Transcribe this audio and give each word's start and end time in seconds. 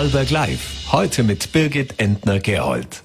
Vorarlberg 0.00 0.30
Live. 0.30 0.92
Heute 0.92 1.22
mit 1.22 1.52
Birgit 1.52 2.00
Entner-Gerold. 2.00 3.02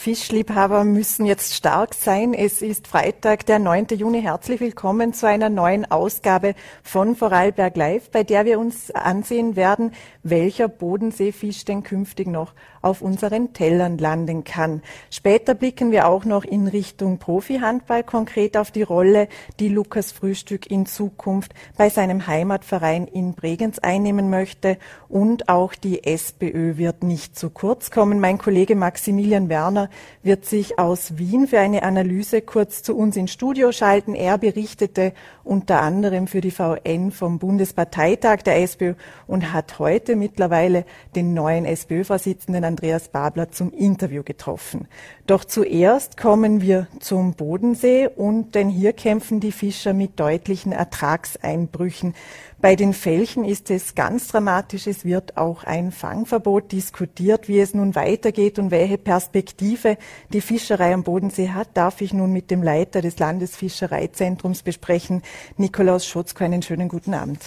Fischliebhaber 0.00 0.84
müssen 0.84 1.26
jetzt 1.26 1.54
stark 1.54 1.92
sein. 1.92 2.32
Es 2.32 2.62
ist 2.62 2.86
Freitag, 2.86 3.44
der 3.44 3.58
9. 3.58 3.88
Juni. 3.98 4.22
Herzlich 4.22 4.58
willkommen 4.58 5.12
zu 5.12 5.28
einer 5.28 5.50
neuen 5.50 5.90
Ausgabe 5.90 6.54
von 6.82 7.16
Vorarlberg 7.16 7.76
Live, 7.76 8.10
bei 8.10 8.24
der 8.24 8.46
wir 8.46 8.58
uns 8.58 8.90
ansehen 8.92 9.56
werden, 9.56 9.92
welcher 10.22 10.68
Bodenseefisch 10.68 11.66
denn 11.66 11.82
künftig 11.82 12.28
noch 12.28 12.54
auf 12.80 13.02
unseren 13.02 13.52
Tellern 13.52 13.98
landen 13.98 14.42
kann. 14.42 14.80
Später 15.10 15.52
blicken 15.52 15.90
wir 15.90 16.08
auch 16.08 16.24
noch 16.24 16.44
in 16.44 16.66
Richtung 16.66 17.18
Profihandball, 17.18 18.02
konkret 18.02 18.56
auf 18.56 18.70
die 18.70 18.80
Rolle, 18.80 19.28
die 19.58 19.68
Lukas 19.68 20.12
Frühstück 20.12 20.70
in 20.70 20.86
Zukunft 20.86 21.52
bei 21.76 21.90
seinem 21.90 22.26
Heimatverein 22.26 23.06
in 23.06 23.34
Bregenz 23.34 23.78
einnehmen 23.78 24.30
möchte. 24.30 24.78
Und 25.10 25.50
auch 25.50 25.74
die 25.74 26.04
SPÖ 26.04 26.78
wird 26.78 27.02
nicht 27.02 27.38
zu 27.38 27.50
kurz 27.50 27.90
kommen. 27.90 28.18
Mein 28.18 28.38
Kollege 28.38 28.76
Maximilian 28.76 29.50
Werner 29.50 29.89
wird 30.22 30.44
sich 30.44 30.78
aus 30.78 31.18
Wien 31.18 31.46
für 31.46 31.58
eine 31.58 31.82
Analyse 31.82 32.42
kurz 32.42 32.82
zu 32.82 32.96
uns 32.96 33.16
ins 33.16 33.32
Studio 33.32 33.72
schalten. 33.72 34.14
Er 34.14 34.38
berichtete 34.38 35.12
unter 35.44 35.80
anderem 35.82 36.26
für 36.26 36.40
die 36.40 36.50
VN 36.50 37.10
vom 37.10 37.38
Bundesparteitag 37.38 38.42
der 38.42 38.62
SPÖ 38.62 38.94
und 39.26 39.52
hat 39.52 39.78
heute 39.78 40.16
mittlerweile 40.16 40.84
den 41.14 41.34
neuen 41.34 41.64
SPÖ-Vorsitzenden 41.64 42.64
Andreas 42.64 43.08
Babler 43.08 43.50
zum 43.50 43.72
Interview 43.72 44.22
getroffen. 44.22 44.88
Doch 45.26 45.44
zuerst 45.44 46.16
kommen 46.16 46.60
wir 46.60 46.88
zum 46.98 47.34
Bodensee 47.34 48.08
und 48.08 48.54
denn 48.54 48.68
hier 48.68 48.92
kämpfen 48.92 49.40
die 49.40 49.52
Fischer 49.52 49.92
mit 49.92 50.18
deutlichen 50.18 50.72
Ertragseinbrüchen. 50.72 52.14
Bei 52.60 52.76
den 52.76 52.92
Felchen 52.92 53.46
ist 53.46 53.70
es 53.70 53.94
ganz 53.94 54.28
dramatisch. 54.28 54.86
Es 54.86 55.06
wird 55.06 55.38
auch 55.38 55.64
ein 55.64 55.92
Fangverbot 55.92 56.72
diskutiert. 56.72 57.48
Wie 57.48 57.58
es 57.58 57.72
nun 57.72 57.94
weitergeht 57.94 58.58
und 58.58 58.70
welche 58.70 58.98
Perspektive 58.98 59.96
die 60.30 60.42
Fischerei 60.42 60.92
am 60.92 61.02
Bodensee 61.02 61.48
hat, 61.50 61.68
darf 61.74 62.02
ich 62.02 62.12
nun 62.12 62.34
mit 62.34 62.50
dem 62.50 62.62
Leiter 62.62 63.00
des 63.00 63.18
Landesfischereizentrums 63.18 64.62
besprechen, 64.62 65.22
Nikolaus 65.56 66.04
Schotzko. 66.06 66.44
Einen 66.44 66.60
schönen 66.60 66.88
guten 66.88 67.14
Abend. 67.14 67.38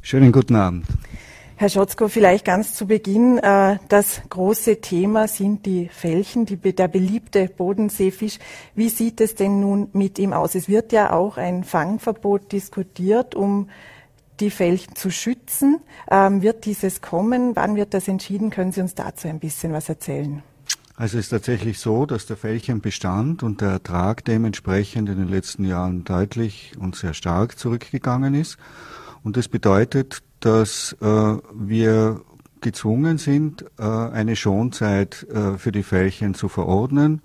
Schönen 0.00 0.32
guten 0.32 0.56
Abend. 0.56 0.86
Herr 1.56 1.68
Schotzko, 1.68 2.08
vielleicht 2.08 2.46
ganz 2.46 2.74
zu 2.74 2.86
Beginn. 2.86 3.36
Äh, 3.36 3.76
das 3.88 4.22
große 4.30 4.80
Thema 4.80 5.28
sind 5.28 5.66
die 5.66 5.90
Felchen, 5.92 6.46
die, 6.46 6.56
der 6.56 6.88
beliebte 6.88 7.48
Bodenseefisch. 7.48 8.38
Wie 8.74 8.88
sieht 8.88 9.20
es 9.20 9.34
denn 9.34 9.60
nun 9.60 9.90
mit 9.92 10.18
ihm 10.18 10.32
aus? 10.32 10.54
Es 10.54 10.70
wird 10.70 10.90
ja 10.92 11.12
auch 11.12 11.36
ein 11.36 11.64
Fangverbot 11.64 12.50
diskutiert, 12.50 13.34
um 13.34 13.68
die 14.40 14.50
Felchen 14.50 14.94
zu 14.94 15.10
schützen. 15.10 15.80
Ähm, 16.10 16.42
wird 16.42 16.64
dieses 16.64 17.00
kommen? 17.00 17.54
Wann 17.54 17.76
wird 17.76 17.94
das 17.94 18.08
entschieden? 18.08 18.50
Können 18.50 18.72
Sie 18.72 18.80
uns 18.80 18.94
dazu 18.94 19.28
ein 19.28 19.38
bisschen 19.38 19.72
was 19.72 19.88
erzählen? 19.88 20.42
Also 20.94 21.18
es 21.18 21.26
ist 21.26 21.30
tatsächlich 21.30 21.78
so, 21.78 22.06
dass 22.06 22.26
der 22.26 22.36
Fällchenbestand 22.36 23.42
und 23.42 23.60
der 23.60 23.70
Ertrag 23.70 24.24
dementsprechend 24.24 25.08
in 25.08 25.16
den 25.16 25.28
letzten 25.28 25.64
Jahren 25.64 26.04
deutlich 26.04 26.72
und 26.78 26.96
sehr 26.96 27.14
stark 27.14 27.58
zurückgegangen 27.58 28.34
ist. 28.34 28.58
Und 29.24 29.36
das 29.36 29.48
bedeutet, 29.48 30.22
dass 30.40 30.96
äh, 31.00 31.36
wir 31.54 32.20
gezwungen 32.60 33.18
sind, 33.18 33.64
äh, 33.78 33.82
eine 33.82 34.36
Schonzeit 34.36 35.26
äh, 35.30 35.58
für 35.58 35.72
die 35.72 35.82
Fällchen 35.82 36.34
zu 36.34 36.48
verordnen. 36.48 37.22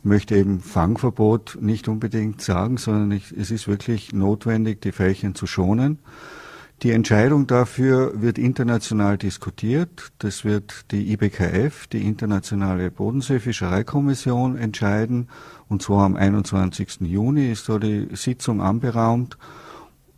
Ich 0.00 0.04
möchte 0.04 0.36
eben 0.36 0.60
Fangverbot 0.60 1.58
nicht 1.60 1.88
unbedingt 1.88 2.42
sagen, 2.42 2.76
sondern 2.76 3.10
ich, 3.12 3.32
es 3.32 3.50
ist 3.50 3.68
wirklich 3.68 4.12
notwendig, 4.12 4.82
die 4.82 4.92
Fällchen 4.92 5.34
zu 5.34 5.46
schonen. 5.46 5.98
Die 6.82 6.90
Entscheidung 6.90 7.46
dafür 7.46 8.20
wird 8.20 8.36
international 8.36 9.16
diskutiert. 9.16 10.12
Das 10.18 10.44
wird 10.44 10.90
die 10.90 11.12
IBKF, 11.12 11.86
die 11.86 12.06
Internationale 12.06 12.90
Bodenseefischereikommission, 12.90 14.58
entscheiden. 14.58 15.28
Und 15.68 15.82
zwar 15.82 16.04
am 16.04 16.16
21. 16.16 17.02
Juni 17.02 17.50
ist 17.50 17.68
da 17.68 17.78
die 17.78 18.08
Sitzung 18.14 18.60
anberaumt. 18.60 19.38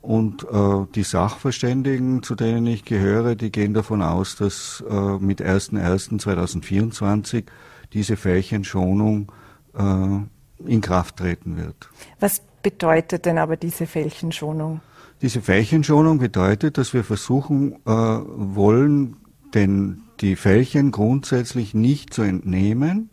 Und 0.00 0.44
äh, 0.44 0.86
die 0.94 1.02
Sachverständigen, 1.02 2.22
zu 2.22 2.36
denen 2.36 2.66
ich 2.66 2.84
gehöre, 2.84 3.34
die 3.34 3.50
gehen 3.50 3.74
davon 3.74 4.02
aus, 4.02 4.36
dass 4.36 4.82
äh, 4.88 5.18
mit 5.18 5.42
01.01.2024 5.42 7.44
diese 7.92 8.16
Fällchenschonung 8.16 9.32
äh, 9.76 10.64
in 10.64 10.80
Kraft 10.80 11.16
treten 11.16 11.56
wird. 11.56 11.90
Was 12.20 12.40
bedeutet 12.62 13.26
denn 13.26 13.38
aber 13.38 13.56
diese 13.56 13.86
Fällchenschonung? 13.86 14.80
Diese 15.22 15.40
Fällchenschonung 15.40 16.18
bedeutet, 16.18 16.78
dass 16.78 16.92
wir 16.92 17.04
versuchen 17.04 17.72
äh, 17.86 17.90
wollen, 17.90 19.16
denn 19.54 20.02
die 20.20 20.36
Fällchen 20.36 20.90
grundsätzlich 20.90 21.74
nicht 21.74 22.12
zu 22.12 22.22
entnehmen, 22.22 23.10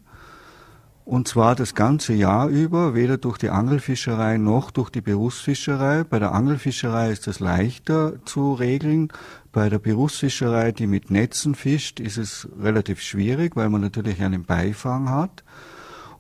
und 1.06 1.28
zwar 1.28 1.56
das 1.56 1.76
ganze 1.76 2.14
Jahr 2.14 2.48
über, 2.48 2.96
weder 2.96 3.18
durch 3.18 3.38
die 3.38 3.50
Angelfischerei 3.50 4.38
noch 4.38 4.72
durch 4.72 4.90
die 4.90 5.02
Berufsfischerei. 5.02 6.06
Bei 6.06 6.18
der 6.18 6.32
Angelfischerei 6.32 7.12
ist 7.12 7.28
das 7.28 7.42
leichter 7.42 8.24
zu 8.26 8.54
regeln. 8.54 9.10
Bei 9.52 9.68
der 9.68 9.80
Berufsfischerei, 9.80 10.72
die 10.72 10.88
mit 10.88 11.12
Netzen 11.12 11.56
fischt, 11.56 12.00
ist 12.00 12.18
es 12.18 12.48
relativ 12.58 13.02
schwierig, 13.02 13.58
weil 13.58 13.70
man 13.70 13.82
natürlich 13.82 14.22
einen 14.22 14.46
Beifang 14.46 15.10
hat. 15.10 15.44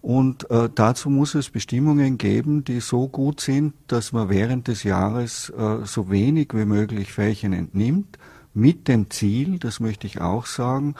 Und 0.04 0.52
äh, 0.52 0.68
dazu 0.76 1.10
muss 1.10 1.34
es 1.34 1.50
Bestimmungen 1.50 2.18
geben, 2.18 2.66
die 2.66 2.82
so 2.82 3.08
gut 3.08 3.40
sind, 3.40 3.74
dass 3.88 4.12
man 4.12 4.28
während 4.28 4.68
des 4.68 4.84
Jahres 4.84 5.50
äh, 5.58 5.86
so 5.86 6.12
wenig 6.12 6.50
wie 6.54 6.66
möglich 6.66 7.14
Fällchen 7.14 7.54
entnimmt, 7.54 8.20
mit 8.54 8.90
dem 8.90 9.10
Ziel, 9.10 9.60
das 9.60 9.80
möchte 9.80 10.06
ich 10.06 10.20
auch 10.20 10.46
sagen, 10.46 10.96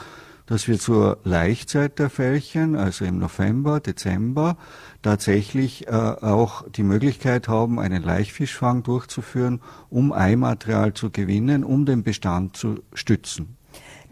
dass 0.46 0.68
wir 0.68 0.78
zur 0.78 1.18
Laichzeit 1.22 1.98
der 1.98 2.08
Fällchen, 2.08 2.76
also 2.76 3.04
im 3.04 3.18
November, 3.18 3.78
Dezember, 3.78 4.56
tatsächlich 5.02 5.86
äh, 5.86 5.90
auch 5.90 6.66
die 6.70 6.82
Möglichkeit 6.82 7.46
haben, 7.46 7.78
einen 7.78 8.02
Laichfischfang 8.02 8.84
durchzuführen, 8.84 9.60
um 9.90 10.14
Eimaterial 10.14 10.94
zu 10.94 11.10
gewinnen, 11.10 11.62
um 11.62 11.84
den 11.84 12.04
Bestand 12.04 12.56
zu 12.56 12.82
stützen. 12.94 13.58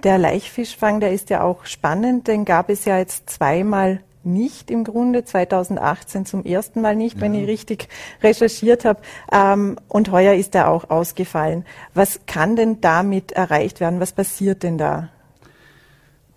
Der 0.05 0.19
Laichfischfang, 0.19 1.01
der 1.01 1.15
ist 1.15 1.31
ja 1.31 1.43
auch 1.43 1.65
spannend, 1.65 2.29
den 2.29 2.45
gab 2.45 2.69
es 2.69 2.85
ja 2.85 2.99
jetzt 2.99 3.31
zweimal 3.31 4.03
nicht 4.25 4.71
im 4.71 4.85
Grunde, 4.85 5.25
2018 5.25 6.27
zum 6.27 6.45
ersten 6.45 6.81
Mal 6.81 6.97
nicht, 6.97 7.17
ja. 7.17 7.23
wenn 7.23 7.35
ich 7.35 7.47
richtig 7.47 7.89
recherchiert 8.23 8.85
habe. 8.85 9.01
Ähm, 9.33 9.77
und 9.89 10.11
heuer 10.11 10.35
ist 10.35 10.55
er 10.55 10.69
auch 10.69 10.91
ausgefallen. 10.91 11.65
Was 11.95 12.21
kann 12.27 12.57
denn 12.57 12.81
damit 12.81 13.33
erreicht 13.33 13.81
werden? 13.81 14.01
Was 14.01 14.13
passiert 14.13 14.63
denn 14.63 14.79
da? 14.79 15.09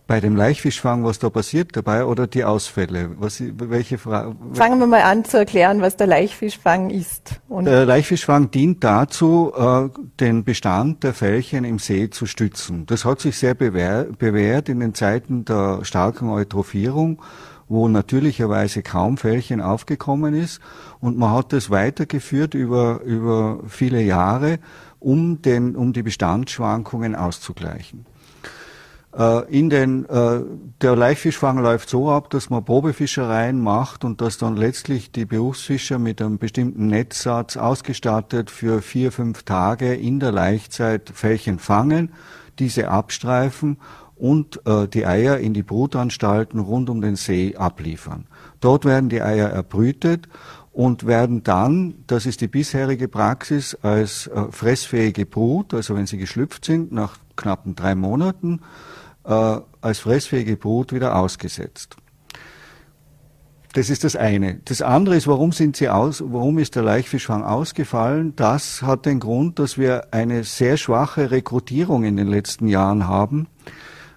Bei 0.08 0.20
dem 0.20 0.36
Laichfischfang, 0.36 1.04
was 1.04 1.18
da 1.18 1.32
passiert 1.32 1.76
dabei 1.76 2.06
oder 2.06 2.28
die 2.28 2.44
Ausfälle? 2.44 3.16
Was, 3.18 3.42
welche 3.42 3.98
Frage? 3.98 4.36
Fangen 4.54 4.78
wir 4.78 4.86
mal 4.86 5.02
an 5.02 5.26
zu 5.26 5.38
erklären, 5.38 5.82
was 5.82 5.98
der 5.98 6.06
Laichfischfang 6.06 6.92
ist. 6.92 7.42
Und 7.50 7.66
der 7.66 7.88
Laichfischfang 7.88 8.52
dient 8.52 8.84
dazu, 8.84 9.52
äh, 9.58 9.90
den 10.20 10.44
Bestand 10.44 11.04
der 11.04 11.16
Fällchen 11.16 11.64
im 11.64 11.80
See 11.80 12.12
zu 12.12 12.28
stützen. 12.28 12.86
Das 12.86 13.04
hat 13.04 13.20
sich 13.20 13.40
sehr 13.40 13.56
bewähr, 13.56 14.06
bewährt 14.20 14.70
in 14.70 14.80
den 14.80 14.94
Zeiten 14.94 15.44
der 15.44 15.80
starken 15.84 16.30
Eutrophierung, 16.30 17.20
wo 17.68 17.88
natürlicherweise 17.88 18.84
kaum 18.84 19.18
Fällchen 19.18 19.62
aufgekommen 19.62 20.34
ist. 20.34 20.60
Und 21.00 21.18
man 21.18 21.32
hat 21.32 21.54
das 21.54 21.70
weitergeführt 21.70 22.54
über, 22.54 23.02
über 23.02 23.60
viele 23.68 24.02
Jahre, 24.02 24.60
um, 25.00 25.42
den, 25.42 25.76
um 25.76 25.94
die 25.94 26.04
Bestandsschwankungen 26.04 27.16
auszugleichen. 27.16 28.06
Äh, 29.18 29.58
in 29.58 29.70
den, 29.70 30.06
äh, 30.10 30.42
der 30.82 30.96
Laichfischfang 30.96 31.58
läuft 31.60 31.90
so 31.90 32.12
ab, 32.12 32.30
dass 32.30 32.50
man 32.50 32.66
Probefischereien 32.66 33.62
macht 33.62 34.04
und 34.04 34.20
dass 34.20 34.38
dann 34.38 34.58
letztlich 34.58 35.12
die 35.12 35.26
Berufsfischer 35.26 36.00
mit 36.00 36.22
einem 36.22 36.38
bestimmten 36.38 36.88
Netzsatz 36.88 37.56
ausgestattet 37.56 38.52
für 38.52 38.82
vier, 38.82 39.12
fünf 39.12 39.44
Tage 39.44 39.94
in 39.94 40.20
der 40.20 40.32
Laichzeit 40.32 41.12
Fällchen 41.14 41.60
fangen, 41.60 42.12
diese 42.60 42.90
abstreifen 42.90 43.78
und 44.16 44.66
äh, 44.66 44.88
die 44.88 45.06
Eier 45.06 45.38
in 45.38 45.54
die 45.54 45.64
Brutanstalten 45.64 46.60
rund 46.60 46.90
um 46.90 47.02
den 47.02 47.16
See 47.16 47.56
abliefern. 47.56 48.26
Dort 48.62 48.86
werden 48.86 49.10
die 49.10 49.22
Eier 49.22 49.50
erbrütet 49.50 50.28
und 50.72 51.06
werden 51.06 51.44
dann, 51.44 51.96
das 52.08 52.26
ist 52.26 52.42
die 52.42 52.48
bisherige 52.48 53.08
Praxis, 53.08 53.76
als 53.82 54.28
äh, 54.28 54.52
fressfähige 54.52 55.26
Brut, 55.26 55.74
also 55.74 55.96
wenn 55.96 56.08
sie 56.08 56.18
geschlüpft 56.18 56.66
sind, 56.66 56.92
nach 56.92 57.18
knappen 57.36 57.76
drei 57.76 57.96
Monaten, 57.96 58.62
äh, 59.26 59.58
als 59.82 60.00
fressfähige 60.00 60.58
Brut 60.58 60.94
wieder 60.94 61.16
ausgesetzt. 61.18 61.98
Das 63.74 63.90
ist 63.90 64.06
das 64.06 64.16
eine. 64.16 64.62
Das 64.64 64.82
andere 64.82 65.18
ist, 65.18 65.28
warum 65.28 65.52
sind 65.52 65.76
sie 65.76 65.90
aus, 65.90 66.24
warum 66.26 66.60
ist 66.60 66.76
der 66.76 66.84
Laichfischfang 66.84 67.44
ausgefallen? 67.44 68.34
Das 68.38 68.82
hat 68.82 69.06
den 69.06 69.20
Grund, 69.20 69.60
dass 69.60 69.78
wir 69.78 70.14
eine 70.14 70.46
sehr 70.46 70.78
schwache 70.78 71.30
Rekrutierung 71.30 72.06
in 72.06 72.16
den 72.16 72.28
letzten 72.28 72.68
Jahren 72.68 73.08
haben. 73.10 73.48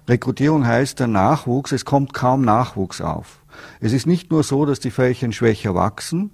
Rekrutierung 0.09 0.67
heißt 0.67 1.01
der 1.01 1.07
Nachwuchs, 1.07 1.73
es 1.73 1.85
kommt 1.85 2.15
kaum 2.15 2.43
Nachwuchs 2.43 3.01
auf. 3.01 3.41
Es 3.81 3.93
ist 3.93 4.07
nicht 4.07 4.31
nur 4.31 4.43
so, 4.43 4.65
dass 4.65 4.81
die 4.81 4.91
Fällchen 4.91 5.33
schwächer 5.33 5.75
wachsen, 5.75 6.31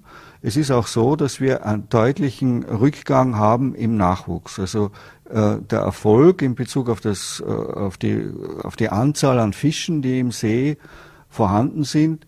es 0.47 0.59
ist 0.59 0.71
auch 0.71 0.89
so, 0.89 1.17
dass 1.17 1.41
wir 1.41 1.65
einen 1.65 1.89
deutlichen 1.89 2.65
Rückgang 2.65 3.37
haben 3.37 3.75
im 3.75 3.97
Nachwuchs. 3.97 4.59
Also 4.59 4.91
äh, 5.31 5.57
der 5.71 5.79
Erfolg 5.79 6.43
in 6.43 6.55
Bezug 6.55 6.91
auf, 6.91 7.01
das, 7.01 7.43
äh, 7.45 7.51
auf, 7.51 7.97
die, 7.97 8.31
auf 8.63 8.77
die 8.77 8.91
Anzahl 8.91 9.39
an 9.39 9.55
Fischen, 9.55 10.03
die 10.03 10.19
im 10.19 10.33
See 10.33 10.77
vorhanden 11.31 11.85
sind, 11.85 12.27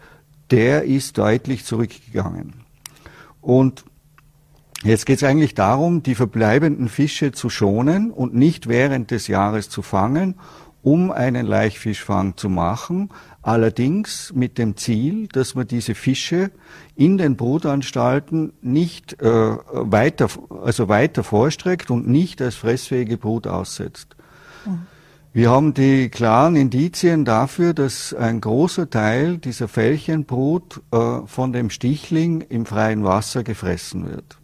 der 0.51 0.85
ist 0.85 1.19
deutlich 1.19 1.67
zurückgegangen. 1.67 2.55
Und 3.43 3.85
Jetzt 4.83 5.07
geht 5.07 5.17
es 5.17 5.25
eigentlich 5.25 5.55
darum, 5.55 6.03
die 6.03 6.15
verbleibenden 6.15 6.89
Fische 6.89 7.33
zu 7.33 7.49
schonen 7.49 8.11
und 8.11 8.35
nicht 8.35 8.69
während 8.69 9.11
des 9.11 9.27
Jahres 9.27 9.71
zu 9.71 9.81
fangen, 9.81 10.35
um 10.87 11.11
einen 11.11 11.47
Laichfischfang 11.47 12.37
zu 12.37 12.49
machen. 12.49 13.09
Allerdings 13.43 14.33
mit 14.37 14.57
dem 14.57 14.77
Ziel, 14.77 15.27
dass 15.27 15.57
man 15.57 15.67
diese 15.67 15.97
Fische 15.97 16.53
in 16.95 17.19
den 17.19 17.35
Brutanstalten 17.35 18.53
nicht 18.63 19.21
äh, 19.21 19.27
weiter, 19.27 20.29
also 20.63 20.89
weiter 20.89 21.25
vorstreckt 21.25 21.91
und 21.91 22.07
nicht 22.07 22.41
als 22.41 22.55
fressfähige 22.55 23.17
Brut 23.17 23.49
aussetzt. 23.49 24.15
Wir 25.33 25.51
haben 25.51 25.75
die 25.75 26.09
klaren 26.09 26.55
Indizien 26.55 27.25
dafür, 27.25 27.75
dass 27.75 28.15
ein 28.15 28.41
großer 28.41 28.89
Teil 28.89 29.39
dieser 29.39 29.67
Fällchenbrut 29.67 30.83
äh, 30.93 31.27
von 31.27 31.53
dem 31.53 31.71
Stichling 31.71 32.43
im 32.43 32.65
freien 32.65 33.03
Wasser 33.03 33.43
gefressen 33.43 34.09
wird. 34.09 34.36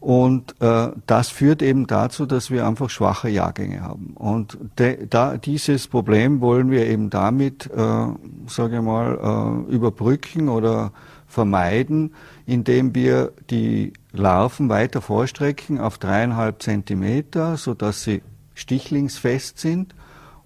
Und 0.00 0.54
äh, 0.60 0.90
das 1.06 1.28
führt 1.28 1.60
eben 1.60 1.88
dazu, 1.88 2.24
dass 2.24 2.50
wir 2.50 2.66
einfach 2.66 2.88
schwache 2.88 3.28
Jahrgänge 3.28 3.82
haben. 3.82 4.12
Und 4.14 4.56
de, 4.78 5.06
da, 5.08 5.36
dieses 5.36 5.88
Problem 5.88 6.40
wollen 6.40 6.70
wir 6.70 6.86
eben 6.86 7.10
damit, 7.10 7.66
äh, 7.66 8.06
sage 8.46 8.76
ich 8.76 8.82
mal, 8.82 9.66
äh, 9.68 9.72
überbrücken 9.72 10.48
oder 10.48 10.92
vermeiden, 11.26 12.14
indem 12.46 12.94
wir 12.94 13.32
die 13.50 13.92
Larven 14.12 14.68
weiter 14.68 15.00
vorstrecken 15.00 15.80
auf 15.80 15.98
dreieinhalb 15.98 16.62
Zentimeter, 16.62 17.56
so 17.56 17.74
dass 17.74 18.04
sie 18.04 18.22
stichlingsfest 18.54 19.58
sind, 19.58 19.94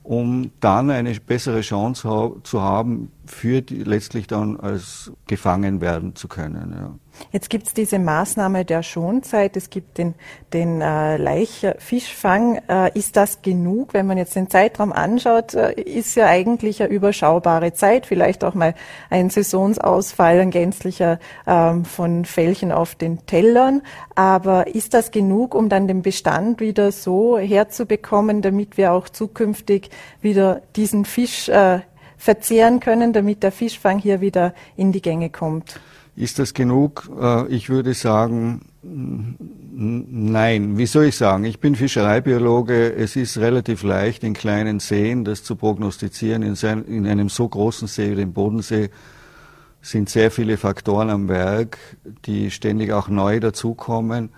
um 0.03 0.51
dann 0.61 0.91
eine 0.91 1.15
bessere 1.15 1.61
Chance 1.61 2.33
zu 2.43 2.61
haben, 2.63 3.13
für 3.27 3.63
die, 3.63 3.85
letztlich 3.85 4.27
dann 4.27 4.59
als 4.59 5.13
gefangen 5.27 5.81
werden 5.81 6.17
zu 6.17 6.29
können. 6.29 6.75
Ja. 6.77 6.95
Jetzt 7.31 7.51
gibt 7.51 7.67
es 7.67 7.75
diese 7.75 7.99
Maßnahme 7.99 8.65
der 8.65 8.83
Schonzeit, 8.83 9.57
es 9.57 9.71
gibt 9.71 9.99
den, 9.99 10.15
den 10.53 10.81
äh, 10.81 11.17
Laichfischfang. 11.19 12.61
Äh, 12.69 12.99
ist 12.99 13.17
das 13.17 13.43
genug? 13.43 13.95
Wenn 13.95 14.07
man 14.07 14.19
jetzt 14.19 14.35
den 14.35 14.51
Zeitraum 14.51 14.93
anschaut, 14.93 15.55
äh, 15.55 15.73
ist 15.81 16.15
ja 16.15 16.27
eigentlich 16.27 16.83
eine 16.83 16.93
überschaubare 16.93 17.75
Zeit, 17.75 18.07
vielleicht 18.07 18.45
auch 18.45 18.55
mal 18.55 18.75
ein 19.11 19.31
Saisonsausfall, 19.31 20.41
ein 20.41 20.51
gänzlicher 20.51 21.19
ähm, 21.47 21.85
von 21.85 22.25
Fällchen 22.25 22.73
auf 22.73 22.95
den 22.95 23.25
Tellern. 23.27 23.83
Aber 24.15 24.75
ist 24.75 24.95
das 24.95 25.11
genug, 25.11 25.55
um 25.55 25.69
dann 25.69 25.89
den 25.89 26.03
Bestand 26.03 26.61
wieder 26.61 26.93
so 26.93 27.39
herzubekommen, 27.39 28.43
damit 28.43 28.77
wir 28.77 28.93
auch 28.93 29.09
zukünftig 29.09 29.91
wieder 30.21 30.63
diesen 30.75 31.05
Fisch 31.05 31.49
äh, 31.49 31.81
verzehren 32.23 32.79
können, 32.79 33.13
damit 33.13 33.43
der 33.43 33.51
Fischfang 33.51 33.99
hier 33.99 34.21
wieder 34.21 34.55
in 34.77 34.93
die 34.93 35.03
Gänge 35.03 35.29
kommt? 35.29 35.81
Ist 36.15 36.39
das 36.39 36.55
genug? 36.55 37.11
Äh, 37.21 37.49
ich 37.49 37.69
würde 37.69 37.95
sagen, 37.95 38.61
nein. 38.83 40.79
Wie 40.79 40.87
soll 40.87 41.07
ich 41.07 41.17
sagen? 41.17 41.45
Ich 41.45 41.59
bin 41.59 41.75
Fischereibiologe. 41.75 42.95
Es 42.95 43.17
ist 43.17 43.39
relativ 43.39 43.83
leicht, 43.83 44.23
in 44.23 44.35
kleinen 44.35 44.79
Seen 44.79 45.25
das 45.25 45.43
zu 45.43 45.57
prognostizieren. 45.57 46.43
In, 46.43 47.07
einem 47.07 47.29
so 47.29 47.49
großen 47.49 47.89
See 47.89 48.13
wie 48.13 48.17
dem 48.17 48.33
Bodensee 48.33 48.91
sind 49.81 50.09
sehr 50.09 50.31
viele 50.31 50.59
Faktoren 50.59 51.11
am 51.11 51.29
Werk, 51.29 51.79
die 52.25 52.53
ständig 52.53 52.93
auch 52.93 53.09
neu 53.09 53.41
dazukommen, 53.41 54.31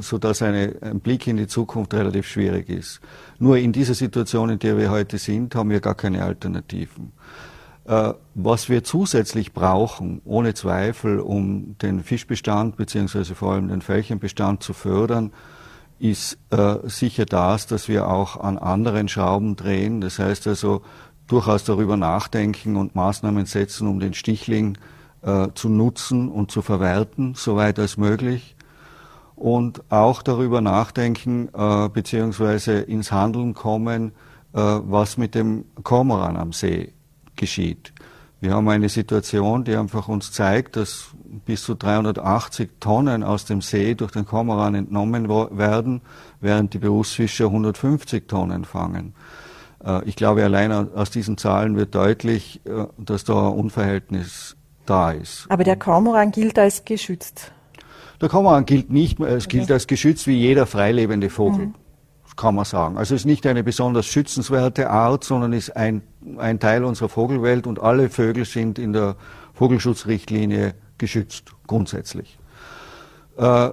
sodass 0.00 0.42
eine, 0.42 0.76
ein 0.80 1.00
Blick 1.00 1.26
in 1.26 1.36
die 1.36 1.46
Zukunft 1.46 1.94
relativ 1.94 2.26
schwierig 2.26 2.68
ist. 2.68 3.00
Nur 3.38 3.56
in 3.58 3.72
dieser 3.72 3.94
Situation, 3.94 4.50
in 4.50 4.58
der 4.58 4.76
wir 4.76 4.90
heute 4.90 5.18
sind, 5.18 5.54
haben 5.54 5.70
wir 5.70 5.80
gar 5.80 5.94
keine 5.94 6.22
Alternativen. 6.22 7.12
Äh, 7.84 8.12
was 8.34 8.68
wir 8.68 8.84
zusätzlich 8.84 9.52
brauchen, 9.52 10.20
ohne 10.24 10.54
Zweifel, 10.54 11.18
um 11.18 11.76
den 11.78 12.04
Fischbestand 12.04 12.76
beziehungsweise 12.76 13.34
vor 13.34 13.54
allem 13.54 13.68
den 13.68 13.82
Fällchenbestand 13.82 14.62
zu 14.62 14.72
fördern, 14.72 15.32
ist 15.98 16.38
äh, 16.50 16.76
sicher 16.84 17.26
das, 17.26 17.66
dass 17.66 17.88
wir 17.88 18.08
auch 18.08 18.36
an 18.38 18.58
anderen 18.58 19.08
Schrauben 19.08 19.56
drehen. 19.56 20.00
Das 20.00 20.18
heißt 20.18 20.46
also 20.46 20.82
durchaus 21.26 21.64
darüber 21.64 21.96
nachdenken 21.96 22.76
und 22.76 22.94
Maßnahmen 22.94 23.46
setzen, 23.46 23.88
um 23.88 24.00
den 24.00 24.14
Stichling 24.14 24.78
äh, 25.22 25.48
zu 25.54 25.68
nutzen 25.68 26.28
und 26.28 26.50
zu 26.50 26.62
verwerten, 26.62 27.34
soweit 27.36 27.78
als 27.78 27.96
möglich. 27.96 28.56
Und 29.42 29.82
auch 29.90 30.22
darüber 30.22 30.60
nachdenken 30.60 31.48
äh, 31.52 31.88
beziehungsweise 31.88 32.78
ins 32.78 33.10
Handeln 33.10 33.54
kommen, 33.54 34.12
äh, 34.52 34.60
was 34.60 35.16
mit 35.16 35.34
dem 35.34 35.64
Kormoran 35.82 36.36
am 36.36 36.52
See 36.52 36.92
geschieht. 37.34 37.92
Wir 38.38 38.54
haben 38.54 38.68
eine 38.68 38.88
Situation, 38.88 39.64
die 39.64 39.74
einfach 39.74 40.06
uns 40.06 40.30
zeigt, 40.30 40.76
dass 40.76 41.08
bis 41.44 41.64
zu 41.64 41.74
380 41.74 42.70
Tonnen 42.78 43.24
aus 43.24 43.44
dem 43.44 43.62
See 43.62 43.96
durch 43.96 44.12
den 44.12 44.26
Kormoran 44.26 44.76
entnommen 44.76 45.28
werden, 45.28 46.02
während 46.40 46.72
die 46.74 46.78
Berufsfischer 46.78 47.46
150 47.46 48.28
Tonnen 48.28 48.64
fangen. 48.64 49.12
Äh, 49.84 50.04
ich 50.04 50.14
glaube, 50.14 50.44
allein 50.44 50.70
aus 50.70 51.10
diesen 51.10 51.36
Zahlen 51.36 51.74
wird 51.74 51.96
deutlich, 51.96 52.60
äh, 52.64 52.86
dass 52.96 53.24
da 53.24 53.48
ein 53.48 53.54
Unverhältnis 53.54 54.56
da 54.86 55.10
ist. 55.10 55.46
Aber 55.48 55.64
der 55.64 55.74
Kormoran 55.74 56.30
gilt 56.30 56.60
als 56.60 56.84
geschützt. 56.84 57.50
Der 58.22 58.30
Kormoran 58.30 58.64
gilt 58.64 58.90
nicht, 58.90 59.20
es 59.20 59.48
gilt 59.48 59.70
als 59.70 59.86
geschützt 59.86 60.26
wie 60.26 60.38
jeder 60.38 60.64
freilebende 60.64 61.28
Vogel. 61.28 61.66
Mhm 61.66 61.74
kann 62.36 62.54
man 62.54 62.64
sagen. 62.64 62.96
Also 62.96 63.14
es 63.14 63.22
ist 63.22 63.26
nicht 63.26 63.46
eine 63.46 63.62
besonders 63.62 64.06
schützenswerte 64.06 64.90
Art, 64.90 65.24
sondern 65.24 65.52
ist 65.52 65.76
ein, 65.76 66.02
ein 66.38 66.60
Teil 66.60 66.84
unserer 66.84 67.08
Vogelwelt 67.08 67.66
und 67.66 67.80
alle 67.80 68.08
Vögel 68.08 68.44
sind 68.44 68.78
in 68.78 68.92
der 68.92 69.16
Vogelschutzrichtlinie 69.54 70.74
geschützt, 70.98 71.52
grundsätzlich. 71.66 72.38
Äh, 73.36 73.70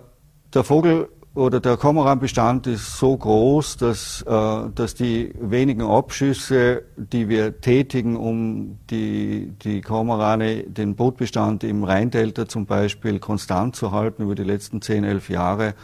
der 0.54 0.64
Vogel 0.64 1.10
oder 1.40 1.62
der 1.62 1.78
Kormoranbestand 1.78 2.68
ist 2.68 2.98
so 2.98 3.16
groß, 3.16 3.78
dass, 3.78 4.22
äh, 4.24 4.70
dass 4.76 4.94
die 4.94 5.34
wenigen 5.40 5.82
Abschüsse, 5.82 6.84
die 6.98 7.30
wir 7.30 7.62
tätigen, 7.62 8.18
um 8.18 8.78
die, 8.90 9.54
die 9.64 9.82
Kormorane, 9.82 10.64
den 10.64 10.96
Brutbestand 10.96 11.64
im 11.64 11.86
Rheindelta 11.86 12.48
zum 12.48 12.66
Beispiel 12.66 13.20
konstant 13.20 13.76
zu 13.78 13.92
halten 13.92 14.24
über 14.24 14.36
die 14.36 14.44
letzten 14.44 14.82
10, 14.82 15.06
11 15.06 15.30
Jahre, 15.30 15.76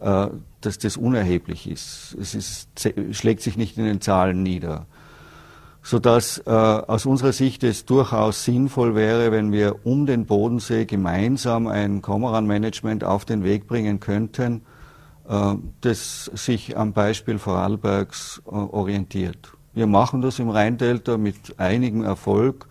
äh, 0.00 0.26
dass 0.60 0.78
das 0.78 0.96
unerheblich 0.96 1.70
ist. 1.70 2.16
Es 2.20 2.34
ist, 2.34 2.68
schlägt 3.12 3.42
sich 3.42 3.56
nicht 3.56 3.78
in 3.78 3.84
den 3.84 4.00
Zahlen 4.00 4.42
nieder. 4.42 4.86
Sodass 5.80 6.38
äh, 6.44 6.50
aus 6.50 7.06
unserer 7.06 7.32
Sicht 7.32 7.62
es 7.62 7.86
durchaus 7.86 8.44
sinnvoll 8.44 8.96
wäre, 8.96 9.30
wenn 9.30 9.52
wir 9.52 9.86
um 9.86 10.06
den 10.06 10.26
Bodensee 10.26 10.86
gemeinsam 10.86 11.68
ein 11.68 12.02
Kormoran-Management 12.02 13.04
auf 13.04 13.24
den 13.24 13.44
Weg 13.44 13.68
bringen 13.68 14.00
könnten, 14.00 14.62
das 15.82 16.24
sich 16.26 16.76
am 16.76 16.92
Beispiel 16.92 17.38
Vorarlbergs 17.38 18.42
äh, 18.46 18.50
orientiert. 18.50 19.52
Wir 19.74 19.86
machen 19.86 20.22
das 20.22 20.38
im 20.38 20.48
Rheindelta 20.48 21.18
mit 21.18 21.58
einigem 21.58 22.02
Erfolg. 22.02 22.66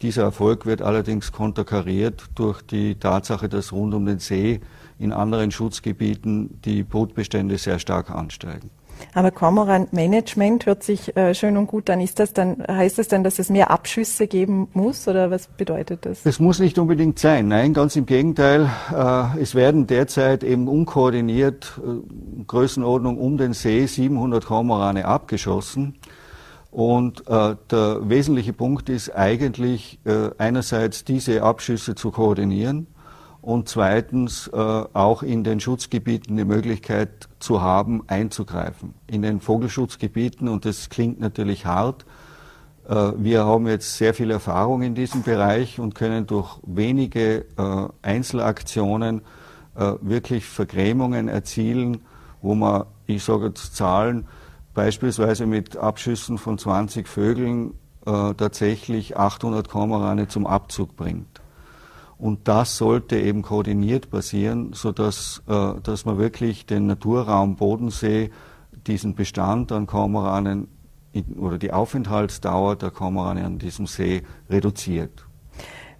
Dieser 0.00 0.22
Erfolg 0.22 0.64
wird 0.64 0.80
allerdings 0.80 1.32
konterkariert 1.32 2.26
durch 2.36 2.62
die 2.62 2.94
Tatsache, 2.94 3.48
dass 3.48 3.72
rund 3.72 3.94
um 3.94 4.06
den 4.06 4.20
See 4.20 4.60
in 4.98 5.12
anderen 5.12 5.50
Schutzgebieten 5.50 6.60
die 6.64 6.84
Brutbestände 6.84 7.58
sehr 7.58 7.80
stark 7.80 8.10
ansteigen. 8.10 8.70
Aber 9.14 9.30
Kormoran-Management 9.30 10.66
hört 10.66 10.82
sich 10.82 11.16
äh, 11.16 11.34
schön 11.34 11.56
und 11.56 11.66
gut 11.66 11.90
an. 11.90 12.00
Ist 12.00 12.18
das 12.18 12.32
dann, 12.32 12.64
heißt 12.66 12.98
das 12.98 13.08
dann, 13.08 13.24
dass 13.24 13.38
es 13.38 13.50
mehr 13.50 13.70
Abschüsse 13.70 14.26
geben 14.26 14.68
muss 14.72 15.08
oder 15.08 15.30
was 15.30 15.48
bedeutet 15.48 16.06
das? 16.06 16.22
Das 16.22 16.40
muss 16.40 16.58
nicht 16.58 16.78
unbedingt 16.78 17.18
sein. 17.18 17.48
Nein, 17.48 17.74
ganz 17.74 17.96
im 17.96 18.06
Gegenteil. 18.06 18.70
Äh, 18.92 19.40
es 19.40 19.54
werden 19.54 19.86
derzeit 19.86 20.44
eben 20.44 20.68
unkoordiniert 20.68 21.80
äh, 21.84 22.44
Größenordnung 22.46 23.18
um 23.18 23.38
den 23.38 23.52
See 23.52 23.86
700 23.86 24.44
Kormorane 24.44 25.04
abgeschossen. 25.04 25.96
Und 26.70 27.26
äh, 27.28 27.56
der 27.70 28.08
wesentliche 28.08 28.52
Punkt 28.52 28.88
ist 28.88 29.14
eigentlich 29.14 30.00
äh, 30.04 30.30
einerseits 30.36 31.04
diese 31.04 31.42
Abschüsse 31.42 31.94
zu 31.94 32.10
koordinieren 32.10 32.86
und 33.40 33.68
zweitens 33.68 34.48
äh, 34.48 34.56
auch 34.56 35.22
in 35.22 35.44
den 35.44 35.60
Schutzgebieten 35.60 36.36
die 36.36 36.44
Möglichkeit 36.44 37.27
zu 37.38 37.62
haben, 37.62 38.02
einzugreifen. 38.06 38.94
In 39.06 39.22
den 39.22 39.40
Vogelschutzgebieten, 39.40 40.48
und 40.48 40.64
das 40.64 40.88
klingt 40.88 41.20
natürlich 41.20 41.66
hart, 41.66 42.04
äh, 42.88 43.12
wir 43.16 43.44
haben 43.44 43.66
jetzt 43.66 43.96
sehr 43.96 44.14
viel 44.14 44.30
Erfahrung 44.30 44.82
in 44.82 44.94
diesem 44.94 45.22
Bereich 45.22 45.78
und 45.78 45.94
können 45.94 46.26
durch 46.26 46.58
wenige 46.66 47.44
äh, 47.56 47.88
Einzelaktionen 48.02 49.22
äh, 49.76 49.92
wirklich 50.00 50.46
Vergrämungen 50.46 51.28
erzielen, 51.28 51.98
wo 52.40 52.54
man, 52.54 52.84
ich 53.06 53.22
sage 53.22 53.46
jetzt 53.46 53.76
Zahlen, 53.76 54.26
beispielsweise 54.74 55.46
mit 55.46 55.76
Abschüssen 55.76 56.38
von 56.38 56.58
20 56.58 57.08
Vögeln 57.08 57.74
tatsächlich 58.04 59.18
800 59.18 59.68
Kormorane 59.68 60.28
zum 60.28 60.46
Abzug 60.46 60.96
bringt. 60.96 61.42
Und 62.18 62.48
das 62.48 62.76
sollte 62.76 63.16
eben 63.16 63.42
koordiniert 63.42 64.10
passieren, 64.10 64.72
sodass 64.72 65.42
äh, 65.48 65.74
dass 65.82 66.04
man 66.04 66.18
wirklich 66.18 66.66
den 66.66 66.86
Naturraum 66.86 67.56
Bodensee, 67.56 68.30
diesen 68.86 69.14
Bestand 69.14 69.70
an 69.70 69.86
Kormoranen 69.86 70.68
in, 71.12 71.38
oder 71.38 71.58
die 71.58 71.72
Aufenthaltsdauer 71.72 72.76
der 72.76 72.90
Kormorane 72.90 73.44
an 73.44 73.58
diesem 73.58 73.86
See 73.86 74.22
reduziert. 74.50 75.24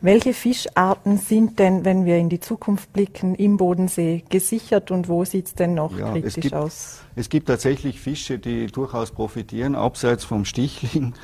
Welche 0.00 0.32
Fischarten 0.32 1.18
sind 1.18 1.58
denn, 1.58 1.84
wenn 1.84 2.04
wir 2.04 2.18
in 2.18 2.28
die 2.28 2.38
Zukunft 2.38 2.92
blicken, 2.92 3.34
im 3.34 3.56
Bodensee 3.56 4.22
gesichert 4.28 4.92
und 4.92 5.08
wo 5.08 5.25
sieht 5.25 5.46
es 5.46 5.54
denn 5.54 5.75
noch 5.75 5.98
ja, 5.98 6.12
kritisch 6.12 6.37
es 6.37 6.42
gibt, 6.42 6.54
aus? 6.54 7.00
Es 7.16 7.28
gibt 7.28 7.48
tatsächlich 7.48 8.00
Fische, 8.00 8.38
die 8.38 8.68
durchaus 8.68 9.10
profitieren. 9.10 9.75
Abseits 9.75 10.25
vom 10.25 10.44
Stichling 10.44 11.14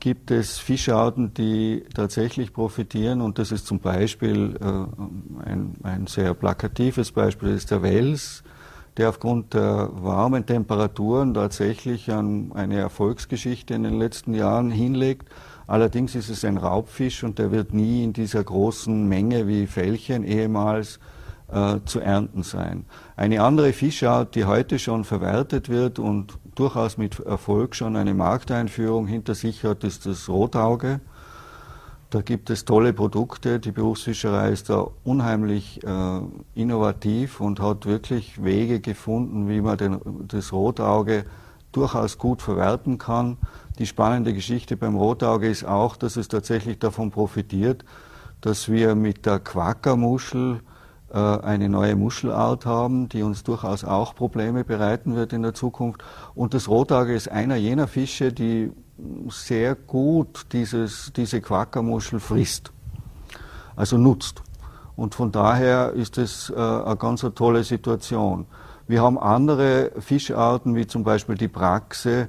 gibt 0.00 0.30
es 0.30 0.58
Fischarten, 0.58 1.34
die 1.34 1.84
tatsächlich 1.94 2.52
profitieren 2.52 3.20
und 3.20 3.38
das 3.38 3.52
ist 3.52 3.66
zum 3.66 3.78
Beispiel 3.78 4.56
äh, 4.60 5.46
ein, 5.48 5.74
ein, 5.82 6.06
sehr 6.06 6.34
plakatives 6.34 7.12
Beispiel, 7.12 7.50
das 7.50 7.58
ist 7.58 7.70
der 7.70 7.82
Wels, 7.82 8.42
der 8.96 9.10
aufgrund 9.10 9.54
der 9.54 9.90
warmen 9.92 10.46
Temperaturen 10.46 11.34
tatsächlich 11.34 12.10
an 12.10 12.52
eine 12.52 12.78
Erfolgsgeschichte 12.78 13.74
in 13.74 13.84
den 13.84 13.98
letzten 13.98 14.34
Jahren 14.34 14.70
hinlegt 14.70 15.28
Allerdings 15.70 16.16
ist 16.16 16.30
es 16.30 16.44
ein 16.44 16.56
Raubfisch 16.56 17.22
und 17.22 17.38
der 17.38 17.52
wird 17.52 17.72
nie 17.72 18.02
in 18.02 18.12
dieser 18.12 18.42
großen 18.42 19.08
Menge 19.08 19.46
wie 19.46 19.68
Fellchen 19.68 20.24
ehemals 20.24 20.98
äh, 21.46 21.76
zu 21.84 22.00
ernten 22.00 22.42
sein. 22.42 22.86
Eine 23.20 23.42
andere 23.42 23.74
Fischart, 23.74 24.34
die 24.34 24.46
heute 24.46 24.78
schon 24.78 25.04
verwertet 25.04 25.68
wird 25.68 25.98
und 25.98 26.38
durchaus 26.54 26.96
mit 26.96 27.20
Erfolg 27.20 27.76
schon 27.76 27.96
eine 27.96 28.14
Markteinführung 28.14 29.06
hinter 29.06 29.34
sich 29.34 29.62
hat, 29.62 29.84
ist 29.84 30.06
das 30.06 30.30
Rotauge. 30.30 31.02
Da 32.08 32.22
gibt 32.22 32.48
es 32.48 32.64
tolle 32.64 32.94
Produkte. 32.94 33.60
Die 33.60 33.72
Berufsfischerei 33.72 34.52
ist 34.52 34.70
da 34.70 34.86
unheimlich 35.04 35.84
äh, 35.84 36.20
innovativ 36.54 37.42
und 37.42 37.60
hat 37.60 37.84
wirklich 37.84 38.42
Wege 38.42 38.80
gefunden, 38.80 39.50
wie 39.50 39.60
man 39.60 39.76
den, 39.76 40.00
das 40.26 40.54
Rotauge 40.54 41.26
durchaus 41.72 42.16
gut 42.16 42.40
verwerten 42.40 42.96
kann. 42.96 43.36
Die 43.78 43.84
spannende 43.84 44.32
Geschichte 44.32 44.78
beim 44.78 44.96
Rotauge 44.96 45.46
ist 45.46 45.64
auch, 45.64 45.96
dass 45.96 46.16
es 46.16 46.28
tatsächlich 46.28 46.78
davon 46.78 47.10
profitiert, 47.10 47.84
dass 48.40 48.70
wir 48.70 48.94
mit 48.94 49.26
der 49.26 49.40
Quackermuschel 49.40 50.62
eine 51.16 51.68
neue 51.68 51.96
Muschelart 51.96 52.66
haben, 52.66 53.08
die 53.08 53.22
uns 53.22 53.42
durchaus 53.42 53.84
auch 53.84 54.14
Probleme 54.14 54.64
bereiten 54.64 55.16
wird 55.16 55.32
in 55.32 55.42
der 55.42 55.54
Zukunft. 55.54 56.02
Und 56.34 56.54
das 56.54 56.68
Rotauge 56.68 57.14
ist 57.14 57.28
einer 57.28 57.56
jener 57.56 57.88
Fische, 57.88 58.32
die 58.32 58.70
sehr 59.28 59.74
gut 59.74 60.46
dieses, 60.52 61.12
diese 61.14 61.40
Quackermuschel 61.40 62.20
frisst, 62.20 62.72
also 63.76 63.96
nutzt. 63.96 64.42
Und 64.96 65.14
von 65.14 65.32
daher 65.32 65.92
ist 65.92 66.18
es 66.18 66.50
äh, 66.50 66.54
eine 66.54 66.96
ganz 66.96 67.24
eine 67.24 67.34
tolle 67.34 67.64
Situation. 67.64 68.46
Wir 68.86 69.02
haben 69.02 69.18
andere 69.18 69.92
Fischarten, 69.98 70.74
wie 70.74 70.86
zum 70.86 71.04
Beispiel 71.04 71.36
die 71.36 71.48
Praxe, 71.48 72.28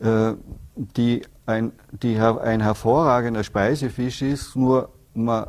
äh, 0.00 0.32
die 0.74 1.22
ein, 1.46 1.72
die 1.92 2.18
ein 2.18 2.60
hervorragender 2.60 3.44
Speisefisch 3.44 4.22
ist, 4.22 4.56
nur 4.56 4.88
man, 5.14 5.46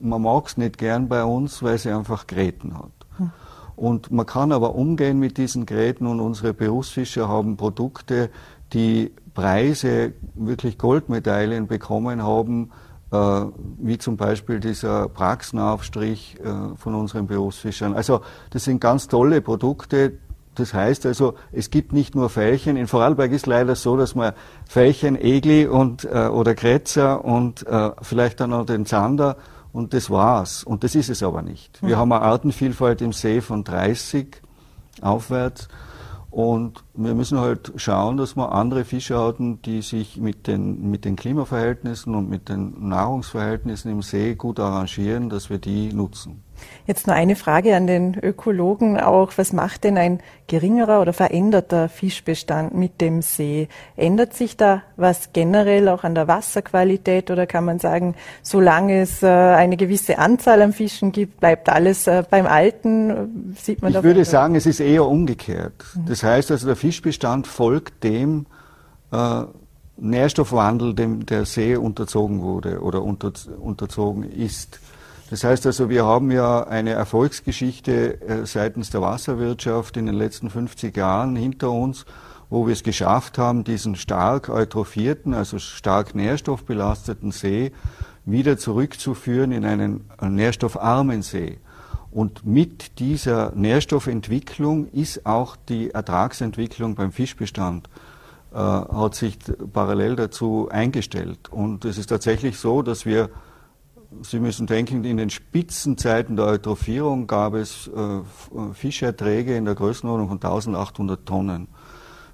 man 0.00 0.22
mag 0.22 0.46
es 0.46 0.56
nicht 0.56 0.78
gern 0.78 1.08
bei 1.08 1.24
uns, 1.24 1.62
weil 1.62 1.78
sie 1.78 1.90
einfach 1.90 2.26
Gräten 2.26 2.76
hat. 2.76 2.90
Und 3.76 4.10
man 4.10 4.24
kann 4.24 4.52
aber 4.52 4.74
umgehen 4.74 5.18
mit 5.18 5.36
diesen 5.36 5.66
Gräten 5.66 6.06
und 6.06 6.18
unsere 6.18 6.54
Berufsfischer 6.54 7.28
haben 7.28 7.58
Produkte, 7.58 8.30
die 8.72 9.12
Preise, 9.34 10.14
wirklich 10.34 10.78
Goldmedaillen 10.78 11.66
bekommen 11.66 12.22
haben, 12.22 12.70
äh, 13.12 13.16
wie 13.78 13.98
zum 13.98 14.16
Beispiel 14.16 14.60
dieser 14.60 15.08
Praxenaufstrich 15.08 16.38
äh, 16.40 16.74
von 16.76 16.94
unseren 16.94 17.26
Berufsfischern. 17.26 17.94
Also 17.94 18.22
das 18.50 18.64
sind 18.64 18.80
ganz 18.80 19.08
tolle 19.08 19.42
Produkte, 19.42 20.14
das 20.54 20.72
heißt 20.72 21.04
also, 21.04 21.34
es 21.52 21.70
gibt 21.70 21.92
nicht 21.92 22.14
nur 22.14 22.30
Veilchen. 22.30 22.78
In 22.78 22.86
Vorarlberg 22.86 23.30
ist 23.30 23.46
leider 23.46 23.76
so, 23.76 23.98
dass 23.98 24.14
man 24.14 24.32
Veilchen, 24.66 25.20
Egli 25.20 25.66
und, 25.66 26.04
äh, 26.04 26.28
oder 26.28 26.54
Kretzer 26.54 27.22
und 27.24 27.66
äh, 27.66 27.90
vielleicht 28.00 28.40
dann 28.40 28.50
noch 28.50 28.64
den 28.64 28.86
Zander 28.86 29.36
und 29.76 29.92
das 29.92 30.08
war's. 30.08 30.64
Und 30.64 30.84
das 30.84 30.94
ist 30.94 31.10
es 31.10 31.22
aber 31.22 31.42
nicht. 31.42 31.82
Wir 31.82 31.96
mhm. 31.96 32.00
haben 32.00 32.12
eine 32.12 32.22
Artenvielfalt 32.22 33.02
im 33.02 33.12
See 33.12 33.42
von 33.42 33.62
30 33.62 34.40
aufwärts. 35.02 35.68
Und 36.30 36.82
wir 36.94 37.14
müssen 37.14 37.38
halt 37.38 37.72
schauen, 37.76 38.16
dass 38.16 38.36
wir 38.36 38.52
andere 38.52 38.86
Fischarten, 38.86 39.60
die 39.60 39.82
sich 39.82 40.16
mit 40.16 40.46
den, 40.46 40.90
mit 40.90 41.04
den 41.04 41.14
Klimaverhältnissen 41.14 42.14
und 42.14 42.30
mit 42.30 42.48
den 42.48 42.88
Nahrungsverhältnissen 42.88 43.90
im 43.90 44.00
See 44.00 44.34
gut 44.34 44.60
arrangieren, 44.60 45.28
dass 45.28 45.50
wir 45.50 45.58
die 45.58 45.92
nutzen. 45.92 46.42
Jetzt 46.86 47.06
nur 47.06 47.16
eine 47.16 47.36
Frage 47.36 47.74
an 47.74 47.86
den 47.86 48.16
Ökologen 48.18 48.98
auch. 49.00 49.32
Was 49.36 49.52
macht 49.52 49.84
denn 49.84 49.98
ein 49.98 50.20
geringerer 50.46 51.00
oder 51.00 51.12
veränderter 51.12 51.88
Fischbestand 51.88 52.74
mit 52.74 53.00
dem 53.00 53.22
See? 53.22 53.68
Ändert 53.96 54.34
sich 54.34 54.56
da 54.56 54.82
was 54.96 55.32
generell 55.32 55.88
auch 55.88 56.04
an 56.04 56.14
der 56.14 56.28
Wasserqualität 56.28 57.30
oder 57.30 57.46
kann 57.46 57.64
man 57.64 57.78
sagen, 57.78 58.14
solange 58.42 59.00
es 59.00 59.22
äh, 59.22 59.26
eine 59.26 59.76
gewisse 59.76 60.18
Anzahl 60.18 60.62
an 60.62 60.72
Fischen 60.72 61.12
gibt, 61.12 61.40
bleibt 61.40 61.68
alles 61.68 62.06
äh, 62.06 62.22
beim 62.28 62.46
Alten? 62.46 63.54
Sieht 63.60 63.82
man 63.82 63.94
ich 63.94 64.02
würde 64.02 64.24
sagen, 64.24 64.54
es 64.54 64.66
ist 64.66 64.80
eher 64.80 65.06
umgekehrt. 65.06 65.84
Mhm. 65.94 66.06
Das 66.06 66.22
heißt 66.22 66.50
also, 66.50 66.66
der 66.66 66.76
Fischbestand 66.76 67.46
folgt 67.46 68.04
dem 68.04 68.46
äh, 69.12 69.42
Nährstoffwandel, 69.98 70.94
dem 70.94 71.24
der 71.26 71.46
See 71.46 71.76
unterzogen 71.76 72.42
wurde 72.42 72.80
oder 72.80 73.02
unter, 73.02 73.32
unterzogen 73.58 74.24
ist. 74.24 74.80
Das 75.30 75.42
heißt 75.42 75.66
also, 75.66 75.88
wir 75.88 76.04
haben 76.04 76.30
ja 76.30 76.62
eine 76.64 76.90
Erfolgsgeschichte 76.90 78.20
äh, 78.20 78.46
seitens 78.46 78.90
der 78.90 79.00
Wasserwirtschaft 79.00 79.96
in 79.96 80.06
den 80.06 80.14
letzten 80.14 80.50
50 80.50 80.96
Jahren 80.96 81.34
hinter 81.34 81.72
uns, 81.72 82.06
wo 82.48 82.66
wir 82.66 82.72
es 82.72 82.84
geschafft 82.84 83.36
haben, 83.36 83.64
diesen 83.64 83.96
stark 83.96 84.48
eutrophierten, 84.48 85.34
also 85.34 85.58
stark 85.58 86.14
nährstoffbelasteten 86.14 87.32
See 87.32 87.72
wieder 88.24 88.56
zurückzuführen 88.56 89.50
in 89.50 89.64
einen 89.64 90.08
nährstoffarmen 90.20 91.22
See. 91.22 91.58
Und 92.12 92.46
mit 92.46 92.98
dieser 93.00 93.52
Nährstoffentwicklung 93.54 94.88
ist 94.88 95.26
auch 95.26 95.56
die 95.56 95.90
Ertragsentwicklung 95.90 96.94
beim 96.94 97.10
Fischbestand 97.10 97.88
äh, 98.52 98.58
hat 98.58 99.14
sich 99.16 99.38
parallel 99.72 100.16
dazu 100.16 100.68
eingestellt. 100.70 101.48
Und 101.50 101.84
es 101.84 101.98
ist 101.98 102.06
tatsächlich 102.06 102.58
so, 102.58 102.82
dass 102.82 103.04
wir 103.04 103.28
Sie 104.22 104.40
müssen 104.40 104.66
denken, 104.66 105.04
in 105.04 105.16
den 105.16 105.30
Spitzenzeiten 105.30 106.36
der 106.36 106.46
Eutrophierung 106.46 107.26
gab 107.26 107.54
es 107.54 107.88
äh, 107.88 108.72
Fischerträge 108.72 109.56
in 109.56 109.64
der 109.64 109.74
Größenordnung 109.74 110.28
von 110.28 110.36
1800 110.36 111.26
Tonnen. 111.26 111.68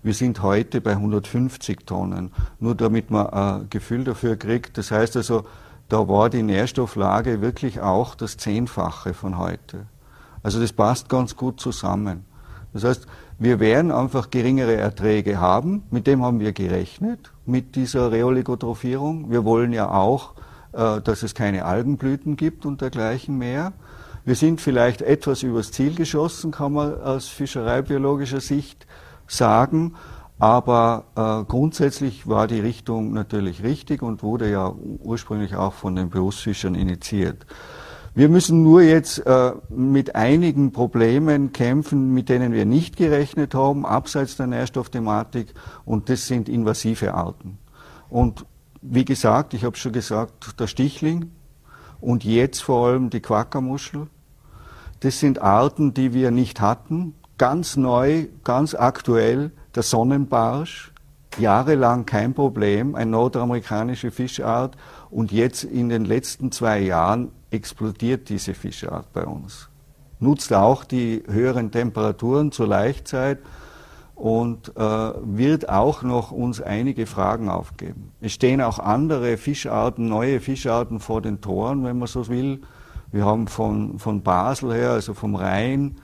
Wir 0.03 0.15
sind 0.15 0.43
heute 0.43 0.81
bei 0.81 0.93
150 0.93 1.87
Tonnen. 1.87 2.33
Nur 2.59 2.75
damit 2.75 3.11
man 3.11 3.27
ein 3.29 3.71
Gefühl 3.71 4.05
dafür 4.05 4.37
kriegt. 4.37 4.77
Das 4.77 4.91
heißt 4.91 5.17
also, 5.17 5.45
da 5.89 6.09
war 6.09 6.31
die 6.31 6.43
Nährstofflage 6.43 7.41
wirklich 7.41 7.81
auch 7.81 8.15
das 8.15 8.37
Zehnfache 8.37 9.15
von 9.15 9.39
heute. 9.39 9.87
Also 10.43 10.61
das 10.61 10.73
passt 10.73 11.09
ganz 11.09 11.37
gut 11.37 11.61
zusammen. 11.61 12.25
Das 12.73 12.85
heißt, 12.85 13.07
wir 13.39 13.61
werden 13.61 13.93
einfach 13.93 14.31
geringere 14.31 14.75
Erträge 14.77 15.39
haben. 15.39 15.85
Mit 15.91 16.07
dem 16.07 16.23
haben 16.23 16.41
wir 16.41 16.53
gerechnet, 16.53 17.33
mit 17.47 17.77
dieser 17.77 18.11
Reoligotrophierung. 18.11 19.31
Wir 19.31 19.45
wollen 19.45 19.73
ja 19.73 19.91
auch 19.91 20.35
äh, 20.37 20.42
dass 20.73 21.23
es 21.23 21.35
keine 21.35 21.65
Algenblüten 21.65 22.37
gibt 22.37 22.67
und 22.67 22.81
dergleichen 22.81 23.37
mehr. 23.37 23.73
Wir 24.25 24.37
sind 24.37 24.61
vielleicht 24.61 25.03
etwas 25.03 25.43
übers 25.43 25.73
Ziel 25.73 25.95
geschossen, 25.95 26.53
kann 26.53 26.73
man 26.73 27.01
aus 27.01 27.29
fischereibiologischer 27.29 28.41
Sicht 28.41 28.87
sagen. 29.27 29.95
Aber 30.39 31.05
äh, 31.15 31.45
grundsätzlich 31.45 32.27
war 32.27 32.49
die 32.49 32.61
Richtung 32.61 33.13
natürlich 33.13 33.63
richtig 33.63 34.03
und 34.03 34.23
wurde 34.23 34.51
ja 34.51 34.75
ursprünglich 35.01 35.55
auch 35.55 35.73
von 35.73 35.95
den 35.95 36.11
Berufsfischern 36.11 36.75
initiiert. 36.75 37.47
Wir 38.15 38.29
müssen 38.29 38.63
nur 38.63 38.83
jetzt 38.83 39.25
äh, 39.25 39.53
mit 39.71 40.15
einigen 40.15 40.73
Problemen 40.73 41.53
kämpfen, 41.53 42.13
mit 42.13 42.29
denen 42.29 42.53
wir 42.53 42.67
nicht 42.67 42.97
gerechnet 42.97 43.55
haben, 43.55 43.87
abseits 43.87 44.37
der 44.37 44.49
Nährstoffthematik, 44.49 45.55
und 45.85 46.09
das 46.09 46.27
sind 46.27 46.49
invasive 46.49 47.15
Arten. 47.15 47.59
Und 48.11 48.45
wie 48.83 49.05
gesagt, 49.05 49.55
ich 49.55 49.65
habe 49.65 49.77
schon 49.77 49.93
gesagt, 49.93 50.59
der 50.61 50.67
Stichling 50.67 51.31
und 52.01 52.25
jetzt 52.25 52.63
vor 52.63 52.89
allem 52.89 53.11
die 53.11 53.21
Quackermuschel. 53.21 54.09
Das 55.01 55.21
sind 55.21 55.41
Arten, 55.41 55.95
die 55.95 56.13
wir 56.13 56.31
nicht 56.31 56.61
hatten. 56.61 57.15
Ganz 57.39 57.77
neu, 57.77 58.27
ganz 58.45 58.75
aktuell 58.75 59.53
der 59.75 59.83
Sonnenbarsch. 59.83 60.93
Jahrelang 61.39 62.05
kein 62.05 62.35
Problem, 62.35 62.95
eine 62.95 63.11
nordamerikanische 63.11 64.11
Fischart. 64.11 64.77
Und 65.11 65.33
jetzt 65.33 65.65
in 65.65 65.89
den 65.89 66.05
letzten 66.05 66.53
zwei 66.53 66.81
Jahren 66.81 67.31
explodiert 67.51 68.29
diese 68.29 68.55
Fischart 68.55 69.13
bei 69.13 69.25
uns. 69.25 69.69
Nutzt 70.19 70.53
auch 70.53 70.85
die 70.85 71.23
höheren 71.27 71.71
Temperaturen 71.71 72.53
zur 72.53 72.69
Laichzeit 72.69 73.39
und 74.23 74.77
äh, 74.77 74.81
wird 74.81 75.69
auch 75.69 76.05
noch 76.05 76.31
uns 76.31 76.61
einige 76.61 77.07
Fragen 77.07 77.49
aufgeben. 77.49 78.13
Es 78.21 78.33
stehen 78.33 78.61
auch 78.61 78.79
andere 78.79 79.37
Fischarten, 79.37 80.09
neue 80.09 80.39
Fischarten 80.39 81.01
vor 81.01 81.21
den 81.21 81.41
Toren, 81.41 81.83
wenn 81.83 81.99
man 81.99 82.07
so 82.07 82.29
will. 82.29 82.61
Wir 83.11 83.25
haben 83.25 83.49
von, 83.49 83.99
von 83.99 84.23
Basel 84.23 84.75
her, 84.75 84.91
also 84.91 85.13
vom 85.15 85.35
Rhein, 85.35 85.97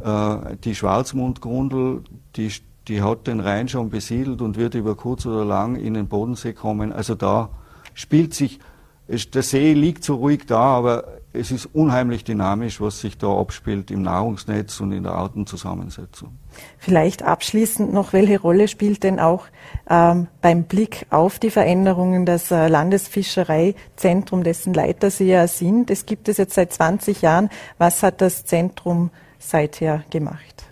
äh, 0.00 0.56
die 0.64 0.74
Schwarzmundgrundel, 0.74 2.02
die, 2.34 2.50
die 2.88 3.02
hat 3.02 3.28
den 3.28 3.38
Rhein 3.38 3.68
schon 3.68 3.88
besiedelt 3.88 4.42
und 4.42 4.56
wird 4.56 4.74
über 4.74 4.96
kurz 4.96 5.24
oder 5.24 5.44
lang 5.44 5.76
in 5.76 5.94
den 5.94 6.08
Bodensee 6.08 6.54
kommen. 6.54 6.92
Also 6.92 7.14
da 7.14 7.50
spielt 7.94 8.34
sich, 8.34 8.58
der 9.06 9.44
See 9.44 9.74
liegt 9.74 10.02
so 10.02 10.16
ruhig 10.16 10.44
da, 10.44 10.58
aber 10.58 11.04
es 11.32 11.50
ist 11.52 11.66
unheimlich 11.66 12.24
dynamisch, 12.24 12.80
was 12.80 13.00
sich 13.00 13.16
da 13.16 13.28
abspielt 13.28 13.90
im 13.90 14.02
Nahrungsnetz 14.02 14.80
und 14.80 14.92
in 14.92 15.04
der 15.04 15.12
Artenzusammensetzung. 15.12 16.36
Vielleicht 16.78 17.22
abschließend 17.22 17.92
noch, 17.92 18.12
welche 18.12 18.40
Rolle 18.40 18.66
spielt 18.66 19.04
denn 19.04 19.20
auch 19.20 19.46
ähm, 19.88 20.26
beim 20.40 20.64
Blick 20.64 21.06
auf 21.10 21.38
die 21.38 21.50
Veränderungen 21.50 22.26
das 22.26 22.50
äh, 22.50 22.66
Landesfischereizentrum, 22.66 24.42
dessen 24.42 24.74
Leiter 24.74 25.10
Sie 25.10 25.26
ja 25.26 25.46
sind? 25.46 25.90
Es 25.90 26.06
gibt 26.06 26.28
es 26.28 26.36
jetzt 26.36 26.54
seit 26.54 26.72
20 26.72 27.22
Jahren. 27.22 27.48
Was 27.78 28.02
hat 28.02 28.20
das 28.20 28.44
Zentrum 28.44 29.10
seither 29.38 30.02
gemacht? 30.10 30.69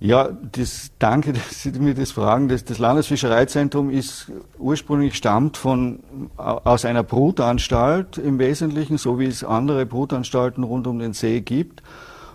Ja, 0.00 0.28
das, 0.52 0.90
danke, 0.98 1.32
dass 1.34 1.62
Sie 1.62 1.72
mir 1.72 1.94
das 1.94 2.12
fragen. 2.12 2.48
Das, 2.48 2.64
das 2.64 2.78
Landesfischereizentrum 2.78 3.90
ist 3.90 4.30
ursprünglich 4.58 5.14
stammt 5.14 5.56
von, 5.56 6.00
aus 6.36 6.84
einer 6.84 7.02
Brutanstalt 7.02 8.18
im 8.18 8.38
Wesentlichen, 8.38 8.98
so 8.98 9.18
wie 9.18 9.26
es 9.26 9.44
andere 9.44 9.86
Brutanstalten 9.86 10.64
rund 10.64 10.86
um 10.86 10.98
den 10.98 11.12
See 11.12 11.40
gibt 11.40 11.82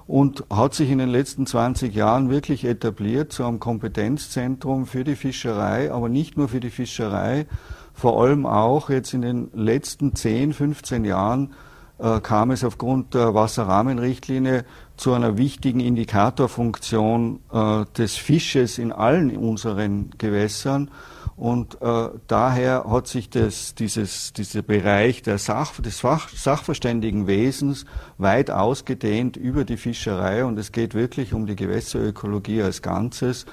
und 0.10 0.44
hat 0.50 0.74
sich 0.74 0.90
in 0.90 0.98
den 0.98 1.10
letzten 1.10 1.46
20 1.46 1.94
Jahren 1.94 2.32
wirklich 2.32 2.66
etabliert 2.66 3.32
zu 3.32 3.46
einem 3.46 3.60
Kompetenzzentrum 3.60 4.88
für 4.88 5.04
die 5.04 5.16
Fischerei, 5.16 5.92
aber 5.92 6.10
nicht 6.10 6.36
nur 6.36 6.50
für 6.50 6.60
die 6.60 6.72
Fischerei, 6.72 7.46
vor 7.94 8.20
allem 8.20 8.48
auch 8.48 8.90
jetzt 8.90 9.14
in 9.14 9.22
den 9.22 9.52
letzten 9.54 10.16
10, 10.16 10.54
15 10.54 11.06
Jahren 11.06 11.54
äh, 12.00 12.20
kam 12.22 12.52
es 12.52 12.64
aufgrund 12.64 13.14
der 13.14 13.34
Wasserrahmenrichtlinie 13.34 14.66
zu 14.98 15.14
einer 15.14 15.38
wichtigen 15.38 15.80
Indikatorfunktion 15.80 17.40
äh, 17.52 17.86
des 17.98 18.16
Fisches 18.16 18.78
in 18.78 18.92
allen 18.92 19.36
unseren 19.36 20.12
Gewässern. 20.18 20.92
Und 21.36 21.82
äh, 21.82 22.10
daher 22.28 22.86
hat 22.90 23.08
sich 23.08 23.30
das, 23.30 23.74
dieses, 23.74 24.34
dieser 24.34 24.62
Bereich 24.62 25.22
der 25.22 25.38
Sach, 25.38 25.80
des 25.80 26.02
Fach, 26.02 26.28
Sachverständigenwesens 26.28 27.86
weit 28.18 28.52
ausgedehnt 28.52 29.38
über 29.38 29.64
die 29.64 29.78
Fischerei 29.78 30.44
und 30.44 30.60
es 30.60 30.74
geht 30.74 30.96
wirklich 30.96 31.34
um 31.34 31.46
die 31.46 31.56
Gewässerökologie 31.56 32.62
als 32.62 32.82
Ganzes. 32.82 33.46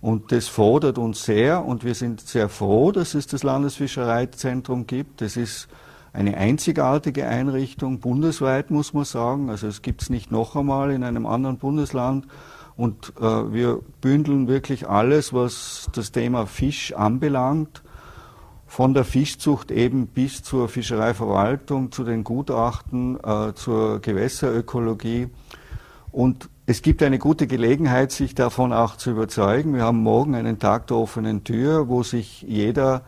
Und 0.00 0.30
das 0.30 0.46
fordert 0.46 0.98
uns 0.98 1.24
sehr 1.24 1.64
und 1.64 1.82
wir 1.82 1.96
sind 1.96 2.20
sehr 2.20 2.48
froh, 2.48 2.92
dass 2.92 3.14
es 3.14 3.26
das 3.26 3.42
Landesfischereizentrum 3.42 4.86
gibt. 4.86 5.20
Das 5.20 5.36
ist 5.36 5.66
eine 6.16 6.38
einzigartige 6.38 7.26
Einrichtung, 7.26 8.00
bundesweit 8.00 8.70
muss 8.70 8.94
man 8.94 9.04
sagen. 9.04 9.50
Also 9.50 9.66
es 9.66 9.82
gibt 9.82 10.00
es 10.00 10.10
nicht 10.10 10.32
noch 10.32 10.56
einmal 10.56 10.90
in 10.90 11.04
einem 11.04 11.26
anderen 11.26 11.58
Bundesland. 11.58 12.26
Und 12.74 13.12
äh, 13.20 13.52
wir 13.52 13.80
bündeln 14.00 14.48
wirklich 14.48 14.88
alles, 14.88 15.34
was 15.34 15.88
das 15.92 16.12
Thema 16.12 16.46
Fisch 16.46 16.94
anbelangt. 16.94 17.82
Von 18.66 18.94
der 18.94 19.04
Fischzucht 19.04 19.70
eben 19.70 20.06
bis 20.06 20.42
zur 20.42 20.68
Fischereiverwaltung, 20.68 21.92
zu 21.92 22.02
den 22.02 22.24
Gutachten, 22.24 23.18
äh, 23.22 23.52
zur 23.54 24.00
Gewässerökologie. 24.00 25.28
Und 26.12 26.48
es 26.64 26.80
gibt 26.80 27.02
eine 27.02 27.18
gute 27.18 27.46
Gelegenheit, 27.46 28.10
sich 28.10 28.34
davon 28.34 28.72
auch 28.72 28.96
zu 28.96 29.10
überzeugen. 29.10 29.74
Wir 29.74 29.82
haben 29.82 30.02
morgen 30.02 30.34
einen 30.34 30.58
Tag 30.58 30.86
der 30.86 30.96
offenen 30.96 31.44
Tür, 31.44 31.88
wo 31.88 32.02
sich 32.02 32.40
jeder 32.42 33.02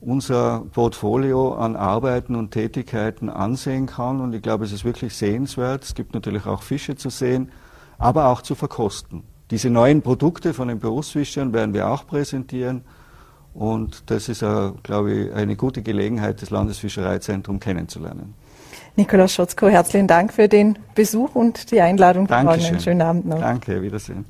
unser 0.00 0.64
Portfolio 0.72 1.54
an 1.54 1.76
Arbeiten 1.76 2.34
und 2.34 2.50
Tätigkeiten 2.50 3.28
ansehen 3.28 3.86
kann. 3.86 4.20
Und 4.20 4.34
ich 4.34 4.42
glaube, 4.42 4.64
es 4.64 4.72
ist 4.72 4.84
wirklich 4.84 5.14
sehenswert. 5.14 5.84
Es 5.84 5.94
gibt 5.94 6.14
natürlich 6.14 6.46
auch 6.46 6.62
Fische 6.62 6.96
zu 6.96 7.10
sehen, 7.10 7.50
aber 7.98 8.28
auch 8.28 8.42
zu 8.42 8.54
verkosten. 8.54 9.22
Diese 9.50 9.70
neuen 9.70 10.02
Produkte 10.02 10.54
von 10.54 10.68
den 10.68 10.78
Berufsfischern 10.78 11.52
werden 11.52 11.74
wir 11.74 11.88
auch 11.88 12.06
präsentieren. 12.06 12.82
Und 13.54 14.10
das 14.10 14.28
ist, 14.28 14.44
glaube 14.82 15.12
ich, 15.12 15.32
eine 15.32 15.54
gute 15.54 15.82
Gelegenheit, 15.82 16.42
das 16.42 16.50
Landesfischereizentrum 16.50 17.60
kennenzulernen. 17.60 18.34
Nikolaus 18.96 19.32
Schotzko, 19.32 19.68
herzlichen 19.68 20.06
Dank 20.06 20.32
für 20.32 20.48
den 20.48 20.78
Besuch 20.94 21.34
und 21.34 21.70
die 21.70 21.80
Einladung. 21.80 22.26
Dankeschön. 22.26 22.74
Einen 22.74 22.80
schönen 22.80 23.02
Abend 23.02 23.26
noch. 23.26 23.40
Danke, 23.40 23.82
Wiedersehen. 23.82 24.24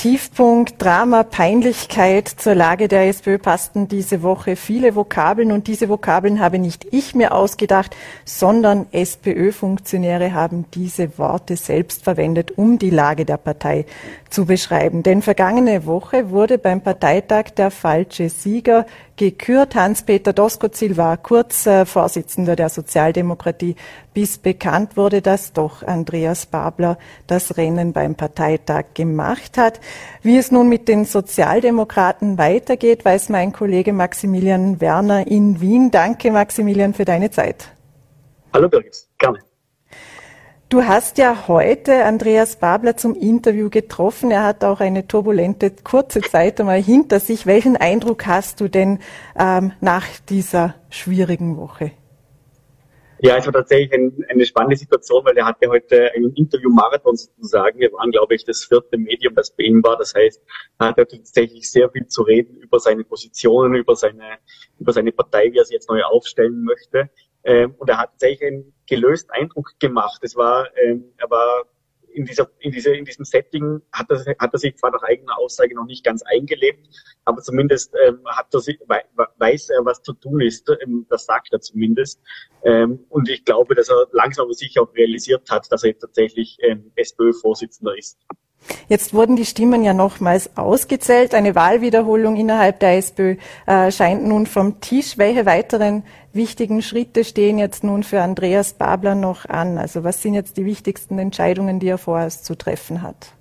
Tiefpunkt, 0.00 0.82
Drama, 0.82 1.24
Peinlichkeit 1.24 2.26
zur 2.26 2.54
Lage 2.54 2.88
der 2.88 3.06
SPÖ 3.08 3.36
passten 3.36 3.86
diese 3.86 4.22
Woche 4.22 4.56
viele 4.56 4.96
Vokabeln 4.96 5.52
und 5.52 5.66
diese 5.66 5.90
Vokabeln 5.90 6.40
habe 6.40 6.58
nicht 6.58 6.86
ich 6.90 7.14
mir 7.14 7.34
ausgedacht, 7.34 7.94
sondern 8.24 8.86
SPÖ-Funktionäre 8.92 10.32
haben 10.32 10.64
diese 10.72 11.18
Worte 11.18 11.58
selbst 11.58 12.02
verwendet, 12.02 12.56
um 12.56 12.78
die 12.78 12.88
Lage 12.88 13.26
der 13.26 13.36
Partei 13.36 13.84
zu 14.30 14.46
beschreiben. 14.46 15.02
Denn 15.02 15.20
vergangene 15.20 15.84
Woche 15.84 16.30
wurde 16.30 16.56
beim 16.56 16.80
Parteitag 16.80 17.50
der 17.50 17.70
falsche 17.70 18.30
Sieger 18.30 18.86
gekürt. 19.16 19.74
Hans-Peter 19.74 20.32
Doskozil 20.32 20.96
war 20.96 21.18
kurz 21.18 21.66
äh, 21.66 21.84
Vorsitzender 21.84 22.56
der 22.56 22.70
Sozialdemokratie, 22.70 23.76
bis 24.14 24.38
bekannt 24.38 24.96
wurde, 24.96 25.22
dass 25.22 25.52
doch 25.52 25.82
Andreas 25.82 26.46
Babler 26.46 26.98
das 27.26 27.56
Rennen 27.56 27.92
beim 27.92 28.14
Parteitag 28.14 28.94
gemacht 28.94 29.56
hat. 29.56 29.80
Wie 30.22 30.36
es 30.36 30.50
nun 30.50 30.68
mit 30.68 30.88
den 30.88 31.04
Sozialdemokraten 31.04 32.38
weitergeht, 32.38 33.04
weiß 33.04 33.28
mein 33.28 33.52
Kollege 33.52 33.92
Maximilian 33.92 34.80
Werner 34.80 35.26
in 35.26 35.60
Wien. 35.60 35.90
Danke, 35.90 36.30
Maximilian, 36.30 36.94
für 36.94 37.04
deine 37.04 37.30
Zeit. 37.30 37.68
Hallo 38.52 38.68
Birgit, 38.68 39.06
gerne. 39.18 39.38
Du 40.70 40.84
hast 40.84 41.18
ja 41.18 41.48
heute 41.48 42.04
Andreas 42.04 42.54
Babler 42.54 42.96
zum 42.96 43.16
Interview 43.16 43.70
getroffen. 43.70 44.30
Er 44.30 44.44
hat 44.44 44.62
auch 44.62 44.78
eine 44.78 45.08
turbulente 45.08 45.72
kurze 45.82 46.20
Zeit 46.20 46.60
einmal 46.60 46.80
hinter 46.80 47.18
sich. 47.18 47.44
Welchen 47.44 47.76
Eindruck 47.76 48.26
hast 48.28 48.60
du 48.60 48.68
denn 48.68 49.00
ähm, 49.36 49.72
nach 49.80 50.06
dieser 50.28 50.76
schwierigen 50.88 51.56
Woche? 51.56 51.90
Ja, 53.22 53.36
es 53.36 53.44
war 53.44 53.52
tatsächlich 53.52 53.92
ein, 53.92 54.24
eine 54.28 54.46
spannende 54.46 54.76
Situation, 54.76 55.24
weil 55.26 55.36
er 55.36 55.44
hatte 55.44 55.68
heute 55.68 56.10
einen 56.14 56.32
Interview-Marathon 56.34 57.16
sozusagen. 57.16 57.78
Wir 57.78 57.92
waren, 57.92 58.10
glaube 58.10 58.34
ich, 58.34 58.44
das 58.44 58.64
vierte 58.64 58.96
Medium, 58.96 59.34
das 59.34 59.54
bei 59.54 59.64
ihm 59.64 59.82
war. 59.84 59.98
Das 59.98 60.14
heißt, 60.14 60.42
er 60.78 60.86
hatte 60.88 61.06
tatsächlich 61.06 61.70
sehr 61.70 61.90
viel 61.90 62.06
zu 62.06 62.22
reden 62.22 62.56
über 62.56 62.80
seine 62.80 63.04
Positionen, 63.04 63.74
über 63.74 63.94
seine, 63.94 64.38
über 64.78 64.92
seine 64.92 65.12
Partei, 65.12 65.52
wie 65.52 65.58
er 65.58 65.64
sie 65.66 65.74
jetzt 65.74 65.90
neu 65.90 66.02
aufstellen 66.02 66.64
möchte. 66.64 67.10
Ähm, 67.44 67.74
und 67.78 67.90
er 67.90 67.98
hat 67.98 68.12
tatsächlich 68.12 68.52
einen 68.52 68.72
gelösten 68.88 69.30
Eindruck 69.32 69.74
gemacht. 69.78 70.20
Es 70.22 70.34
war, 70.36 70.68
ähm, 70.78 71.12
er 71.18 71.28
war 71.28 71.64
in 72.12 72.24
dieser, 72.24 72.50
in 72.58 72.72
dieser, 72.72 72.94
in 72.94 73.04
diesem 73.04 73.24
Setting 73.24 73.80
hat 73.92 74.10
er, 74.10 74.24
hat 74.38 74.52
er 74.52 74.58
sich 74.58 74.76
zwar 74.76 74.90
nach 74.90 75.02
eigener 75.02 75.38
Aussage 75.38 75.74
noch 75.74 75.86
nicht 75.86 76.04
ganz 76.04 76.22
eingelebt, 76.22 76.88
aber 77.24 77.40
zumindest 77.40 77.94
ähm, 78.06 78.20
hat 78.26 78.52
er 78.52 78.60
sich, 78.60 78.78
weiß 79.38 79.70
er, 79.70 79.84
was 79.84 80.02
zu 80.02 80.12
tun 80.12 80.40
ist. 80.40 80.68
Ähm, 80.82 81.06
das 81.08 81.26
sagt 81.26 81.52
er 81.52 81.60
zumindest. 81.60 82.20
Ähm, 82.64 83.04
und 83.08 83.28
ich 83.28 83.44
glaube, 83.44 83.74
dass 83.74 83.88
er 83.88 84.06
langsam 84.12 84.44
aber 84.44 84.54
sicher 84.54 84.82
auch 84.82 84.94
realisiert 84.94 85.50
hat, 85.50 85.70
dass 85.70 85.84
er 85.84 85.90
jetzt 85.90 86.00
tatsächlich 86.00 86.58
ähm, 86.60 86.92
SPÖ-Vorsitzender 86.96 87.96
ist. 87.96 88.18
Jetzt 88.88 89.14
wurden 89.14 89.36
die 89.36 89.44
Stimmen 89.44 89.84
ja 89.84 89.94
nochmals 89.94 90.56
ausgezählt. 90.56 91.34
Eine 91.34 91.54
Wahlwiederholung 91.54 92.36
innerhalb 92.36 92.80
der 92.80 92.96
SPÖ 92.96 93.36
äh, 93.66 93.92
scheint 93.92 94.24
nun 94.24 94.46
vom 94.46 94.80
Tisch. 94.80 95.18
Welche 95.18 95.46
weiteren 95.46 96.02
wichtigen 96.32 96.82
Schritte 96.82 97.24
stehen 97.24 97.58
jetzt 97.58 97.84
nun 97.84 98.02
für 98.02 98.20
Andreas 98.20 98.74
Babler 98.74 99.14
noch 99.14 99.44
an? 99.46 99.78
Also 99.78 100.04
was 100.04 100.22
sind 100.22 100.34
jetzt 100.34 100.56
die 100.56 100.64
wichtigsten 100.64 101.18
Entscheidungen, 101.18 101.80
die 101.80 101.88
er 101.88 101.98
vorerst 101.98 102.44
zu 102.44 102.56
treffen 102.56 103.02
hat? 103.02 103.34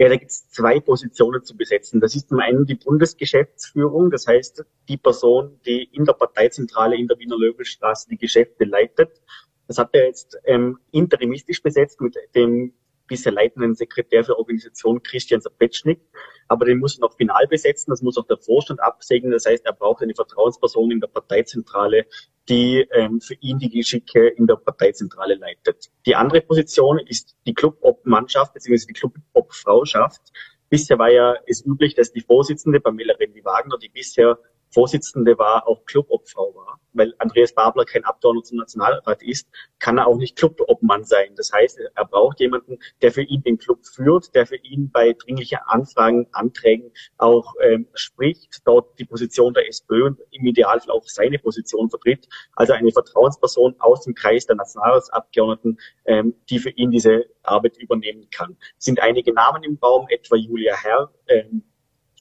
Ja, 0.00 0.08
da 0.08 0.16
gibt 0.16 0.30
es 0.30 0.48
zwei 0.48 0.80
Positionen 0.80 1.44
zu 1.44 1.54
besetzen. 1.54 2.00
Das 2.00 2.16
ist 2.16 2.30
zum 2.30 2.40
einen 2.40 2.64
die 2.64 2.76
Bundesgeschäftsführung, 2.76 4.10
das 4.10 4.26
heißt 4.26 4.64
die 4.88 4.96
Person, 4.96 5.60
die 5.66 5.84
in 5.92 6.06
der 6.06 6.14
Parteizentrale 6.14 6.96
in 6.96 7.06
der 7.06 7.18
Wiener 7.18 7.36
Löwenstraße 7.36 8.08
die 8.08 8.16
Geschäfte 8.16 8.64
leitet. 8.64 9.20
Das 9.68 9.76
hat 9.76 9.90
er 9.92 10.06
jetzt 10.06 10.38
ähm, 10.46 10.78
interimistisch 10.90 11.62
besetzt 11.62 12.00
mit 12.00 12.16
dem 12.34 12.72
bisher 13.10 13.32
leitenden 13.32 13.74
Sekretär 13.74 14.24
für 14.24 14.38
Organisation 14.38 15.02
Christian 15.02 15.42
Zapetschnik. 15.42 16.00
Aber 16.48 16.64
den 16.64 16.78
muss 16.78 16.96
er 16.96 17.02
noch 17.02 17.16
final 17.16 17.46
besetzen, 17.48 17.90
das 17.90 18.00
muss 18.00 18.16
auch 18.16 18.26
der 18.26 18.38
Vorstand 18.38 18.80
absegnen. 18.80 19.32
Das 19.32 19.44
heißt, 19.44 19.66
er 19.66 19.74
braucht 19.74 20.02
eine 20.02 20.14
Vertrauensperson 20.14 20.90
in 20.92 21.00
der 21.00 21.08
Parteizentrale, 21.08 22.06
die 22.48 22.86
ähm, 22.92 23.20
für 23.20 23.34
ihn 23.34 23.58
die 23.58 23.68
Geschicke 23.68 24.28
in 24.28 24.46
der 24.46 24.56
Parteizentrale 24.56 25.34
leitet. 25.34 25.90
Die 26.06 26.14
andere 26.14 26.40
Position 26.40 26.98
ist 26.98 27.36
die 27.46 27.54
Clubobmannschaft 27.54 28.54
bzw. 28.54 28.86
die 28.88 28.92
Clubobfrauschaft. 28.94 30.22
Bisher 30.68 30.98
war 30.98 31.10
ja 31.10 31.34
es 31.46 31.66
üblich, 31.66 31.94
dass 31.94 32.12
die 32.12 32.20
Vorsitzende 32.20 32.80
Pamela 32.80 33.14
Rendi-Wagner, 33.14 33.76
die 33.78 33.88
bisher 33.88 34.38
Vorsitzende 34.72 35.38
war, 35.38 35.66
auch 35.66 35.84
Clubobfrau 35.84 36.54
war. 36.54 36.80
Weil 36.92 37.14
Andreas 37.18 37.52
Babler 37.54 37.84
kein 37.84 38.04
Abgeordneter 38.04 38.48
zum 38.48 38.58
Nationalrat 38.58 39.22
ist, 39.22 39.48
kann 39.78 39.98
er 39.98 40.06
auch 40.06 40.16
nicht 40.16 40.36
Clubobmann 40.36 41.04
sein. 41.04 41.34
Das 41.36 41.52
heißt, 41.52 41.78
er 41.94 42.04
braucht 42.04 42.40
jemanden, 42.40 42.78
der 43.02 43.12
für 43.12 43.22
ihn 43.22 43.42
den 43.42 43.58
Club 43.58 43.84
führt, 43.84 44.34
der 44.34 44.46
für 44.46 44.56
ihn 44.56 44.90
bei 44.90 45.12
dringlichen 45.12 45.58
Anfragen, 45.66 46.26
Anträgen 46.32 46.92
auch 47.18 47.54
ähm, 47.62 47.88
spricht, 47.94 48.60
dort 48.64 48.98
die 48.98 49.04
Position 49.04 49.54
der 49.54 49.68
SPÖ 49.68 50.06
und 50.06 50.20
im 50.30 50.46
Idealfall 50.46 50.94
auch 50.94 51.04
seine 51.06 51.38
Position 51.38 51.90
vertritt. 51.90 52.28
Also 52.54 52.72
eine 52.72 52.90
Vertrauensperson 52.90 53.76
aus 53.78 54.02
dem 54.02 54.14
Kreis 54.14 54.46
der 54.46 54.56
Nationalratsabgeordneten, 54.56 55.78
ähm, 56.06 56.34
die 56.48 56.58
für 56.58 56.70
ihn 56.70 56.90
diese 56.90 57.26
Arbeit 57.42 57.76
übernehmen 57.78 58.28
kann. 58.30 58.56
Es 58.78 58.84
sind 58.84 59.00
einige 59.00 59.32
Namen 59.32 59.62
im 59.62 59.78
Raum, 59.82 60.06
etwa 60.08 60.36
Julia 60.36 60.76
Herr, 60.76 61.10
ähm, 61.28 61.64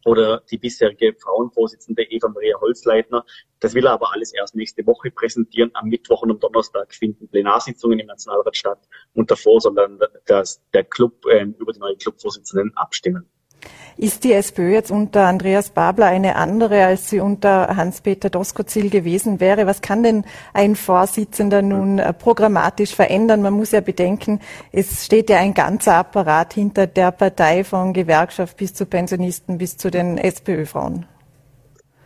oder 0.05 0.41
die 0.49 0.57
bisherige 0.57 1.13
Frauenvorsitzende 1.13 2.03
Eva 2.03 2.29
Maria 2.29 2.59
Holzleitner. 2.59 3.25
Das 3.59 3.73
will 3.73 3.85
er 3.85 3.93
aber 3.93 4.13
alles 4.13 4.33
erst 4.33 4.55
nächste 4.55 4.85
Woche 4.85 5.11
präsentieren. 5.11 5.71
Am 5.73 5.89
Mittwoch 5.89 6.21
und 6.21 6.31
am 6.31 6.39
Donnerstag 6.39 6.93
finden 6.93 7.27
Plenarsitzungen 7.27 7.99
im 7.99 8.07
Nationalrat 8.07 8.55
statt 8.55 8.87
und 9.13 9.29
davor 9.29 9.59
soll 9.59 9.75
dann 9.75 9.99
das, 10.25 10.61
der 10.73 10.83
Club 10.83 11.25
äh, 11.25 11.43
über 11.43 11.73
die 11.73 11.79
neue 11.79 11.97
Clubvorsitzenden 11.97 12.75
abstimmen. 12.75 13.29
Ist 14.01 14.23
die 14.23 14.31
SPÖ 14.31 14.71
jetzt 14.71 14.91
unter 14.91 15.27
Andreas 15.27 15.71
Babler 15.71 16.05
eine 16.05 16.37
andere, 16.37 16.85
als 16.85 17.09
sie 17.09 17.19
unter 17.19 17.75
Hans-Peter 17.75 18.29
Doskozil 18.29 18.89
gewesen 18.89 19.41
wäre? 19.41 19.67
Was 19.67 19.81
kann 19.81 20.03
denn 20.03 20.23
ein 20.53 20.77
Vorsitzender 20.77 21.61
nun 21.61 21.99
äh, 21.99 22.13
programmatisch 22.13 22.95
verändern? 22.95 23.41
Man 23.41 23.55
muss 23.55 23.71
ja 23.71 23.81
bedenken, 23.81 24.39
es 24.71 25.05
steht 25.05 25.29
ja 25.29 25.39
ein 25.39 25.53
ganzer 25.53 25.95
Apparat 25.95 26.53
hinter 26.53 26.87
der 26.87 27.11
Partei 27.11 27.65
von 27.65 27.91
Gewerkschaft 27.91 28.55
bis 28.55 28.73
zu 28.73 28.85
Pensionisten 28.85 29.57
bis 29.57 29.75
zu 29.75 29.91
den 29.91 30.17
SPÖ-Frauen. 30.17 31.05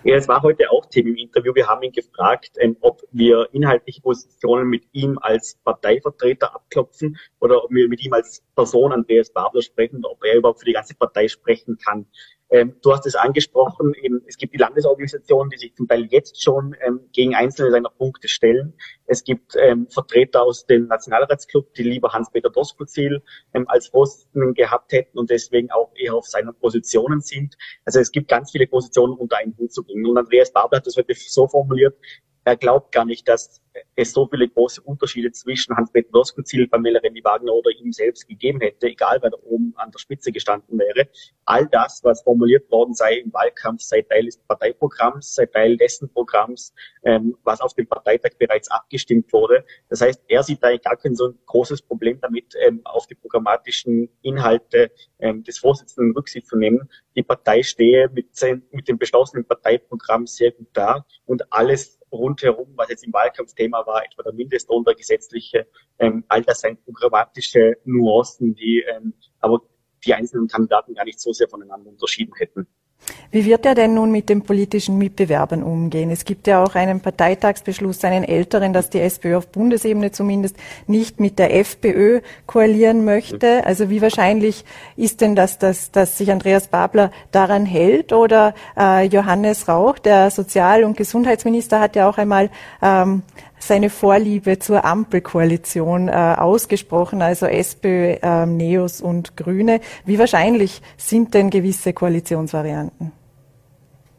Ja, 0.05 0.17
es 0.17 0.27
war 0.27 0.41
heute 0.41 0.69
auch 0.69 0.85
Thema 0.87 1.09
im 1.11 1.15
Interview. 1.15 1.55
Wir 1.55 1.65
haben 1.67 1.81
ihn 1.81 1.93
gefragt, 1.93 2.57
ähm, 2.59 2.75
ob 2.81 3.03
wir 3.11 3.47
inhaltliche 3.53 4.01
Positionen 4.01 4.67
mit 4.67 4.83
ihm 4.91 5.17
als 5.17 5.55
Parteivertreter 5.63 6.53
abklopfen 6.53 7.17
oder 7.39 7.63
ob 7.63 7.71
wir 7.71 7.87
mit 7.87 8.03
ihm 8.03 8.11
als 8.11 8.43
Person 8.53 8.91
Andreas 8.91 9.31
Babler 9.31 9.61
sprechen, 9.61 10.03
ob 10.03 10.21
er 10.25 10.35
überhaupt 10.35 10.59
für 10.59 10.65
die 10.65 10.73
ganze 10.73 10.93
Partei 10.95 11.29
sprechen 11.29 11.77
kann. 11.77 12.05
Ähm, 12.49 12.75
du 12.81 12.91
hast 12.91 13.05
es 13.05 13.15
angesprochen, 13.15 13.93
eben, 13.95 14.21
es 14.27 14.37
gibt 14.37 14.53
die 14.53 14.57
Landesorganisationen, 14.57 15.49
die 15.49 15.57
sich 15.57 15.75
zum 15.75 15.87
Teil 15.87 16.05
jetzt 16.05 16.41
schon 16.41 16.75
ähm, 16.85 16.99
gegen 17.11 17.35
einzelne 17.35 17.71
seiner 17.71 17.89
Punkte 17.89 18.27
stellen. 18.27 18.73
Es 19.05 19.23
gibt 19.23 19.55
ähm, 19.57 19.87
Vertreter 19.89 20.43
aus 20.43 20.65
dem 20.65 20.87
Nationalratsclub, 20.87 21.73
die 21.73 21.83
lieber 21.83 22.13
Hans-Peter 22.13 22.49
Doskozil 22.49 23.23
ähm, 23.53 23.65
als 23.67 23.87
Vorsitzenden 23.87 24.53
gehabt 24.53 24.91
hätten 24.91 25.17
und 25.17 25.29
deswegen 25.29 25.71
auch 25.71 25.91
eher 25.95 26.13
auf 26.13 26.27
seinen 26.27 26.53
Positionen 26.55 27.21
sind. 27.21 27.57
Also 27.85 27.99
es 27.99 28.11
gibt 28.11 28.27
ganz 28.27 28.51
viele 28.51 28.67
Positionen 28.67 29.13
unter 29.17 29.37
einen 29.37 29.57
Hut 29.57 29.73
zu 29.73 29.83
bringen. 29.83 30.05
Und 30.05 30.17
Andreas 30.17 30.51
Babler 30.51 30.77
hat 30.77 30.87
das 30.87 30.95
heute 30.95 31.13
so 31.15 31.47
formuliert, 31.47 31.95
er 32.45 32.57
glaubt 32.57 32.91
gar 32.91 33.05
nicht, 33.05 33.27
dass 33.27 33.61
es 33.95 34.11
so 34.11 34.27
viele 34.27 34.47
große 34.47 34.81
Unterschiede 34.81 35.31
zwischen 35.31 35.75
Hans-Peter 35.75 36.09
Doskozil, 36.11 36.67
Pamela 36.67 36.99
Rendi-Wagner 36.99 37.51
oder 37.51 37.71
ihm 37.71 37.91
selbst 37.91 38.27
gegeben 38.27 38.61
hätte, 38.61 38.87
egal 38.87 39.19
wer 39.21 39.31
da 39.31 39.37
oben 39.43 39.73
an 39.77 39.91
der 39.91 39.99
Spitze 39.99 40.31
gestanden 40.31 40.77
wäre. 40.77 41.07
All 41.45 41.67
das, 41.67 42.03
was 42.03 42.21
formuliert 42.21 42.69
worden 42.71 42.93
sei 42.93 43.17
im 43.17 43.33
Wahlkampf, 43.33 43.81
sei 43.81 44.01
Teil 44.01 44.25
des 44.25 44.37
Parteiprogramms, 44.37 45.33
sei 45.35 45.45
Teil 45.45 45.77
dessen 45.77 46.11
Programms, 46.11 46.73
ähm, 47.03 47.35
was 47.43 47.61
auf 47.61 47.73
dem 47.73 47.87
Parteitag 47.87 48.31
bereits 48.37 48.69
abgestimmt 48.69 49.31
wurde. 49.33 49.65
Das 49.89 50.01
heißt, 50.01 50.23
er 50.27 50.43
sieht 50.43 50.63
da 50.63 50.75
gar 50.77 50.97
kein 50.97 51.15
so 51.15 51.29
ein 51.29 51.39
großes 51.45 51.81
Problem 51.81 52.19
damit, 52.21 52.53
ähm, 52.65 52.81
auf 52.83 53.07
die 53.07 53.15
programmatischen 53.15 54.09
Inhalte 54.21 54.91
ähm, 55.19 55.43
des 55.43 55.59
Vorsitzenden 55.59 56.15
Rücksicht 56.15 56.47
zu 56.47 56.57
nehmen. 56.57 56.89
Die 57.15 57.23
Partei 57.23 57.63
stehe 57.63 58.09
mit, 58.09 58.27
mit 58.71 58.87
dem 58.87 58.97
beschlossenen 58.97 59.45
Parteiprogramm 59.45 60.27
sehr 60.27 60.51
gut 60.51 60.67
da 60.73 61.05
und 61.25 61.51
alles 61.51 61.99
rundherum, 62.13 62.73
was 62.75 62.89
jetzt 62.89 63.03
im 63.03 63.13
Wahlkampfthema 63.13 63.85
war, 63.85 64.03
etwa 64.05 64.23
der 64.23 64.33
Mindestlohn, 64.33 64.83
der 64.83 64.95
gesetzliche, 64.95 65.67
ähm, 65.99 66.23
all 66.27 66.43
das 66.43 66.61
sind 66.61 66.83
programmatische 66.85 67.77
Nuancen, 67.85 68.55
die 68.55 68.83
ähm, 68.87 69.13
aber 69.39 69.61
die 70.05 70.13
einzelnen 70.13 70.47
Kandidaten 70.47 70.93
gar 70.93 71.05
nicht 71.05 71.19
so 71.19 71.31
sehr 71.31 71.47
voneinander 71.47 71.89
unterschieden 71.89 72.33
hätten. 72.37 72.67
Wie 73.31 73.45
wird 73.45 73.65
er 73.65 73.73
denn 73.73 73.95
nun 73.95 74.11
mit 74.11 74.29
den 74.29 74.43
politischen 74.43 74.99
Mitbewerbern 74.99 75.63
umgehen? 75.63 76.11
Es 76.11 76.23
gibt 76.23 76.45
ja 76.45 76.63
auch 76.63 76.75
einen 76.75 76.99
Parteitagsbeschluss, 76.99 78.03
einen 78.03 78.23
älteren, 78.23 78.73
dass 78.73 78.91
die 78.91 78.99
SPÖ 78.99 79.37
auf 79.37 79.47
Bundesebene 79.47 80.11
zumindest 80.11 80.55
nicht 80.85 81.19
mit 81.19 81.39
der 81.39 81.55
FPÖ 81.55 82.21
koalieren 82.45 83.05
möchte. 83.05 83.65
Also 83.65 83.89
wie 83.89 84.03
wahrscheinlich 84.03 84.65
ist 84.97 85.21
denn 85.21 85.35
das, 85.35 85.57
dass, 85.57 85.89
dass 85.89 86.17
sich 86.19 86.31
Andreas 86.31 86.67
Babler 86.67 87.11
daran 87.31 87.65
hält? 87.65 88.13
Oder 88.13 88.53
äh, 88.77 89.07
Johannes 89.07 89.67
Rauch, 89.67 89.97
der 89.97 90.29
Sozial- 90.29 90.83
und 90.83 90.95
Gesundheitsminister, 90.95 91.79
hat 91.79 91.95
ja 91.95 92.07
auch 92.07 92.19
einmal 92.19 92.51
ähm, 92.83 93.23
seine 93.67 93.89
Vorliebe 93.89 94.59
zur 94.59 94.85
Ampelkoalition 94.85 96.07
äh, 96.07 96.35
ausgesprochen, 96.37 97.21
also 97.21 97.45
SPÖ, 97.45 98.17
äh, 98.21 98.45
Neos 98.45 99.01
und 99.01 99.37
Grüne. 99.37 99.79
Wie 100.05 100.19
wahrscheinlich 100.19 100.81
sind 100.97 101.33
denn 101.33 101.49
gewisse 101.49 101.93
Koalitionsvarianten? 101.93 103.11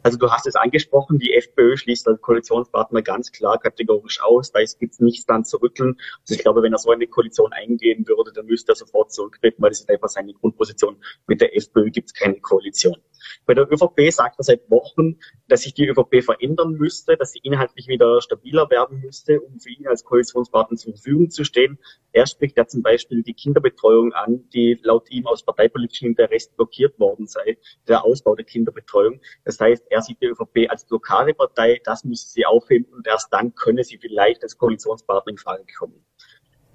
Also 0.05 0.19
du 0.19 0.29
hast 0.29 0.45
es 0.45 0.55
angesprochen, 0.55 1.17
die 1.17 1.33
FPÖ 1.33 1.77
schließt 1.77 2.07
als 2.07 2.21
Koalitionspartner 2.21 3.01
ganz 3.01 3.31
klar 3.31 3.57
kategorisch 3.57 4.21
aus. 4.21 4.51
Da 4.51 4.59
gibt 4.79 5.01
nichts 5.01 5.25
dann 5.25 5.45
zu 5.45 5.57
rütteln. 5.57 5.97
Also 6.21 6.35
ich 6.35 6.41
glaube, 6.41 6.61
wenn 6.61 6.73
er 6.73 6.77
so 6.77 6.91
eine 6.91 7.07
Koalition 7.07 7.51
eingehen 7.53 8.07
würde, 8.07 8.31
dann 8.31 8.45
müsste 8.45 8.73
er 8.73 8.75
sofort 8.75 9.11
zurücktreten, 9.11 9.63
weil 9.63 9.71
das 9.71 9.79
ist 9.79 9.89
einfach 9.89 10.09
seine 10.09 10.33
Grundposition. 10.33 10.97
Mit 11.25 11.41
der 11.41 11.57
FPÖ 11.57 11.89
gibt 11.89 12.09
es 12.09 12.13
keine 12.13 12.39
Koalition. 12.39 12.97
Bei 13.45 13.53
der 13.53 13.71
ÖVP 13.71 14.11
sagt 14.11 14.39
er 14.39 14.43
seit 14.43 14.69
Wochen, 14.69 15.19
dass 15.47 15.61
sich 15.61 15.73
die 15.73 15.87
ÖVP 15.87 16.23
verändern 16.23 16.73
müsste, 16.73 17.17
dass 17.17 17.31
sie 17.31 17.39
inhaltlich 17.43 17.87
wieder 17.87 18.21
stabiler 18.21 18.69
werden 18.69 19.01
müsste, 19.01 19.41
um 19.41 19.59
für 19.59 19.69
ihn 19.69 19.87
als 19.87 20.03
Koalitionspartner 20.03 20.77
zur 20.77 20.93
Verfügung 20.93 21.29
zu 21.29 21.43
stehen. 21.43 21.79
Er 22.11 22.27
spricht 22.27 22.57
ja 22.57 22.67
zum 22.67 22.81
Beispiel 22.81 23.23
die 23.23 23.33
Kinderbetreuung 23.33 24.13
an, 24.13 24.47
die 24.53 24.79
laut 24.81 25.09
ihm 25.09 25.27
aus 25.27 25.43
parteipolitischem 25.43 26.09
Interesse 26.09 26.51
blockiert 26.55 26.99
worden 26.99 27.27
sei, 27.27 27.57
der 27.87 28.03
Ausbau 28.03 28.35
der 28.35 28.45
Kinderbetreuung. 28.45 29.21
Das 29.43 29.59
heißt, 29.59 29.85
er 29.89 30.01
sieht 30.01 30.21
die 30.21 30.27
ÖVP 30.27 30.69
als 30.69 30.89
lokale 30.89 31.33
Partei, 31.33 31.81
das 31.83 32.03
müsse 32.03 32.29
sie 32.29 32.45
aufheben 32.45 32.91
und 32.93 33.07
erst 33.07 33.31
dann 33.33 33.53
könne 33.55 33.83
sie 33.83 33.97
vielleicht 33.97 34.43
als 34.43 34.57
Koalitionspartner 34.57 35.31
in 35.31 35.37
Frage 35.37 35.65
kommen 35.77 36.05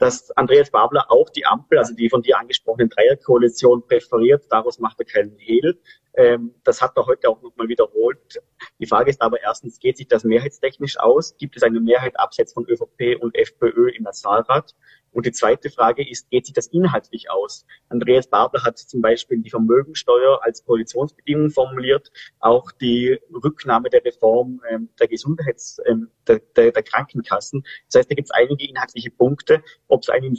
dass 0.01 0.31
Andreas 0.33 0.71
Babler 0.71 1.11
auch 1.11 1.29
die 1.29 1.47
Ampel, 1.47 1.79
also 1.79 1.95
die 1.95 2.09
von 2.09 2.23
dir 2.23 2.39
angesprochene 2.39 2.89
Dreierkoalition 2.89 3.87
präferiert. 3.87 4.47
Daraus 4.49 4.79
macht 4.79 4.99
er 4.99 5.05
keinen 5.05 5.37
Hehl. 5.39 5.79
Ähm, 6.15 6.55
das 6.65 6.83
hat 6.83 6.97
er 6.97 7.07
heute 7.07 7.29
auch 7.29 7.41
nochmal 7.43 7.69
wiederholt. 7.69 8.41
Die 8.79 8.87
Frage 8.87 9.11
ist 9.11 9.23
aber 9.23 9.41
erstens, 9.41 9.79
geht 9.79 9.97
sich 9.97 10.09
das 10.09 10.25
mehrheitstechnisch 10.25 10.99
aus? 10.99 11.37
Gibt 11.39 11.57
es 11.57 11.63
eine 11.63 11.81
Mehrheit 11.81 12.19
abseits 12.19 12.53
von 12.53 12.67
ÖVP 12.67 13.21
und 13.21 13.37
FPÖ 13.37 13.91
im 13.91 14.03
Nationalrat? 14.03 14.75
Und 15.13 15.27
die 15.27 15.33
zweite 15.33 15.71
Frage 15.71 16.09
ist, 16.09 16.31
geht 16.31 16.47
sich 16.47 16.55
das 16.55 16.69
inhaltlich 16.69 17.31
aus? 17.31 17.67
Andreas 17.89 18.29
Babler 18.29 18.63
hat 18.63 18.79
zum 18.79 19.01
Beispiel 19.01 19.39
die 19.39 19.51
Vermögensteuer 19.51 20.41
als 20.43 20.65
Koalitionsbedingung 20.65 21.51
formuliert, 21.51 22.11
auch 22.39 22.71
die 22.73 23.19
Rücknahme 23.33 23.91
der 23.91 24.05
Reform 24.05 24.61
ähm, 24.71 24.89
der 24.99 25.09
Gesundheits-, 25.09 25.81
ähm, 25.87 26.11
der, 26.27 26.41
der, 26.57 26.73
der, 26.73 26.83
Krankenkassen. 26.83 27.65
Das 27.87 28.01
heißt, 28.01 28.11
da 28.11 28.15
gibt 28.15 28.27
es 28.27 28.31
einige 28.31 28.69
inhaltliche 28.69 29.11
Punkte, 29.11 29.63
ob 29.89 30.03
es 30.03 30.09
eine, 30.09 30.33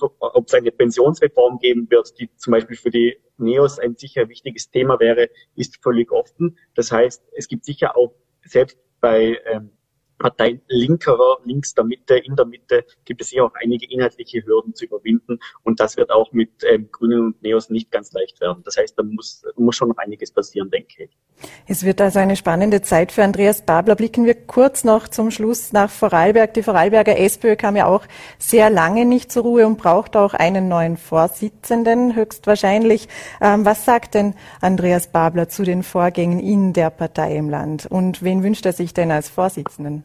eine 0.53 0.71
Pensionsreform 0.71 1.59
geben 1.59 1.89
wird, 1.89 2.17
die 2.19 2.29
zum 2.37 2.51
Beispiel 2.51 2.77
für 2.77 2.91
die 2.91 3.17
NEOS 3.37 3.79
ein 3.79 3.95
sicher 3.95 4.29
wichtiges 4.29 4.69
Thema 4.69 4.99
wäre, 4.99 5.29
ist 5.55 5.81
völlig 5.81 6.11
offen. 6.11 6.57
Das 6.75 6.91
heißt, 6.91 7.23
es 7.35 7.47
gibt 7.47 7.65
sicher 7.65 7.97
auch 7.97 8.13
selbst 8.43 8.77
bei 8.99 9.39
ähm, 9.45 9.71
Parteien 10.21 10.61
linkerer, 10.67 11.37
links 11.43 11.73
der 11.73 11.83
Mitte, 11.83 12.15
in 12.17 12.35
der 12.35 12.45
Mitte 12.45 12.85
gibt 13.05 13.21
es 13.21 13.29
hier 13.29 13.43
auch 13.43 13.53
einige 13.55 13.91
inhaltliche 13.91 14.45
Hürden 14.45 14.75
zu 14.75 14.85
überwinden 14.85 15.39
und 15.63 15.79
das 15.79 15.97
wird 15.97 16.11
auch 16.11 16.31
mit 16.31 16.51
ähm, 16.63 16.89
Grünen 16.91 17.25
und 17.25 17.41
Neos 17.41 17.69
nicht 17.69 17.91
ganz 17.91 18.11
leicht 18.13 18.39
werden. 18.39 18.61
Das 18.63 18.77
heißt, 18.77 18.97
da 18.97 19.03
muss, 19.03 19.43
muss 19.55 19.75
schon 19.75 19.89
noch 19.89 19.97
einiges 19.97 20.31
passieren, 20.31 20.69
denke 20.69 21.05
ich. 21.05 21.09
Es 21.67 21.83
wird 21.83 22.01
also 22.01 22.19
eine 22.19 22.35
spannende 22.35 22.81
Zeit 22.81 23.11
für 23.11 23.23
Andreas 23.23 23.63
Babler. 23.63 23.95
Blicken 23.95 24.25
wir 24.25 24.35
kurz 24.35 24.83
noch 24.83 25.07
zum 25.07 25.31
Schluss 25.31 25.73
nach 25.73 25.89
Vorarlberg. 25.89 26.53
Die 26.53 26.61
Vorarlberger 26.63 27.17
SPÖ 27.17 27.55
kam 27.55 27.75
ja 27.75 27.87
auch 27.87 28.03
sehr 28.37 28.69
lange 28.69 29.05
nicht 29.05 29.31
zur 29.31 29.43
Ruhe 29.43 29.65
und 29.65 29.77
braucht 29.77 30.15
auch 30.15 30.35
einen 30.35 30.67
neuen 30.67 30.97
Vorsitzenden, 30.97 32.15
höchstwahrscheinlich. 32.15 33.07
Ähm, 33.41 33.65
was 33.65 33.85
sagt 33.85 34.13
denn 34.13 34.35
Andreas 34.59 35.07
Babler 35.07 35.49
zu 35.49 35.63
den 35.63 35.81
Vorgängen 35.81 36.39
in 36.39 36.73
der 36.73 36.91
Partei 36.91 37.35
im 37.35 37.49
Land 37.49 37.87
und 37.87 38.21
wen 38.21 38.43
wünscht 38.43 38.65
er 38.67 38.73
sich 38.73 38.93
denn 38.93 39.11
als 39.11 39.29
Vorsitzenden? 39.29 40.03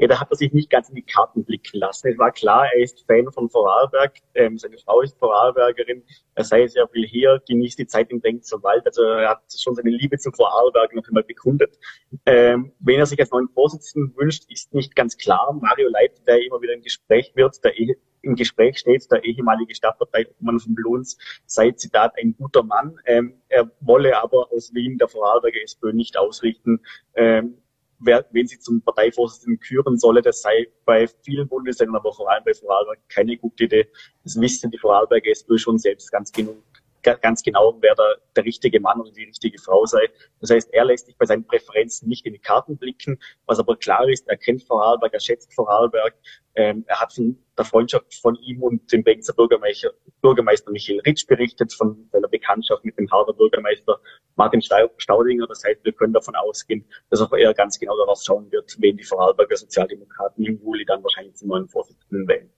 Ja, 0.00 0.06
da 0.06 0.18
hat 0.18 0.30
er 0.30 0.36
sich 0.36 0.52
nicht 0.54 0.70
ganz 0.70 0.88
in 0.88 0.94
die 0.94 1.02
Karten 1.02 1.44
blicken 1.44 1.78
lassen. 1.78 2.08
Es 2.08 2.18
war 2.18 2.32
klar, 2.32 2.66
er 2.72 2.82
ist 2.82 3.04
Fan 3.06 3.30
von 3.32 3.50
Vorarlberg, 3.50 4.16
ähm, 4.34 4.56
seine 4.56 4.78
Frau 4.78 5.02
ist 5.02 5.18
Vorarlbergerin, 5.18 6.02
er 6.34 6.44
sei 6.44 6.66
sehr 6.66 6.88
viel 6.88 7.06
hier, 7.06 7.42
genießt 7.46 7.78
die 7.78 7.86
Zeit 7.86 8.10
im 8.10 8.22
Bengtser 8.22 8.62
Wald, 8.62 8.86
also 8.86 9.02
er 9.02 9.28
hat 9.28 9.42
schon 9.54 9.74
seine 9.74 9.90
Liebe 9.90 10.16
zu 10.16 10.30
Vorarlberg 10.32 10.94
noch 10.94 11.06
einmal 11.06 11.24
bekundet. 11.24 11.78
Ähm, 12.24 12.72
wen 12.78 12.98
er 12.98 13.04
sich 13.04 13.20
als 13.20 13.30
neuen 13.30 13.50
Vorsitzenden 13.50 14.16
wünscht, 14.16 14.44
ist 14.50 14.72
nicht 14.72 14.96
ganz 14.96 15.18
klar. 15.18 15.52
Mario 15.60 15.90
Leit, 15.90 16.26
der 16.26 16.42
immer 16.46 16.62
wieder 16.62 16.72
im 16.72 16.82
Gespräch 16.82 17.32
wird, 17.34 17.62
der 17.62 17.78
eh 17.78 17.94
im 18.22 18.36
Gespräch 18.36 18.78
steht, 18.78 19.10
der 19.10 19.24
ehemalige 19.24 19.74
Stadtparteiobmann 19.74 20.60
von 20.60 20.74
Blons, 20.74 21.18
sei 21.46 21.72
Zitat 21.72 22.14
ein 22.18 22.34
guter 22.38 22.62
Mann. 22.62 22.98
Ähm, 23.04 23.34
er 23.48 23.70
wolle 23.80 24.16
aber 24.16 24.50
aus 24.50 24.72
Wien 24.74 24.96
der 24.98 25.08
Vorarlberger 25.08 25.60
SPÖ 25.62 25.92
nicht 25.92 26.18
ausrichten. 26.18 26.80
Ähm, 27.14 27.58
wer, 28.00 28.26
wen 28.32 28.46
sie 28.46 28.58
zum 28.58 28.82
Parteivorsitzenden 28.82 29.60
küren 29.60 29.98
solle, 29.98 30.22
das 30.22 30.42
sei 30.42 30.68
bei 30.84 31.06
vielen 31.22 31.48
Bundesländern, 31.48 31.96
aber 31.96 32.12
vor 32.12 32.30
allem 32.30 32.44
bei 32.44 32.54
Vorarlberg 32.54 32.98
keine 33.08 33.36
gute 33.36 33.64
Idee. 33.64 33.88
Das 34.24 34.40
wissen 34.40 34.70
die 34.70 34.78
Vorarlberger 34.78 35.30
SPÖ 35.30 35.58
schon 35.58 35.78
selbst 35.78 36.10
ganz 36.10 36.32
genug 36.32 36.69
ganz 37.02 37.42
genau, 37.42 37.76
wer 37.80 37.94
der, 37.94 38.16
der 38.36 38.44
richtige 38.44 38.80
Mann 38.80 39.00
oder 39.00 39.10
die 39.10 39.24
richtige 39.24 39.58
Frau 39.58 39.84
sei. 39.86 40.08
Das 40.40 40.50
heißt, 40.50 40.72
er 40.72 40.84
lässt 40.84 41.06
sich 41.06 41.16
bei 41.16 41.26
seinen 41.26 41.46
Präferenzen 41.46 42.08
nicht 42.08 42.26
in 42.26 42.32
die 42.32 42.38
Karten 42.38 42.76
blicken. 42.76 43.18
Was 43.46 43.58
aber 43.58 43.76
klar 43.76 44.08
ist, 44.08 44.28
er 44.28 44.36
kennt 44.36 44.62
Vorarlberg, 44.64 45.12
er 45.12 45.20
schätzt 45.20 45.52
Vorarlberg. 45.54 46.14
Ähm, 46.54 46.84
er 46.88 47.00
hat 47.00 47.12
von 47.12 47.38
der 47.56 47.64
Freundschaft 47.64 48.14
von 48.14 48.36
ihm 48.36 48.62
und 48.62 48.92
dem 48.92 49.04
Bregenzer 49.04 49.32
Bürgermeister, 49.32 49.92
Bürgermeister 50.20 50.70
Michael 50.70 51.00
Ritsch 51.00 51.26
berichtet, 51.26 51.72
von 51.72 52.08
seiner 52.12 52.28
Bekanntschaft 52.28 52.84
mit 52.84 52.98
dem 52.98 53.10
Harder 53.10 53.32
Bürgermeister 53.32 54.00
Martin 54.36 54.60
Staudinger. 54.62 55.46
Das 55.46 55.62
heißt, 55.64 55.84
wir 55.84 55.92
können 55.92 56.12
davon 56.12 56.34
ausgehen, 56.34 56.84
dass 57.08 57.20
auch 57.20 57.32
er 57.32 57.54
ganz 57.54 57.78
genau 57.78 57.96
darauf 57.96 58.20
schauen 58.22 58.50
wird, 58.50 58.76
wen 58.78 58.96
die 58.96 59.04
Vorarlberger 59.04 59.56
Sozialdemokraten 59.56 60.44
im 60.44 60.60
Juli 60.60 60.84
dann 60.84 61.02
wahrscheinlich 61.02 61.34
zum 61.36 61.48
neuen 61.48 61.68
Vorsitzenden 61.68 62.26
wählen. 62.26 62.50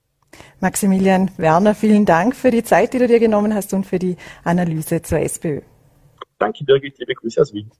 Maximilian 0.60 1.30
Werner, 1.36 1.74
vielen 1.74 2.04
Dank 2.04 2.36
für 2.36 2.50
die 2.50 2.62
Zeit, 2.62 2.92
die 2.92 2.98
du 2.98 3.06
dir 3.06 3.20
genommen 3.20 3.54
hast 3.54 3.74
und 3.74 3.84
für 3.84 3.98
die 3.98 4.16
Analyse 4.44 5.02
zur 5.02 5.18
SPÖ. 5.18 5.60
Danke, 6.38 6.64
Birgit. 6.64 6.98
Liebe 6.98 7.14
Grüße 7.14 7.40
aus 7.40 7.52
Wien. 7.52 7.70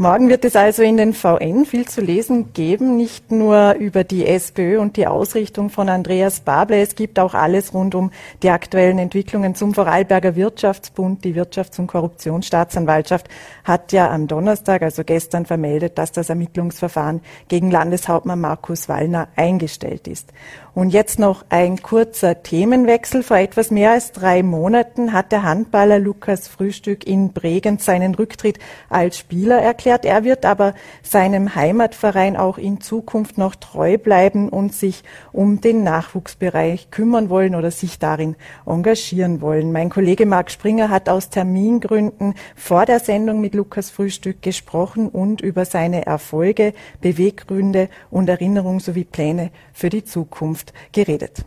Morgen 0.00 0.30
wird 0.30 0.46
es 0.46 0.56
also 0.56 0.82
in 0.82 0.96
den 0.96 1.12
VN 1.12 1.66
viel 1.66 1.86
zu 1.86 2.00
lesen 2.00 2.54
geben, 2.54 2.96
nicht 2.96 3.30
nur 3.30 3.74
über 3.74 4.02
die 4.02 4.26
SPÖ 4.26 4.80
und 4.80 4.96
die 4.96 5.06
Ausrichtung 5.06 5.68
von 5.68 5.90
Andreas 5.90 6.40
Bable. 6.40 6.80
Es 6.80 6.94
gibt 6.94 7.18
auch 7.18 7.34
alles 7.34 7.74
rund 7.74 7.94
um 7.94 8.10
die 8.42 8.48
aktuellen 8.48 8.98
Entwicklungen 8.98 9.54
zum 9.54 9.74
Vorarlberger 9.74 10.36
Wirtschaftsbund. 10.36 11.22
Die 11.22 11.34
Wirtschafts- 11.34 11.78
und 11.78 11.88
Korruptionsstaatsanwaltschaft 11.88 13.28
hat 13.62 13.92
ja 13.92 14.10
am 14.10 14.26
Donnerstag, 14.26 14.80
also 14.80 15.04
gestern, 15.04 15.44
vermeldet, 15.44 15.98
dass 15.98 16.12
das 16.12 16.30
Ermittlungsverfahren 16.30 17.20
gegen 17.48 17.70
Landeshauptmann 17.70 18.40
Markus 18.40 18.88
Wallner 18.88 19.28
eingestellt 19.36 20.08
ist. 20.08 20.32
Und 20.72 20.90
jetzt 20.90 21.18
noch 21.18 21.44
ein 21.48 21.82
kurzer 21.82 22.42
Themenwechsel. 22.42 23.22
Vor 23.22 23.38
etwas 23.38 23.70
mehr 23.70 23.90
als 23.90 24.12
drei 24.12 24.42
Monaten 24.42 25.12
hat 25.12 25.32
der 25.32 25.42
Handballer 25.42 25.98
Lukas 25.98 26.48
Frühstück 26.48 27.06
in 27.06 27.32
Bregenz 27.32 27.84
seinen 27.84 28.14
Rücktritt 28.14 28.58
als 28.88 29.18
Spieler 29.18 29.49
erklärt. 29.58 30.04
Er 30.04 30.24
wird 30.24 30.44
aber 30.44 30.74
seinem 31.02 31.54
Heimatverein 31.54 32.36
auch 32.36 32.58
in 32.58 32.80
Zukunft 32.80 33.38
noch 33.38 33.54
treu 33.54 33.98
bleiben 33.98 34.48
und 34.48 34.74
sich 34.74 35.02
um 35.32 35.60
den 35.60 35.82
Nachwuchsbereich 35.82 36.90
kümmern 36.90 37.30
wollen 37.30 37.54
oder 37.54 37.70
sich 37.70 37.98
darin 37.98 38.36
engagieren 38.66 39.40
wollen. 39.40 39.72
Mein 39.72 39.90
Kollege 39.90 40.26
Marc 40.26 40.50
Springer 40.50 40.90
hat 40.90 41.08
aus 41.08 41.30
Termingründen 41.30 42.34
vor 42.54 42.86
der 42.86 43.00
Sendung 43.00 43.40
mit 43.40 43.54
Lukas 43.54 43.90
Frühstück 43.90 44.42
gesprochen 44.42 45.08
und 45.08 45.40
über 45.40 45.64
seine 45.64 46.06
Erfolge, 46.06 46.72
Beweggründe 47.00 47.88
und 48.10 48.28
Erinnerungen 48.28 48.80
sowie 48.80 49.04
Pläne 49.04 49.50
für 49.72 49.88
die 49.88 50.04
Zukunft 50.04 50.72
geredet. 50.92 51.44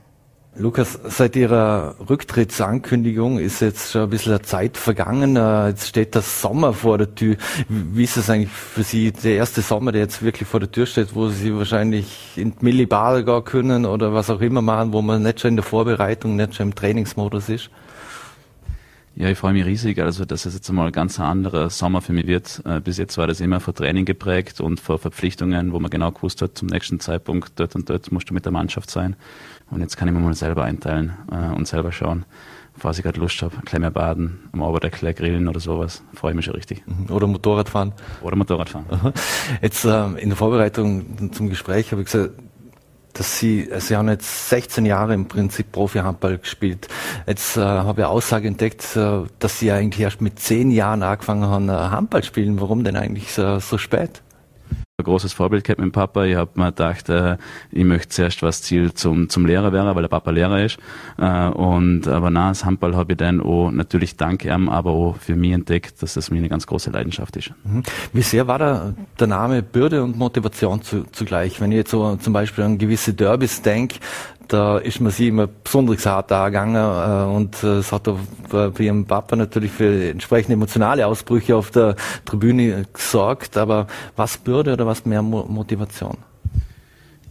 Lukas, 0.56 1.00
seit 1.06 1.36
Ihrer 1.36 1.96
Rücktrittsankündigung 2.08 3.39
ist 3.39 3.60
jetzt 3.62 3.92
schon 3.92 4.04
ein 4.04 4.10
bisschen 4.12 4.44
Zeit 4.44 4.78
vergangen. 4.78 5.36
Äh, 5.36 5.70
jetzt 5.70 5.88
steht 5.88 6.13
der 6.13 6.22
Sommer 6.22 6.74
vor 6.74 7.00
der 7.00 7.16
Tür. 7.16 7.38
Wie 7.68 8.04
ist 8.04 8.18
es 8.18 8.30
eigentlich 8.30 8.52
für 8.52 8.84
Sie 8.84 9.12
der 9.12 9.38
erste 9.38 9.63
Sommer, 9.63 9.92
der 9.92 10.02
jetzt 10.02 10.22
wirklich 10.22 10.48
vor 10.48 10.60
der 10.60 10.72
Tür 10.72 10.86
steht, 10.86 11.16
wo 11.16 11.30
Sie 11.30 11.56
wahrscheinlich 11.56 12.34
in 12.36 12.52
die 12.52 12.66
Millibade 12.66 13.26
gehen 13.26 13.44
können 13.44 13.86
oder 13.88 14.13
was 14.13 14.30
auch 14.30 14.42
immer 14.42 14.62
machen, 14.62 14.94
wo 14.94 15.02
man 15.02 15.24
nicht 15.24 15.39
schon 15.39 15.50
in 15.50 15.56
der 15.56 15.66
Vorbereitung, 15.66 16.36
nicht 16.36 16.54
schon 16.54 16.68
im 16.68 16.76
Trainingsmodus 16.76 17.50
ist? 17.50 17.72
Ja, 19.16 19.30
ich 19.30 19.38
freue 19.38 19.54
mich 19.54 19.66
riesig. 19.66 20.00
Also, 20.00 20.26
dass 20.26 20.46
es 20.46 20.56
jetzt 20.56 20.70
einmal 20.70 20.88
ein 20.88 20.92
ganz 20.92 21.20
anderer 21.20 21.70
Sommer 21.70 22.02
für 22.02 22.13
mich 22.13 22.26
wird. 22.26 22.62
Äh, 22.66 22.80
bis 22.80 22.98
jetzt 22.98 23.18
war 23.18 23.26
das 23.26 23.42
immer 23.42 23.60
vor 23.60 23.74
Training 23.74 24.06
geprägt 24.06 24.62
und 24.62 24.80
vor 24.80 24.98
Verpflichtungen, 24.98 25.72
wo 25.72 25.80
man 25.80 25.92
genau 25.92 26.12
gewusst 26.12 26.44
hat, 26.44 26.58
zum 26.58 26.68
nächsten 26.68 27.00
Zeitpunkt 27.00 27.54
dort 27.56 27.76
und 27.76 27.89
dort 27.89 28.12
musst 28.12 28.30
du 28.30 28.34
mit 28.36 28.46
der 28.46 28.52
Mannschaft 28.52 28.89
sein. 28.89 29.16
Und 29.69 29.82
jetzt 29.82 29.97
kann 29.97 30.08
ich 30.08 30.13
mir 30.13 30.19
mal 30.19 30.34
selber 30.34 30.63
einteilen 30.63 31.13
äh, 31.32 31.56
und 31.56 31.67
selber 31.67 31.91
schauen, 31.91 32.26
falls 32.78 32.97
ich 32.97 33.04
gerade 33.04 33.19
Lust 33.19 33.41
habe, 33.41 33.56
gleich 33.65 33.80
mehr 33.80 33.91
baden, 33.91 34.49
am 34.52 34.63
Abend 34.63 34.91
gleich 34.91 35.15
grillen 35.15 35.47
oder 35.47 35.60
sowas. 35.60 36.04
Freue 36.13 36.32
ich 36.32 36.36
mich 36.36 36.45
schon 36.45 36.56
richtig. 36.56 36.84
Mhm. 36.86 37.13
Oder 37.13 37.28
Motorradfahren. 37.28 37.93
Oder 38.21 38.36
Motorradfahren. 38.36 38.86
Jetzt 39.62 39.86
ähm, 39.86 40.17
in 40.17 40.30
der 40.30 40.38
Vorbereitung 40.38 41.32
zum 41.32 41.49
Gespräch 41.49 41.91
habe 41.91 42.02
ich 42.02 42.12
gesagt, 42.12 42.32
dass 43.13 43.38
Sie, 43.38 43.69
Sie 43.78 43.95
haben 43.95 44.10
jetzt 44.10 44.49
16 44.49 44.86
Jahre 44.86 45.13
im 45.13 45.28
Prinzip 45.28 45.71
Profi-Handball 45.71 46.39
gespielt. 46.39 46.88
Jetzt 47.28 47.58
äh, 47.58 47.62
habe 47.62 48.02
ich 48.02 48.08
Aussage 48.08 48.47
entdeckt, 48.47 48.95
äh, 48.95 49.21
dass 49.39 49.60
Sie 49.60 49.71
eigentlich 49.71 50.02
erst 50.02 50.21
mit 50.21 50.39
10 50.39 50.71
Jahren 50.71 51.04
angefangen 51.04 51.45
haben, 51.45 51.69
äh, 51.69 51.73
Handball 51.73 52.23
spielen. 52.23 52.60
Warum 52.60 52.84
denn 52.84 52.95
eigentlich 52.95 53.32
so, 53.32 53.60
so 53.60 53.78
spät? 53.78 54.23
Ein 55.04 55.06
großes 55.06 55.34
Vorbild 55.34 55.63
gehabt 55.63 55.80
mit 55.80 55.89
dem 55.89 55.92
Papa. 55.92 56.24
Ich 56.24 56.36
habe 56.36 56.52
mir 56.56 56.68
gedacht, 56.68 57.10
äh, 57.10 57.38
ich 57.72 57.84
möchte 57.84 58.10
zuerst 58.10 58.42
was 58.42 58.62
Ziel 58.62 58.94
zum, 58.94 59.30
zum 59.30 59.46
Lehrer 59.46 59.74
werden, 59.74 59.94
weil 59.96 60.02
der 60.02 60.10
Papa 60.10 60.32
Lehrer 60.32 60.63
ist. 60.63 60.78
Äh, 61.18 61.48
und 61.50 62.08
aber 62.08 62.30
na, 62.30 62.50
das 62.50 62.66
Handball 62.66 62.96
habe 62.96 63.13
ich 63.13 63.18
dann 63.18 63.42
auch 63.42 63.72
natürlich 63.72 64.18
dank 64.18 64.46
ihm, 64.46 64.70
aber 64.70 64.92
auch 64.92 65.18
für 65.18 65.36
mich 65.36 65.52
entdeckt, 65.52 66.02
dass 66.02 66.13
das 66.13 66.32
mir 66.32 66.38
eine 66.38 66.50
ganz 66.50 66.66
große 66.66 66.89
Leidenschaft 66.89 67.36
ist. 67.36 67.52
Mhm. 67.63 67.84
Wie 68.13 68.22
sehr 68.22 68.48
war 68.48 68.60
da 68.60 68.94
der 69.20 69.28
Name 69.28 69.62
Bürde 69.62 70.04
und 70.04 70.18
Motivation 70.18 70.82
zu, 70.82 71.06
zugleich? 71.12 71.60
Wenn 71.60 71.72
ich 71.72 71.78
jetzt 71.78 71.92
so 71.92 72.16
zum 72.16 72.34
Beispiel 72.34 72.63
an 72.63 72.78
gewisse 72.78 73.13
Derbys 73.13 73.62
denke, 73.62 74.00
da 74.47 74.77
ist 74.77 74.99
man 74.99 75.12
sie 75.12 75.29
immer 75.29 75.47
besonders 75.47 76.06
hart 76.06 76.32
angegangen 76.32 76.75
äh, 76.75 77.36
und 77.36 77.63
äh, 77.63 77.77
es 77.77 77.91
hat 77.91 78.08
auch 78.08 78.19
bei 78.49 78.84
ihrem 78.84 79.06
Papa 79.06 79.36
natürlich 79.36 79.71
für 79.71 80.10
entsprechende 80.10 80.53
emotionale 80.53 81.08
Ausbrüche 81.08 81.56
auf 81.56 81.71
der 81.71 81.95
Tribüne 82.25 82.86
gesorgt. 82.93 83.58
Aber 83.58 83.88
was 84.15 84.38
Bürde 84.38 84.73
oder 84.73 84.86
was 84.86 85.06
mehr 85.06 85.21
Motivation? 85.21 86.17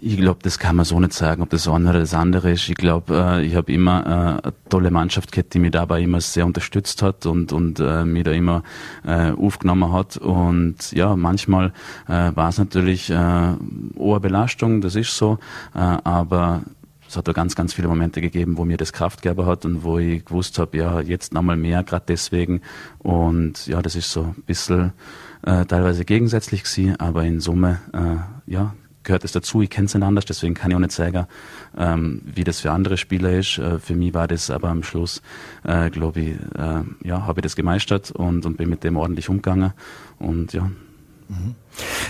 Ich 0.05 0.16
glaube, 0.16 0.40
das 0.42 0.59
kann 0.59 0.75
man 0.75 0.85
so 0.85 0.98
nicht 0.98 1.12
sagen, 1.12 1.42
ob 1.42 1.51
das 1.51 1.68
eine 1.68 1.90
oder 1.90 2.01
das 2.01 2.12
andere 2.12 2.51
ist. 2.51 2.68
Ich 2.68 2.75
glaube, 2.75 3.14
äh, 3.14 3.46
ich 3.46 3.55
habe 3.55 3.72
immer 3.72 4.01
äh, 4.05 4.09
eine 4.46 4.55
tolle 4.68 4.90
Mannschaft 4.90 5.31
gehabt, 5.31 5.55
die 5.55 5.61
mich 5.61 5.70
dabei 5.70 6.01
immer 6.01 6.20
sehr 6.20 6.44
unterstützt 6.44 7.03
hat 7.03 7.25
und, 7.25 7.53
und 7.53 7.79
äh, 7.79 8.05
mich 8.05 8.25
da 8.25 8.33
immer 8.33 8.64
äh, 9.07 9.31
aufgenommen 9.31 9.92
hat. 9.92 10.16
Und 10.16 10.90
ja, 10.90 11.14
manchmal 11.14 11.72
äh, 12.09 12.33
war 12.35 12.48
es 12.48 12.59
natürlich 12.59 13.11
äh, 13.11 13.14
eine 13.14 14.20
Belastung, 14.20 14.81
das 14.81 14.96
ist 14.96 15.16
so, 15.16 15.38
äh, 15.72 15.79
aber 15.79 16.62
es 17.12 17.16
hat 17.18 17.29
da 17.29 17.33
ganz, 17.33 17.55
ganz 17.55 17.75
viele 17.75 17.88
Momente 17.88 18.22
gegeben, 18.22 18.57
wo 18.57 18.64
mir 18.64 18.79
das 18.79 18.94
Kraft 18.94 19.20
gegeben 19.20 19.44
hat 19.44 19.66
und 19.66 19.85
wo 19.85 19.98
ich 19.98 20.25
gewusst 20.25 20.59
habe, 20.59 20.79
ja, 20.79 20.98
jetzt 21.03 21.35
nochmal 21.35 21.59
mehr, 21.59 21.83
gerade 21.83 22.07
deswegen. 22.09 22.62
Und 23.01 23.66
ja, 23.66 23.83
das 23.83 23.96
ist 23.96 24.11
so 24.11 24.22
ein 24.22 24.42
bisschen 24.46 24.94
äh, 25.42 25.66
teilweise 25.66 26.07
gegensätzlich 26.07 26.64
gewesen, 26.64 26.98
aber 26.98 27.25
in 27.25 27.40
Summe, 27.40 27.81
äh, 27.92 28.51
ja, 28.51 28.75
gehört 29.03 29.25
es 29.25 29.33
dazu. 29.33 29.61
Ich 29.61 29.68
kenne 29.68 29.87
es 29.87 29.94
nicht 29.94 30.03
anders, 30.03 30.25
deswegen 30.25 30.55
kann 30.55 30.70
ich 30.70 30.75
auch 30.75 30.81
nicht 30.81 30.92
sagen, 30.92 31.27
ähm, 31.77 32.22
wie 32.25 32.44
das 32.44 32.61
für 32.61 32.70
andere 32.70 32.96
Spieler 32.96 33.33
ist. 33.33 33.59
Äh, 33.59 33.79
für 33.79 33.94
mich 33.94 34.14
war 34.14 34.27
das 34.27 34.48
aber 34.48 34.70
am 34.70 34.83
Schluss, 34.83 35.20
äh, 35.64 35.90
glaube 35.90 36.20
ich, 36.20 36.29
äh, 36.31 36.83
ja, 37.07 37.27
habe 37.27 37.40
ich 37.40 37.42
das 37.42 37.57
gemeistert 37.57 38.11
und, 38.11 38.46
und 38.46 38.57
bin 38.57 38.70
mit 38.70 38.85
dem 38.85 38.96
ordentlich 38.96 39.29
umgegangen. 39.29 39.75
Und 40.18 40.55
ja. 40.55 40.70
Mhm. 41.29 41.55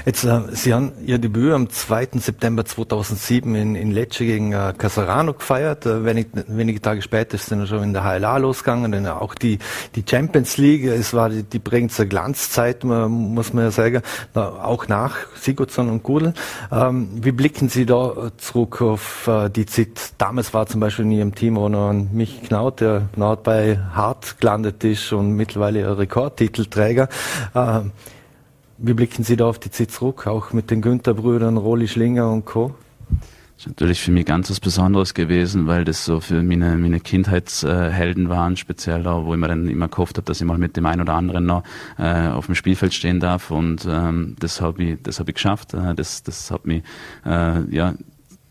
Jetzt, 0.05 0.25
äh, 0.25 0.41
Sie 0.53 0.75
haben 0.75 0.93
Ihr 1.07 1.19
Debüt 1.19 1.53
am 1.53 1.71
2. 1.71 2.09
September 2.19 2.65
2007 2.65 3.55
in, 3.55 3.75
in 3.77 3.93
Lecce 3.93 4.25
gegen 4.25 4.53
äh, 4.53 4.75
Casarano 4.77 5.35
gefeiert. 5.35 5.87
Äh, 5.87 6.05
wenig, 6.05 6.27
wenige 6.49 6.81
Tage 6.81 7.03
später 7.03 7.35
ist 7.35 7.53
dann 7.53 7.67
schon 7.67 7.83
in 7.83 7.93
der 7.93 8.03
HLA 8.03 8.39
losgegangen, 8.39 8.91
dann 8.91 9.07
auch 9.07 9.35
die, 9.35 9.59
die 9.95 10.05
Champions 10.09 10.57
League. 10.57 10.85
Es 10.85 11.15
war 11.15 11.31
die, 11.31 11.45
die 11.45 11.61
Bregenzer 11.61 12.07
Glanzzeit, 12.07 12.83
muss 12.85 13.53
man 13.53 13.65
ja 13.65 13.71
sagen, 13.71 14.03
auch 14.35 14.89
nach 14.89 15.17
Sigurdsson 15.37 15.89
und 15.89 16.03
Gudel. 16.03 16.35
Ähm, 16.73 17.09
wie 17.23 17.33
blicken 17.33 17.69
Sie 17.69 17.87
da 17.87 18.33
zurück 18.39 18.83
auf 18.83 19.29
äh, 19.29 19.49
die 19.49 19.67
Zeit? 19.67 20.13
Damals 20.19 20.53
war 20.53 20.67
zum 20.67 20.81
Beispiel 20.81 21.05
in 21.05 21.13
Ihrem 21.13 21.35
Team 21.35 21.57
auch 21.59 21.69
noch 21.69 21.91
ein 21.91 22.09
Mich 22.13 22.43
Knaut, 22.43 22.81
der 22.81 23.09
genau 23.15 23.37
bei 23.37 23.79
Hart 23.95 24.41
gelandet 24.41 24.83
ist 24.83 25.13
und 25.13 25.33
mittlerweile 25.33 25.97
Rekordtitelträger. 25.97 27.09
Ähm, 27.55 27.93
wie 28.79 28.95
blicken 28.95 29.25
Sie 29.25 29.37
da 29.37 29.47
auf 29.47 29.59
die 29.59 29.71
Zeit 29.71 29.91
zurück, 29.91 30.27
auch 30.27 30.53
mit 30.53 30.71
den 30.71 30.83
Günther-Brüdern, 30.83 31.57
Roli 31.57 31.89
Schlinger 31.89 32.31
und 32.31 32.45
Co.? 32.45 32.75
Das 33.63 33.67
ist 33.67 33.79
natürlich 33.79 34.01
für 34.01 34.11
mich 34.11 34.27
ganz 34.27 34.51
was 34.51 34.59
Besonderes 34.59 35.15
gewesen, 35.15 35.69
weil 35.69 35.85
das 35.85 36.05
so 36.05 36.19
für 36.19 36.43
meine, 36.43 36.77
meine 36.77 36.99
Kindheitshelden 36.99 38.29
waren, 38.29 38.57
speziell 38.57 39.05
da, 39.05 39.25
wo 39.25 39.35
ich 39.35 39.41
mir 39.41 39.47
dann 39.47 39.69
immer 39.69 39.87
gehofft 39.87 40.17
habe, 40.17 40.25
dass 40.25 40.41
ich 40.41 40.47
mal 40.47 40.59
mit 40.59 40.77
dem 40.77 40.85
einen 40.85 41.03
oder 41.03 41.15
anderen 41.15 41.47
noch 41.47 41.63
äh, 41.97 42.27
auf 42.27 42.47
dem 42.47 42.57
Spielfeld 42.57 42.93
stehen 42.93 43.21
darf. 43.21 43.53
Und 43.53 43.87
ähm, 43.89 44.35
das 44.41 44.61
habe 44.61 44.83
ich, 44.83 44.99
habe 45.17 45.31
ich 45.31 45.35
geschafft. 45.35 45.75
Äh, 45.75 45.95
das, 45.95 46.25
das 46.25 46.51
hat 46.51 46.67
mich 46.67 46.83
äh, 47.25 47.63
ja 47.73 47.95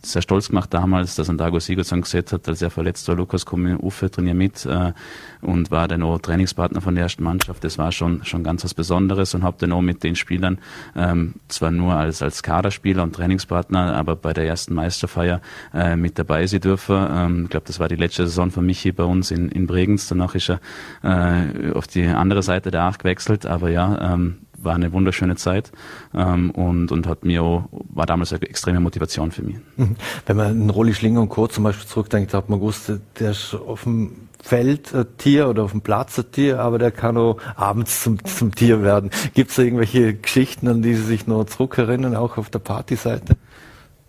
sehr 0.03 0.21
stolz 0.21 0.49
gemacht 0.49 0.73
damals, 0.73 1.15
dass 1.15 1.29
ein 1.29 1.37
Dago 1.37 1.59
Sigurdsson 1.59 2.01
gesagt 2.01 2.33
hat, 2.33 2.47
als 2.47 2.61
er 2.61 2.69
verletzt 2.69 3.07
war, 3.07 3.15
Lukas, 3.15 3.45
komm 3.45 3.65
in 3.65 3.79
Ufe, 3.79 4.09
trainier 4.09 4.33
mit 4.33 4.65
äh, 4.65 4.93
und 5.41 5.71
war 5.71 5.87
dann 5.87 6.03
auch 6.03 6.19
Trainingspartner 6.19 6.81
von 6.81 6.95
der 6.95 7.05
ersten 7.05 7.23
Mannschaft. 7.23 7.63
Das 7.63 7.77
war 7.77 7.91
schon 7.91 8.23
schon 8.25 8.43
ganz 8.43 8.63
was 8.63 8.73
Besonderes 8.73 9.33
und 9.33 9.43
habe 9.43 9.57
dann 9.59 9.71
auch 9.71 9.81
mit 9.81 10.03
den 10.03 10.15
Spielern 10.15 10.59
ähm, 10.95 11.35
zwar 11.47 11.71
nur 11.71 11.93
als 11.93 12.21
als 12.21 12.43
Kaderspieler 12.43 13.03
und 13.03 13.13
Trainingspartner, 13.13 13.95
aber 13.95 14.15
bei 14.15 14.33
der 14.33 14.45
ersten 14.45 14.73
Meisterfeier 14.73 15.41
äh, 15.73 15.95
mit 15.95 16.17
dabei 16.17 16.47
sein 16.47 16.61
dürfen. 16.61 17.07
Ähm, 17.11 17.43
ich 17.45 17.49
glaube, 17.49 17.67
das 17.67 17.79
war 17.79 17.87
die 17.87 17.95
letzte 17.95 18.25
Saison 18.27 18.51
von 18.51 18.65
Michi 18.65 18.91
bei 18.91 19.03
uns 19.03 19.31
in, 19.31 19.49
in 19.49 19.67
Bregenz. 19.67 20.07
Danach 20.07 20.35
ist 20.35 20.49
er 20.49 20.59
äh, 21.03 21.71
auf 21.73 21.87
die 21.87 22.05
andere 22.05 22.43
Seite 22.43 22.71
der 22.71 22.83
Acht 22.83 22.99
gewechselt, 22.99 23.45
aber 23.45 23.69
ja, 23.69 24.13
ähm, 24.13 24.39
war 24.63 24.75
eine 24.75 24.91
wunderschöne 24.91 25.35
Zeit 25.35 25.71
ähm, 26.13 26.51
und, 26.51 26.91
und 26.91 27.07
hat 27.07 27.23
mir 27.23 27.43
auch, 27.43 27.69
war 27.71 28.05
damals 28.05 28.33
eine 28.33 28.41
extreme 28.43 28.79
Motivation 28.79 29.31
für 29.31 29.43
mich. 29.43 29.57
Mhm. 29.77 29.95
Wenn 30.25 30.37
man 30.37 30.47
an 30.47 30.69
Rolli 30.69 30.93
Schlinger 30.93 31.21
und 31.21 31.29
Co. 31.29 31.47
zum 31.47 31.63
Beispiel 31.63 31.87
zurückdenkt, 31.87 32.33
hat 32.33 32.49
man 32.49 32.59
gewusst, 32.59 32.91
der 33.19 33.31
ist 33.31 33.53
auf 33.55 33.83
dem 33.83 34.29
Feld 34.41 34.93
ein 34.93 35.05
Tier 35.17 35.47
oder 35.49 35.63
auf 35.63 35.71
dem 35.71 35.81
Platz 35.81 36.17
ein 36.17 36.31
Tier, 36.31 36.59
aber 36.59 36.79
der 36.79 36.91
kann 36.91 37.17
auch 37.17 37.37
abends 37.55 38.03
zum, 38.03 38.23
zum 38.25 38.53
Tier 38.53 38.81
werden. 38.81 39.11
Gibt 39.33 39.51
es 39.51 39.55
da 39.55 39.63
irgendwelche 39.63 40.15
Geschichten, 40.15 40.67
an 40.67 40.81
die 40.81 40.95
Sie 40.95 41.03
sich 41.03 41.27
noch 41.27 41.45
zurückerinnern, 41.45 42.15
auch 42.15 42.37
auf 42.37 42.49
der 42.49 42.59
Partyseite? 42.59 43.37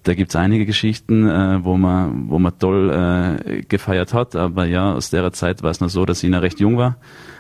Da 0.04 0.14
gibt's 0.14 0.34
einige 0.34 0.66
Geschichten, 0.66 1.28
äh, 1.28 1.64
wo 1.64 1.76
man 1.76 2.28
wo 2.28 2.38
man 2.38 2.58
toll 2.58 2.90
äh, 2.90 3.62
gefeiert 3.62 4.14
hat, 4.14 4.34
aber 4.34 4.64
ja, 4.64 4.94
aus 4.94 5.10
der 5.10 5.32
Zeit 5.32 5.62
war 5.62 5.70
es 5.70 5.80
noch 5.80 5.90
so, 5.90 6.04
dass 6.04 6.22
ich 6.24 6.30
noch 6.30 6.42
recht 6.42 6.58
jung 6.58 6.76
war 6.76 6.96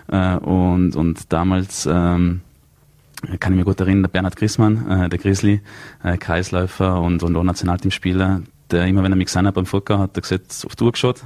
äh, 0.08 0.36
und, 0.36 0.94
und 0.94 1.32
damals 1.32 1.88
ähm, 1.90 2.42
kann 3.40 3.52
ich 3.52 3.56
mich 3.56 3.64
gut 3.64 3.80
erinnern, 3.80 4.02
der 4.02 4.08
Bernhard 4.08 4.36
Grissmann, 4.36 4.90
äh, 4.90 5.08
der 5.08 5.18
Grizzly, 5.18 5.60
äh, 6.02 6.16
Kreisläufer 6.16 7.00
und, 7.00 7.22
und 7.22 7.36
auch 7.36 7.44
Nationalteamspieler, 7.44 8.42
der 8.70 8.86
immer, 8.86 9.02
wenn 9.02 9.12
er 9.12 9.16
mich 9.16 9.26
gesehen 9.26 9.46
hat 9.46 9.54
beim 9.54 9.66
Fucker, 9.66 9.98
hat 9.98 10.16
er 10.16 10.22
gesagt, 10.22 10.64
auf 10.66 10.76
die 10.76 10.84
Uhr 10.84 10.92
geschaut, 10.92 11.22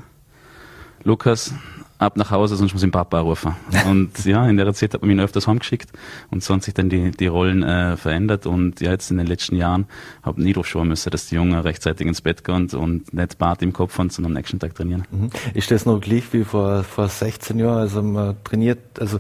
Lukas, 1.05 1.55
ab 1.99 2.17
nach 2.17 2.31
Hause, 2.31 2.57
sonst 2.57 2.73
muss 2.73 2.83
ich 2.83 2.87
den 2.87 2.93
Papa 2.93 3.21
rufen. 3.21 3.55
Und 3.87 4.25
ja, 4.25 4.47
in 4.49 4.57
der 4.57 4.73
Zeit 4.75 4.95
hat 4.95 5.03
man 5.03 5.11
mich 5.11 5.21
öfters 5.21 5.47
heimgeschickt 5.47 5.91
und 6.31 6.43
so 6.43 6.53
haben 6.53 6.61
sich 6.61 6.75
dann 6.75 6.89
die, 6.89 7.11
die 7.11 7.27
Rollen 7.27 7.63
äh, 7.63 7.97
verändert 7.97 8.47
und 8.47 8.81
ja, 8.81 8.91
jetzt 8.91 9.11
in 9.11 9.17
den 9.17 9.27
letzten 9.27 9.57
Jahren 9.57 9.87
habe 10.23 10.41
ich 10.41 10.47
nie 10.47 10.53
drauf 10.53 10.67
schauen 10.67 10.89
müssen, 10.89 11.11
dass 11.11 11.27
die 11.27 11.37
Jungen 11.37 11.59
rechtzeitig 11.59 12.07
ins 12.07 12.21
Bett 12.21 12.45
gehen 12.45 12.69
und 12.71 13.15
nicht 13.15 13.39
Bart 13.39 13.63
im 13.63 13.73
Kopf 13.73 13.99
haben, 13.99 14.11
sondern 14.11 14.33
am 14.33 14.37
nächsten 14.37 14.59
Tag 14.59 14.75
trainieren. 14.75 15.05
Mhm. 15.11 15.31
Ist 15.55 15.71
das 15.71 15.87
noch 15.87 16.01
gleich 16.01 16.25
wie 16.33 16.45
vor, 16.45 16.83
vor 16.83 17.09
16 17.09 17.59
Jahren? 17.59 17.79
Also 17.79 18.03
man 18.03 18.37
trainiert, 18.45 19.01
also 19.01 19.19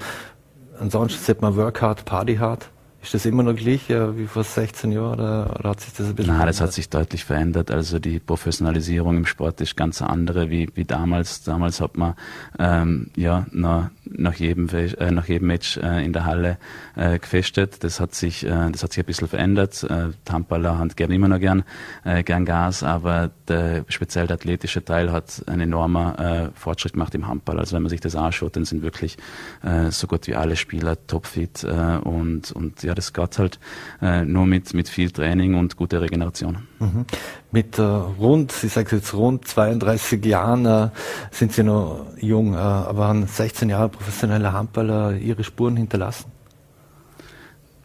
ansonsten 0.78 1.22
sagt 1.22 1.42
man 1.42 1.56
Work 1.56 1.82
hard, 1.82 2.04
Party 2.04 2.36
hard. 2.36 2.70
Ist 3.02 3.14
das 3.14 3.24
immer 3.24 3.44
noch 3.44 3.54
gleich 3.54 3.88
ja, 3.88 4.18
wie 4.18 4.26
vor 4.26 4.42
16 4.42 4.90
Jahren 4.90 5.20
oder, 5.20 5.54
oder 5.60 5.70
hat 5.70 5.80
sich 5.80 5.92
das 5.92 6.08
ein 6.08 6.16
bisschen 6.16 6.36
Nein, 6.36 6.46
das 6.48 6.60
hat 6.60 6.72
sich 6.72 6.90
deutlich 6.90 7.24
verändert. 7.24 7.70
Also 7.70 8.00
die 8.00 8.18
Professionalisierung 8.18 9.18
im 9.18 9.26
Sport 9.26 9.60
ist 9.60 9.76
ganz 9.76 10.02
andere 10.02 10.50
wie, 10.50 10.68
wie 10.74 10.84
damals. 10.84 11.44
Damals 11.44 11.80
hat 11.80 11.96
man 11.96 12.14
ähm, 12.58 13.10
ja 13.14 13.46
nach, 13.52 13.90
nach, 14.10 14.34
jedem, 14.34 14.68
äh, 14.68 15.10
nach 15.10 15.26
jedem 15.26 15.48
Match 15.48 15.76
äh, 15.76 16.04
in 16.04 16.12
der 16.12 16.24
Halle 16.24 16.58
äh, 16.94 17.18
gefestet. 17.18 17.82
Das 17.84 18.00
hat 18.00 18.14
sich 18.14 18.44
äh, 18.44 18.70
das 18.70 18.82
hat 18.82 18.92
sich 18.92 19.02
ein 19.02 19.06
bisschen 19.06 19.28
verändert. 19.28 19.82
Äh, 19.84 20.10
Tampaler 20.24 20.78
haben 20.78 20.90
gern 20.94 21.10
immer 21.10 21.28
noch 21.28 21.40
gern, 21.40 21.64
äh, 22.04 22.22
gern 22.22 22.44
Gas, 22.44 22.82
aber 22.82 23.30
der, 23.48 23.84
speziell 23.88 24.26
der 24.26 24.34
athletische 24.34 24.84
Teil 24.84 25.12
hat 25.12 25.42
einen 25.46 25.62
enormen 25.62 26.14
äh, 26.16 26.50
Fortschritt 26.54 26.92
gemacht 26.92 27.14
im 27.14 27.26
Handball. 27.26 27.58
Also 27.58 27.74
wenn 27.74 27.82
man 27.82 27.90
sich 27.90 28.00
das 28.00 28.14
anschaut, 28.14 28.56
dann 28.56 28.64
sind 28.64 28.82
wirklich 28.82 29.16
äh, 29.62 29.90
so 29.90 30.06
gut 30.06 30.26
wie 30.26 30.34
alle 30.34 30.56
Spieler 30.56 30.96
topfit 31.06 31.64
äh, 31.64 31.98
und, 31.98 32.52
und 32.52 32.82
ja, 32.82 32.94
das 32.94 33.12
geht 33.12 33.38
halt 33.38 33.58
äh, 34.00 34.24
nur 34.24 34.46
mit, 34.46 34.74
mit 34.74 34.88
viel 34.88 35.10
Training 35.10 35.54
und 35.54 35.76
guter 35.76 36.00
Regeneration. 36.00 36.58
Mhm. 36.78 37.06
Mit 37.52 37.78
äh, 37.78 37.82
rund, 37.82 38.52
ich 38.62 38.72
sage 38.72 38.96
jetzt 38.96 39.14
rund 39.14 39.46
32 39.46 40.24
Jahren 40.24 40.66
äh, 40.66 40.88
sind 41.30 41.52
Sie 41.52 41.62
noch 41.62 42.06
jung, 42.20 42.54
äh, 42.54 42.56
aber 42.56 43.08
haben 43.08 43.26
16 43.26 43.68
Jahre 43.70 43.88
professioneller 43.88 44.52
Handballer 44.52 45.16
Ihre 45.16 45.44
Spuren 45.44 45.76
hinterlassen? 45.76 46.30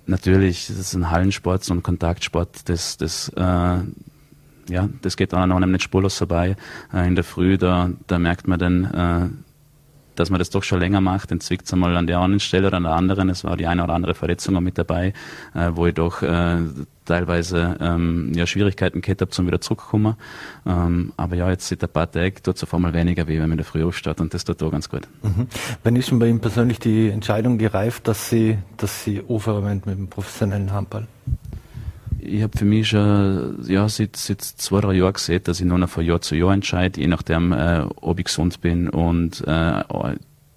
Natürlich, 0.08 0.68
das 0.68 0.78
ist 0.78 0.94
ein 0.94 1.10
Hallensport, 1.12 1.64
so 1.64 1.74
ein 1.74 1.84
Kontaktsport, 1.84 2.68
das, 2.70 2.98
das 2.98 3.30
äh, 3.30 3.78
ja, 4.70 4.90
das 5.02 5.18
geht 5.18 5.34
dann 5.34 5.52
auch 5.52 5.60
nicht 5.60 5.84
spurlos 5.84 6.18
vorbei. 6.18 6.56
Äh, 6.94 7.08
in 7.08 7.16
der 7.16 7.24
Früh, 7.24 7.58
da, 7.58 7.90
da 8.08 8.20
merkt 8.20 8.48
man 8.48 8.60
dann, 8.60 8.86
äh, 8.86 9.51
dass 10.22 10.30
man 10.30 10.40
das 10.40 10.50
doch 10.50 10.64
schon 10.64 10.80
länger 10.80 11.02
macht, 11.02 11.32
dann 11.32 11.40
zwickt 11.40 11.66
es 11.66 11.74
einmal 11.74 11.98
an 11.98 12.08
der 12.08 12.20
einen 12.20 12.40
Stelle 12.40 12.68
oder 12.68 12.78
an 12.78 12.84
der 12.84 12.94
anderen. 12.94 13.30
Es 13.30 13.44
war 13.44 13.58
die 13.58 13.68
eine 13.68 13.84
oder 13.84 13.94
andere 13.94 14.14
Verletzung 14.14 14.56
auch 14.56 14.62
mit 14.62 14.78
dabei, 14.78 15.14
äh, 15.54 15.72
wo 15.74 15.88
ich 15.88 15.96
doch 15.96 16.22
äh, 16.22 16.58
teilweise 17.06 17.78
ähm, 17.82 18.32
ja, 18.36 18.46
Schwierigkeiten 18.46 19.02
gehabt 19.02 19.22
habe, 19.22 19.32
zum 19.32 19.48
wieder 19.48 19.60
zurückzukommen. 19.60 20.16
Ähm, 20.66 21.12
aber 21.18 21.36
ja, 21.36 21.50
jetzt 21.50 21.68
seit 21.68 21.84
ein 21.84 21.90
paar 21.90 22.10
Tagen 22.10 22.36
tut 22.44 22.56
es 22.56 22.64
auf 22.64 22.74
einmal 22.74 22.94
weniger 22.94 23.28
weh, 23.28 23.34
wenn 23.34 23.50
man 23.50 23.52
in 23.52 23.58
der 23.58 23.66
Früh 23.66 23.84
aufsteht 23.84 24.22
und 24.22 24.34
das 24.34 24.46
tut 24.46 24.62
auch 24.64 24.72
ganz 24.72 24.90
gut. 24.90 25.08
Mhm. 25.24 25.48
Wann 25.84 25.96
ist 25.96 26.12
denn 26.12 26.20
bei 26.20 26.28
Ihnen 26.28 26.40
persönlich 26.40 26.80
die 26.80 27.10
Entscheidung 27.10 27.58
gereift, 27.58 28.08
dass 28.08 28.30
Sie, 28.30 28.58
dass 28.78 29.04
Sie 29.04 29.24
aufhören 29.28 29.82
mit 29.86 29.98
dem 29.98 30.08
professionellen 30.08 30.72
Handball? 30.72 31.08
Ich 32.24 32.44
habe 32.44 32.56
für 32.56 32.66
mich 32.66 32.90
schon 32.90 33.66
ja, 33.68 33.90
seit, 33.90 34.16
seit 34.16 34.42
zwei, 34.42 34.80
drei 34.80 34.94
Jahren 34.94 35.14
gesehen, 35.14 35.42
dass 35.44 35.60
ich 35.60 35.66
nur 35.66 35.80
noch 35.80 35.90
von 35.90 36.06
Jahr 36.06 36.22
zu 36.22 36.36
Jahr 36.36 36.54
entscheide, 36.54 37.02
je 37.02 37.08
nachdem, 37.08 37.52
äh, 37.52 37.82
ob 37.96 38.20
ich 38.20 38.26
gesund 38.26 38.62
bin. 38.62 38.90
Und 38.90 39.42
äh, 39.48 39.84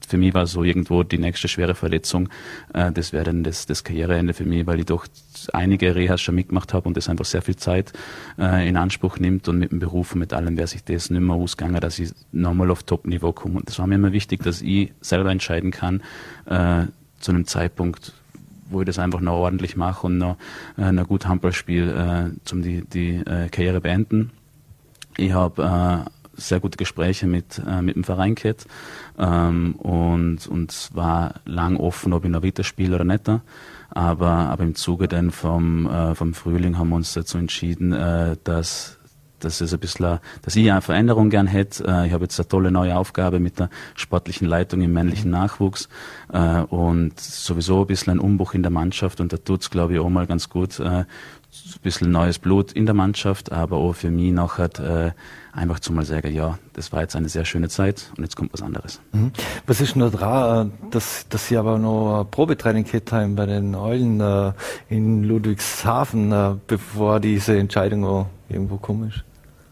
für 0.07 0.18
mich 0.18 0.35
war 0.35 0.46
so 0.46 0.62
irgendwo 0.62 1.05
die 1.05 1.16
nächste 1.16 1.48
schwere 1.48 1.74
Verletzung, 1.74 2.29
äh, 2.74 2.92
das 2.92 3.14
wäre 3.14 3.24
dann 3.24 3.44
das, 3.44 3.64
das 3.64 3.83
Karriereende 3.83 4.35
für 4.35 4.44
mich, 4.44 4.66
weil 4.66 4.81
ich 4.81 4.87
doch 4.87 5.07
einige 5.55 5.94
Rehas 5.94 6.20
schon 6.20 6.35
mitgemacht 6.35 6.74
habe 6.74 6.87
und 6.87 6.98
das 6.98 7.09
einfach 7.09 7.24
sehr 7.24 7.40
viel 7.40 7.57
Zeit 7.57 7.94
äh, 8.38 8.68
in 8.68 8.77
Anspruch 8.77 9.18
nimmt 9.18 9.48
und 9.48 9.59
mit 9.59 9.72
dem 9.72 9.79
Beruf 9.79 10.12
und 10.12 10.18
mit 10.18 10.35
allem 10.35 10.59
wäre 10.59 10.68
sich 10.68 10.85
das 10.85 11.09
nicht 11.09 11.22
mehr 11.22 11.35
ausgegangen, 11.35 11.81
dass 11.81 11.98
ich 11.98 12.11
nochmal 12.31 12.70
auf 12.70 12.83
Top-Niveau 12.83 13.33
komme. 13.33 13.57
Und 13.57 13.68
das 13.68 13.79
war 13.79 13.87
mir 13.87 13.94
immer 13.94 14.12
wichtig, 14.12 14.42
dass 14.42 14.61
ich 14.61 14.92
selber 15.00 15.31
entscheiden 15.31 15.70
kann, 15.70 16.03
äh, 16.44 16.85
zu 17.20 17.33
einem 17.33 17.46
Zeitpunkt, 17.46 18.12
wo 18.75 18.81
ich 18.81 18.87
das 18.87 18.99
einfach 18.99 19.21
noch 19.21 19.35
ordentlich 19.35 19.77
mache 19.77 20.07
und 20.07 20.19
noch, 20.19 20.37
äh, 20.77 20.93
noch 20.93 21.09
gut 21.09 21.27
Handball 21.27 21.53
spiele, 21.53 22.33
äh, 22.35 22.39
zum 22.45 22.63
die, 22.63 22.83
die 22.83 23.17
äh, 23.17 23.49
Karriere 23.49 23.81
beenden. 23.81 24.31
Ich 25.17 25.33
habe 25.33 26.05
äh, 26.07 26.11
sehr 26.37 26.61
gute 26.61 26.77
Gespräche 26.77 27.27
mit, 27.27 27.63
äh, 27.67 27.83
mit 27.83 27.97
dem 27.97 28.05
Verein 28.05 28.35
gehabt 28.35 28.67
ähm, 29.19 29.75
und, 29.77 30.47
und 30.47 30.91
war 30.93 31.35
lang 31.45 31.77
offen, 31.77 32.13
ob 32.13 32.25
ich 32.25 32.31
noch 32.31 32.43
weiterspiele 32.43 32.97
oder 32.97 33.05
nicht. 33.05 33.31
Aber, 33.91 34.29
aber 34.29 34.65
im 34.65 34.75
Zuge 34.75 35.07
dann 35.07 35.31
vom, 35.31 35.87
äh, 35.87 36.15
vom 36.15 36.35
Frühling 36.35 36.79
haben 36.79 36.89
wir 36.89 36.97
uns 36.97 37.15
dazu 37.15 37.39
entschieden, 37.39 37.93
äh, 37.93 38.37
dass 38.43 38.99
dass 39.45 39.61
es 39.61 39.73
ein 39.73 39.81
bisschen, 39.81 40.19
dass 40.43 40.57
ich 40.57 40.71
eine 40.71 40.81
Veränderung 40.81 41.31
gern 41.31 41.47
hätte. 41.47 41.85
Äh, 41.87 42.07
ich 42.07 42.13
habe 42.13 42.25
jetzt 42.25 42.39
eine 42.41 42.49
tolle 42.49 42.71
neue 42.71 42.97
Aufgabe 42.97 43.41
mit 43.41 43.59
der 43.59 43.71
sportlichen 43.95 44.49
Leitung 44.49 44.81
im 44.81 44.93
männlichen 44.93 45.31
Nachwuchs 45.31 45.89
äh, 46.33 46.61
und 46.61 47.21
sowieso 47.21 47.83
ein 47.83 47.87
bisschen 47.87 48.15
ein 48.15 48.19
Umbruch 48.19 48.55
in 48.55 48.63
der 48.63 48.71
Mannschaft 48.71 49.21
und 49.21 49.33
da 49.33 49.37
tut's 49.37 49.71
glaube 49.71 49.95
ich, 49.95 49.99
auch 49.99 50.09
mal 50.09 50.27
ganz 50.27 50.49
gut. 50.49 50.81
Äh, 50.81 51.05
ein 51.67 51.81
bisschen 51.85 52.11
neues 52.11 52.41
Blut 52.41 52.73
in 52.73 52.85
der 52.85 52.97
Mannschaft, 52.97 53.53
aber 53.53 53.77
auch 53.77 53.93
für 53.93 54.11
mich 54.11 54.33
nachher 54.33 55.15
einfach 55.53 55.79
zu 55.79 55.93
mal 55.93 56.05
sagen, 56.05 56.35
ja, 56.35 56.59
das 56.73 56.91
war 56.93 57.03
jetzt 57.03 57.15
eine 57.15 57.29
sehr 57.29 57.45
schöne 57.45 57.69
Zeit 57.69 58.11
und 58.17 58.25
jetzt 58.25 58.35
kommt 58.35 58.53
was 58.53 58.61
anderes. 58.61 59.01
Mhm. 59.13 59.31
Was 59.65 59.81
ist 59.81 59.95
nur 59.95 60.11
dran, 60.11 60.73
dass, 60.91 61.29
dass 61.29 61.47
Sie 61.47 61.57
aber 61.57 61.79
noch 61.79 62.27
Probetraining 62.29 62.83
gehabt 62.83 63.13
haben 63.13 63.37
bei 63.37 63.47
den 63.47 63.77
Eulen 63.77 64.21
in 64.89 65.23
Ludwigshafen, 65.23 66.61
bevor 66.67 67.21
diese 67.21 67.57
Entscheidung 67.57 68.05
auch 68.05 68.27
irgendwo 68.49 68.79
komisch? 68.79 69.23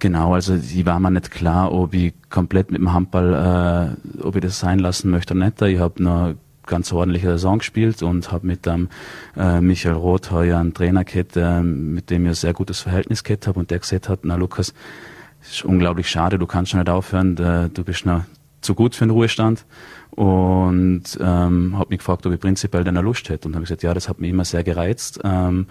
Genau, 0.02 0.34
also 0.34 0.56
die 0.56 0.84
war 0.84 0.98
mir 0.98 1.12
nicht 1.12 1.30
klar, 1.30 1.70
ob 1.70 1.94
ich 1.94 2.12
komplett 2.28 2.72
mit 2.72 2.80
dem 2.80 2.92
Handball, 2.92 3.94
äh, 4.18 4.20
ob 4.20 4.34
ich 4.34 4.42
das 4.42 4.58
sein 4.58 4.80
lassen 4.80 5.12
möchte 5.12 5.32
oder 5.32 5.44
nicht. 5.44 5.62
Ich 5.62 5.78
habe 5.78 6.00
eine 6.00 6.36
ganz 6.66 6.92
ordentliche 6.92 7.28
Saison 7.28 7.58
gespielt 7.58 8.02
und 8.02 8.32
habe 8.32 8.44
mit 8.44 8.66
dem 8.66 8.88
äh, 9.36 9.60
Michael 9.60 9.94
Roth 9.94 10.32
heuer 10.32 10.58
einen 10.58 10.74
Trainer 10.74 11.04
gehabt, 11.04 11.36
äh, 11.36 11.62
mit 11.62 12.10
dem 12.10 12.24
ich 12.24 12.30
ein 12.30 12.34
sehr 12.34 12.52
gutes 12.52 12.80
Verhältnis 12.80 13.22
gehabt 13.22 13.46
habe 13.46 13.60
und 13.60 13.70
der 13.70 13.78
gesagt 13.78 14.08
hat, 14.08 14.24
na 14.24 14.34
Lukas, 14.34 14.74
ist 15.40 15.64
unglaublich 15.64 16.10
schade, 16.10 16.36
du 16.36 16.48
kannst 16.48 16.72
schon 16.72 16.80
nicht 16.80 16.90
aufhören, 16.90 17.36
du 17.36 17.84
bist 17.84 18.04
noch 18.04 18.24
zu 18.60 18.74
gut 18.74 18.96
für 18.96 19.04
den 19.04 19.10
Ruhestand 19.10 19.64
und 20.10 21.04
ähm, 21.20 21.78
habe 21.78 21.90
mich 21.90 21.98
gefragt, 21.98 22.26
ob 22.26 22.32
ich 22.32 22.40
prinzipiell 22.40 22.82
deine 22.82 23.02
Lust 23.02 23.28
hätte 23.28 23.46
und 23.46 23.54
habe 23.54 23.62
gesagt, 23.62 23.84
ja, 23.84 23.94
das 23.94 24.08
hat 24.08 24.20
mich 24.20 24.30
immer 24.30 24.44
sehr 24.44 24.64
gereizt. 24.64 25.20
Ähm, 25.22 25.68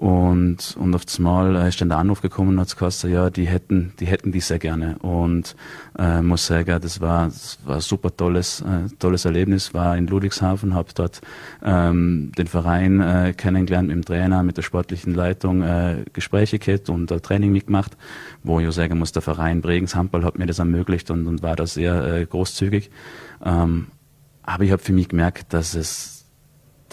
und, 0.00 0.78
und 0.78 0.94
auf 0.94 1.04
das 1.04 1.18
Mal 1.18 1.56
äh, 1.56 1.68
ist 1.68 1.82
dann 1.82 1.90
der 1.90 1.98
Anruf 1.98 2.22
gekommen 2.22 2.52
und 2.52 2.60
hat 2.60 2.74
gesagt, 2.74 3.12
ja, 3.12 3.28
die 3.28 3.46
hätten, 3.46 3.92
die 4.00 4.06
hätten 4.06 4.32
die 4.32 4.40
sehr 4.40 4.58
gerne. 4.58 4.96
Und 5.00 5.54
äh, 5.98 6.22
muss 6.22 6.46
sagen, 6.46 6.80
das 6.80 7.02
war, 7.02 7.26
das 7.26 7.58
war 7.66 7.74
ein 7.74 7.80
super 7.82 8.16
tolles, 8.16 8.62
äh, 8.62 8.88
tolles 8.98 9.26
Erlebnis. 9.26 9.74
War 9.74 9.98
in 9.98 10.06
Ludwigshafen, 10.06 10.72
habe 10.72 10.88
dort 10.94 11.20
ähm, 11.62 12.32
den 12.38 12.46
Verein 12.46 13.02
äh, 13.02 13.34
kennengelernt 13.36 13.88
mit 13.88 13.96
dem 13.96 14.04
Trainer, 14.06 14.42
mit 14.42 14.56
der 14.56 14.62
sportlichen 14.62 15.12
Leitung, 15.12 15.62
äh, 15.62 16.06
Gespräche 16.14 16.58
gehabt 16.58 16.88
und 16.88 17.10
äh, 17.10 17.20
Training 17.20 17.52
mitgemacht, 17.52 17.94
wo 18.42 18.58
ich 18.58 18.74
sagen 18.74 18.98
muss, 18.98 19.12
der 19.12 19.20
Verein 19.20 19.60
Bregenz 19.60 19.94
Handball 19.94 20.24
hat 20.24 20.38
mir 20.38 20.46
das 20.46 20.60
ermöglicht 20.60 21.10
und, 21.10 21.26
und 21.26 21.42
war 21.42 21.56
da 21.56 21.66
sehr 21.66 22.02
äh, 22.06 22.24
großzügig. 22.24 22.90
Ähm, 23.44 23.88
aber 24.44 24.64
ich 24.64 24.72
habe 24.72 24.80
für 24.80 24.94
mich 24.94 25.10
gemerkt, 25.10 25.52
dass 25.52 25.74
es 25.74 26.19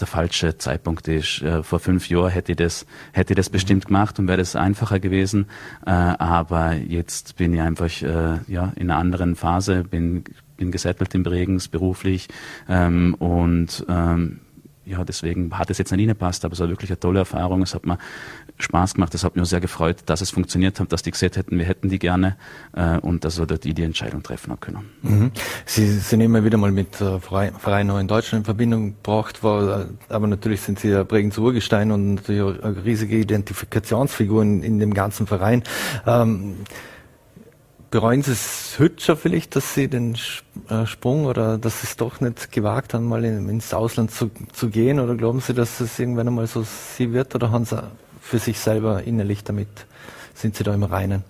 der 0.00 0.06
falsche 0.06 0.58
Zeitpunkt 0.58 1.08
ist. 1.08 1.42
Äh, 1.42 1.62
vor 1.62 1.78
fünf 1.80 2.08
Jahren 2.08 2.30
hätte 2.30 2.52
ich 2.52 2.56
das, 2.56 2.86
hätte 3.12 3.32
ich 3.32 3.36
das 3.36 3.50
bestimmt 3.50 3.86
gemacht 3.86 4.18
und 4.18 4.28
wäre 4.28 4.38
das 4.38 4.56
einfacher 4.56 5.00
gewesen. 5.00 5.46
Äh, 5.86 5.90
aber 5.90 6.74
jetzt 6.74 7.36
bin 7.36 7.54
ich 7.54 7.60
einfach 7.60 7.90
äh, 8.02 8.38
ja, 8.46 8.72
in 8.76 8.90
einer 8.90 8.98
anderen 8.98 9.36
Phase, 9.36 9.84
bin, 9.84 10.24
bin 10.56 10.70
gesettelt 10.70 11.14
im 11.14 11.22
Bregens 11.22 11.68
beruflich 11.68 12.28
ähm, 12.68 13.14
und 13.14 13.84
ähm, 13.88 14.40
ja, 14.88 15.04
deswegen 15.04 15.56
hat 15.56 15.70
es 15.70 15.78
jetzt 15.78 15.92
nicht 15.92 16.06
gepasst, 16.06 16.44
aber 16.44 16.54
es 16.54 16.60
war 16.60 16.68
wirklich 16.68 16.90
eine 16.90 16.98
tolle 16.98 17.20
Erfahrung. 17.20 17.62
Es 17.62 17.74
hat 17.74 17.84
mir 17.84 17.98
Spaß 18.58 18.94
gemacht, 18.94 19.14
es 19.14 19.22
hat 19.22 19.36
mich 19.36 19.48
sehr 19.48 19.60
gefreut, 19.60 19.98
dass 20.06 20.20
es 20.20 20.30
funktioniert 20.30 20.80
hat, 20.80 20.92
dass 20.92 21.02
die 21.02 21.10
gesagt 21.10 21.36
hätten, 21.36 21.58
wir 21.58 21.66
hätten 21.66 21.88
die 21.88 21.98
gerne 21.98 22.36
äh, 22.74 22.98
und 22.98 23.24
dass 23.24 23.38
wir 23.38 23.46
dort 23.46 23.64
die, 23.64 23.74
die 23.74 23.82
Entscheidung 23.82 24.22
treffen 24.22 24.50
haben 24.52 24.60
können. 24.60 24.90
Mhm. 25.02 25.30
Sie 25.66 25.86
sind 25.86 26.20
immer 26.20 26.44
wieder 26.44 26.58
mal 26.58 26.72
mit 26.72 27.00
äh, 27.00 27.20
Vereinen 27.20 27.90
in 27.98 28.08
Deutschland 28.08 28.42
in 28.42 28.44
Verbindung 28.44 28.94
gebracht 28.94 29.42
worden, 29.42 29.98
äh, 30.08 30.12
aber 30.12 30.26
natürlich 30.26 30.60
sind 30.62 30.78
Sie 30.78 30.88
ja 30.88 31.02
Bregenz 31.04 31.36
Urgestein 31.38 31.92
und 31.92 32.14
natürlich 32.14 32.42
auch 32.42 32.62
eine 32.62 32.84
riesige 32.84 33.16
Identifikationsfigur 33.16 34.42
in, 34.42 34.62
in 34.62 34.78
dem 34.78 34.94
ganzen 34.94 35.26
Verein. 35.26 35.62
Ähm, 36.06 36.56
bereuen 37.90 38.22
Sie 38.22 38.32
es 38.32 38.78
hübscher 38.78 39.16
vielleicht, 39.16 39.56
dass 39.56 39.74
Sie 39.74 39.88
den 39.88 40.16
äh, 40.68 40.86
Sprung 40.86 41.26
oder 41.26 41.58
dass 41.58 41.80
Sie 41.80 41.86
es 41.86 41.96
doch 41.96 42.20
nicht 42.20 42.52
gewagt 42.52 42.94
haben, 42.94 43.06
mal 43.06 43.24
in, 43.24 43.48
ins 43.48 43.72
Ausland 43.74 44.10
zu, 44.10 44.30
zu 44.52 44.68
gehen? 44.68 45.00
Oder 45.00 45.14
glauben 45.14 45.40
Sie, 45.40 45.54
dass 45.54 45.80
es 45.80 45.98
irgendwann 45.98 46.28
einmal 46.28 46.46
so 46.46 46.64
Sie 46.64 47.12
wird? 47.12 47.34
Oder 47.34 47.50
haben 47.50 47.64
Sie 47.64 47.82
für 48.20 48.38
sich 48.38 48.58
selber 48.58 49.02
innerlich 49.04 49.44
damit, 49.44 49.68
sind 50.34 50.56
Sie 50.56 50.64
da 50.64 50.74
im 50.74 50.82
Reinen? 50.82 51.24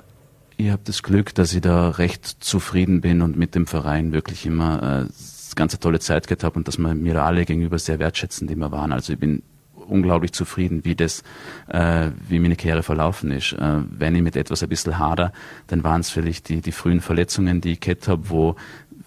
Ich 0.56 0.70
habe 0.70 0.82
das 0.84 1.04
Glück, 1.04 1.34
dass 1.34 1.52
ich 1.52 1.60
da 1.60 1.90
recht 1.90 2.26
zufrieden 2.26 3.00
bin 3.00 3.22
und 3.22 3.36
mit 3.36 3.54
dem 3.54 3.66
Verein 3.68 4.12
wirklich 4.12 4.44
immer 4.44 5.06
äh, 5.06 5.12
ganz 5.54 5.78
tolle 5.78 6.00
Zeit 6.00 6.26
gehabt 6.26 6.44
habe 6.44 6.56
und 6.56 6.68
dass 6.68 6.78
wir 6.78 6.94
mir 6.94 7.22
alle 7.22 7.44
gegenüber 7.44 7.78
sehr 7.78 7.98
wertschätzend 7.98 8.50
immer 8.50 8.72
waren. 8.72 8.92
Also 8.92 9.12
ich 9.12 9.18
bin 9.18 9.42
unglaublich 9.88 10.32
zufrieden, 10.32 10.84
wie 10.84 10.94
das, 10.94 11.22
äh, 11.68 12.10
wie 12.28 12.38
meine 12.38 12.56
Karriere 12.56 12.82
verlaufen 12.82 13.30
ist. 13.30 13.52
Äh, 13.52 13.80
wenn 13.90 14.14
ich 14.14 14.22
mit 14.22 14.36
etwas 14.36 14.62
ein 14.62 14.68
bisschen 14.68 14.98
hader, 14.98 15.32
dann 15.66 15.84
waren 15.84 16.00
es 16.00 16.10
vielleicht 16.10 16.48
die, 16.48 16.60
die 16.60 16.72
frühen 16.72 17.00
Verletzungen, 17.00 17.60
die 17.60 17.72
ich 17.72 17.80
gehabt 17.80 18.08
habe, 18.08 18.30
wo 18.30 18.56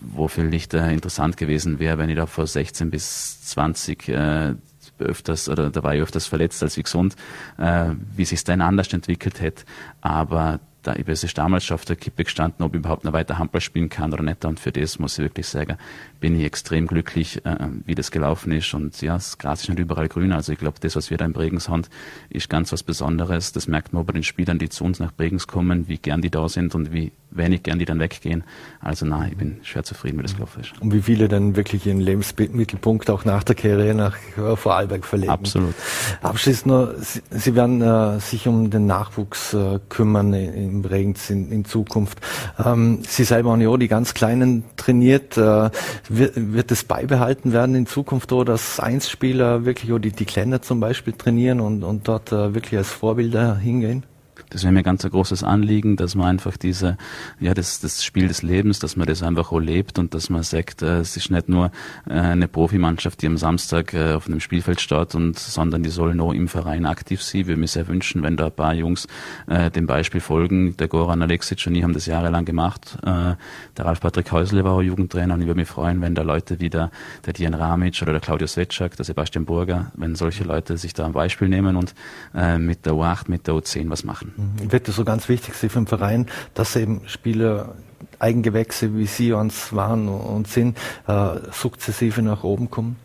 wo 0.02 0.28
vielleicht 0.28 0.74
äh, 0.74 0.92
interessant 0.92 1.38
gewesen 1.38 1.78
wäre, 1.78 2.00
wenn 2.00 2.10
ich 2.10 2.16
da 2.16 2.26
vor 2.26 2.48
16 2.48 2.90
bis 2.90 3.44
20 3.44 4.10
äh, 4.10 4.56
öfters 4.98 5.50
oder 5.50 5.70
da 5.70 5.84
war 5.84 5.96
ich 5.96 6.02
öfters 6.02 6.28
verletzt 6.28 6.62
als 6.64 6.78
wie 6.78 6.84
gesund, 6.84 7.16
äh, 7.58 7.90
wie 8.16 8.26
sich 8.26 8.44
dann 8.44 8.62
anders 8.62 8.92
entwickelt 8.94 9.42
hätte. 9.42 9.64
Aber 10.02 10.60
da 10.84 10.96
ich 10.96 11.08
es 11.08 11.34
damals 11.34 11.66
schon 11.66 11.76
auf 11.76 11.86
der 11.86 11.96
Kippe 11.96 12.24
gestanden, 12.24 12.66
ob 12.66 12.74
ich 12.74 12.80
überhaupt 12.80 13.04
noch 13.04 13.14
weiter 13.14 13.38
Handball 13.38 13.62
spielen 13.62 13.90
kann 13.90 14.14
oder 14.14 14.24
nicht. 14.24 14.44
Und 14.46 14.60
für 14.60 14.72
das 14.72 15.00
muss 15.00 15.18
ich 15.18 15.24
wirklich 15.24 15.48
sagen, 15.48 15.78
bin 16.20 16.40
ich 16.40 16.46
extrem 16.46 16.88
glücklich, 16.88 17.46
äh, 17.46 17.68
wie 17.86 17.96
das 17.96 18.12
gelaufen 18.12 18.52
ist. 18.52 18.74
Und 18.74 19.02
ja, 19.02 19.14
das 19.14 19.38
Gras 19.38 19.62
ist 19.62 19.70
nicht 19.70 19.80
überall 19.80 20.08
grün. 20.08 20.32
Also 20.32 20.52
ich 20.52 20.60
glaube, 20.60 20.80
das, 20.80 20.96
was 20.96 21.10
wir 21.10 21.18
da 21.18 21.26
in 21.26 21.34
Bregenz 21.34 21.70
haben, 21.70 21.84
ist 22.30 22.50
ganz 22.50 22.72
was 22.72 22.84
Besonderes. 22.84 23.52
Das 23.52 23.68
merkt 23.68 23.94
man 23.94 24.06
bei 24.06 24.14
den 24.14 24.24
Spielern, 24.24 24.60
die 24.60 24.70
zu 24.70 24.84
uns 24.84 25.00
nach 25.00 25.12
Bregenz 25.12 25.48
kommen, 25.48 25.88
wie 25.88 25.98
gern 25.98 26.22
die 26.22 26.32
da 26.32 26.50
sind 26.50 26.74
und 26.76 26.92
wie 26.92 27.12
wenig 27.32 27.64
gern 27.64 27.80
die 27.80 27.86
dann 27.86 28.00
weggehen. 28.00 28.44
Also 28.80 29.06
nein, 29.06 29.30
ich 29.32 29.38
bin 29.38 29.58
schwer 29.64 29.84
zufrieden, 29.84 30.20
wie 30.20 30.24
das 30.24 30.34
ist. 30.34 30.74
Und 30.82 30.94
wie 30.94 31.02
viele 31.02 31.28
dann 31.28 31.56
wirklich 31.56 31.86
ihren 31.86 32.00
Lebensmittelpunkt 32.00 33.10
auch 33.10 33.26
nach 33.26 33.44
der 33.44 33.56
Karriere 33.56 33.94
nach 33.96 34.16
äh, 34.38 34.56
Vorarlberg 34.56 35.06
verlegen. 35.06 35.32
Absolut. 35.32 35.74
Abschließend 36.22 36.68
nur, 36.68 36.96
Sie, 37.00 37.22
Sie 37.30 37.56
werden 37.56 37.82
äh, 37.82 38.20
sich 38.20 38.48
um 38.48 38.70
den 38.70 38.86
Nachwuchs 38.86 39.54
äh, 39.54 39.80
kümmern 39.90 40.34
in 40.34 40.82
Bregenz 40.82 41.30
in, 41.30 41.52
in 41.52 41.66
Zukunft. 41.66 42.20
Ähm, 42.64 43.00
Sie 43.08 43.24
selber 43.24 43.52
haben 43.52 43.62
ja 43.62 43.76
die 43.78 43.88
ganz 43.88 44.14
Kleinen 44.14 44.64
trainiert. 44.76 45.38
Äh, 45.38 45.70
wird, 46.10 46.34
wird 46.36 46.72
es 46.72 46.84
beibehalten 46.84 47.54
werden 47.54 47.76
in 47.76 47.86
Zukunft, 47.86 48.32
oder 48.32 48.54
dass 48.54 48.80
Einspieler 48.80 49.66
wirklich, 49.66 49.92
oder 49.92 50.02
die, 50.02 50.12
die 50.12 50.26
Kleiner 50.26 50.62
zum 50.62 50.80
Beispiel 50.80 51.14
trainieren 51.14 51.62
und, 51.62 51.84
und 51.84 52.08
dort 52.08 52.32
äh, 52.32 52.54
wirklich 52.54 52.78
als 52.78 52.90
Vorbilder 52.90 53.56
hingehen? 53.56 54.04
Das 54.52 54.64
wäre 54.64 54.74
mir 54.74 54.84
ganz 54.84 55.06
ein 55.06 55.12
großes 55.12 55.44
Anliegen, 55.44 55.96
dass 55.96 56.14
man 56.16 56.28
einfach 56.28 56.58
diese, 56.58 56.98
ja, 57.40 57.54
das, 57.54 57.80
das 57.80 58.04
Spiel 58.04 58.28
des 58.28 58.44
Lebens, 58.44 58.80
dass 58.80 58.98
man 58.98 59.08
das 59.08 59.24
einfach 59.24 59.52
auch 59.52 59.60
lebt 59.60 59.98
und 59.98 60.14
dass 60.14 60.30
man 60.30 60.44
sagt, 60.44 60.82
äh, 60.82 61.00
es 61.00 61.16
ist 61.16 61.32
nicht 61.32 61.48
nur 61.48 61.72
äh, 62.08 62.14
eine 62.14 62.50
Profimannschaft, 62.50 63.22
die 63.22 63.28
am 63.28 63.38
Samstag 63.38 63.94
äh, 63.94 64.14
auf 64.14 64.28
einem 64.28 64.42
Spielfeld 64.42 64.82
steht 64.82 65.16
und, 65.16 65.40
sondern 65.40 65.84
die 65.84 65.90
sollen 65.90 66.20
auch 66.20 66.34
im 66.34 66.50
Verein 66.50 66.86
aktiv 66.86 67.24
sein. 67.24 67.48
Wir 67.48 67.56
mir 67.56 67.68
sehr 67.68 67.88
wünschen, 67.88 68.24
wenn 68.24 68.36
da 68.36 68.48
ein 68.48 68.52
paar 68.52 68.74
Jungs 68.74 69.08
äh, 69.48 69.72
dem 69.72 69.88
Beispiel 69.88 70.20
folgen. 70.20 70.76
Der 70.76 70.90
Goran 70.90 71.22
Alexic 71.22 71.66
und 71.68 71.76
ich 71.76 71.84
haben 71.84 71.94
das 71.94 72.06
jahrelang 72.06 72.44
gemacht. 72.44 72.98
Äh, 73.04 73.36
der 73.78 73.86
Ralf 73.86 74.02
Patrick 74.02 74.34
Häusle 74.34 74.66
war 74.66 74.74
auch 74.74 74.82
Jugendtrainer 74.82 75.36
und 75.36 75.42
ich 75.42 75.48
würde 75.48 75.62
mich 75.62 75.70
freuen, 75.70 76.02
wenn 76.02 76.14
da 76.14 76.24
Leute 76.24 76.60
wie 76.60 76.70
der, 76.70 76.92
der 77.26 77.32
Dian 77.32 77.54
Ramic 77.54 78.02
oder 78.02 78.12
der 78.12 78.22
Claudio 78.22 78.48
Svetschak, 78.48 78.98
der 78.98 79.06
Sebastian 79.06 79.46
Burger, 79.46 79.94
wenn 79.96 80.16
solche 80.16 80.44
Leute 80.44 80.78
sich 80.78 80.94
da 80.94 81.06
ein 81.06 81.14
Beispiel 81.14 81.48
nehmen 81.48 81.78
und 81.78 81.96
äh, 82.36 82.58
mit 82.58 82.86
der 82.86 82.94
U8, 82.94 83.24
mit 83.28 83.48
der 83.48 83.54
U10 83.54 83.90
was 83.90 84.04
machen. 84.04 84.34
Wird 84.58 84.88
es 84.88 84.96
so 84.96 85.06
ganz 85.06 85.30
wichtig 85.30 85.56
für 85.56 85.68
den 85.68 85.88
Verein, 85.88 86.28
dass 86.54 86.76
eben 86.76 87.02
Spieler 87.08 87.76
Eigengewächse 88.20 88.96
wie 88.96 89.08
Sie 89.08 89.32
uns 89.32 89.74
waren 89.74 90.08
und 90.08 90.48
sind, 90.48 90.78
äh, 91.08 91.36
sukzessive 91.52 92.22
nach 92.22 92.44
oben 92.44 92.70
kommen? 92.70 92.98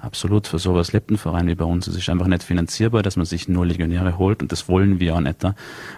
Absolut, 0.00 0.46
für 0.46 0.60
sowas 0.60 0.92
lebt 0.92 1.10
ein 1.10 1.18
Verein 1.18 1.48
wie 1.48 1.56
bei 1.56 1.64
uns. 1.64 1.88
Es 1.88 1.96
ist 1.96 2.08
einfach 2.08 2.28
nicht 2.28 2.44
finanzierbar, 2.44 3.02
dass 3.02 3.16
man 3.16 3.26
sich 3.26 3.48
nur 3.48 3.66
Legionäre 3.66 4.16
holt 4.16 4.42
und 4.42 4.52
das 4.52 4.68
wollen 4.68 5.00
wir 5.00 5.16
auch 5.16 5.20
nicht. 5.20 5.44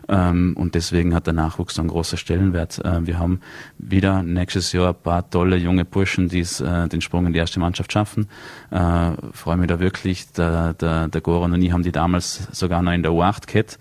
Ähm, 0.09 0.55
und 0.57 0.74
deswegen 0.74 1.14
hat 1.14 1.26
der 1.26 1.34
Nachwuchs 1.34 1.78
einen 1.78 1.88
großen 1.88 2.16
Stellenwert. 2.16 2.82
Äh, 2.82 3.07
wir 3.07 3.18
haben 3.18 3.40
wieder 3.76 4.22
nächstes 4.22 4.72
Jahr 4.72 4.88
ein 4.88 5.03
paar 5.03 5.28
tolle 5.28 5.57
junge 5.57 5.84
Burschen, 5.84 6.28
die 6.28 6.40
es 6.40 6.61
äh, 6.61 6.88
den 6.88 7.03
Sprung 7.03 7.26
in 7.26 7.34
die 7.34 7.38
erste 7.38 7.61
Mannschaft 7.61 7.92
schaffen. 7.92 8.28
Äh, 8.70 9.12
freue 9.32 9.59
mich 9.59 9.68
da 9.68 9.80
wirklich. 9.80 10.32
Der, 10.32 10.72
der, 10.72 11.09
der 11.09 11.20
Goran 11.20 11.53
und 11.53 11.61
ich 11.61 11.72
haben 11.72 11.82
die 11.82 11.92
damals 11.92 12.48
sogar 12.53 12.80
noch 12.82 12.92
in 12.92 13.03
der 13.03 13.12
U8 13.12 13.46
gehabt 13.46 13.78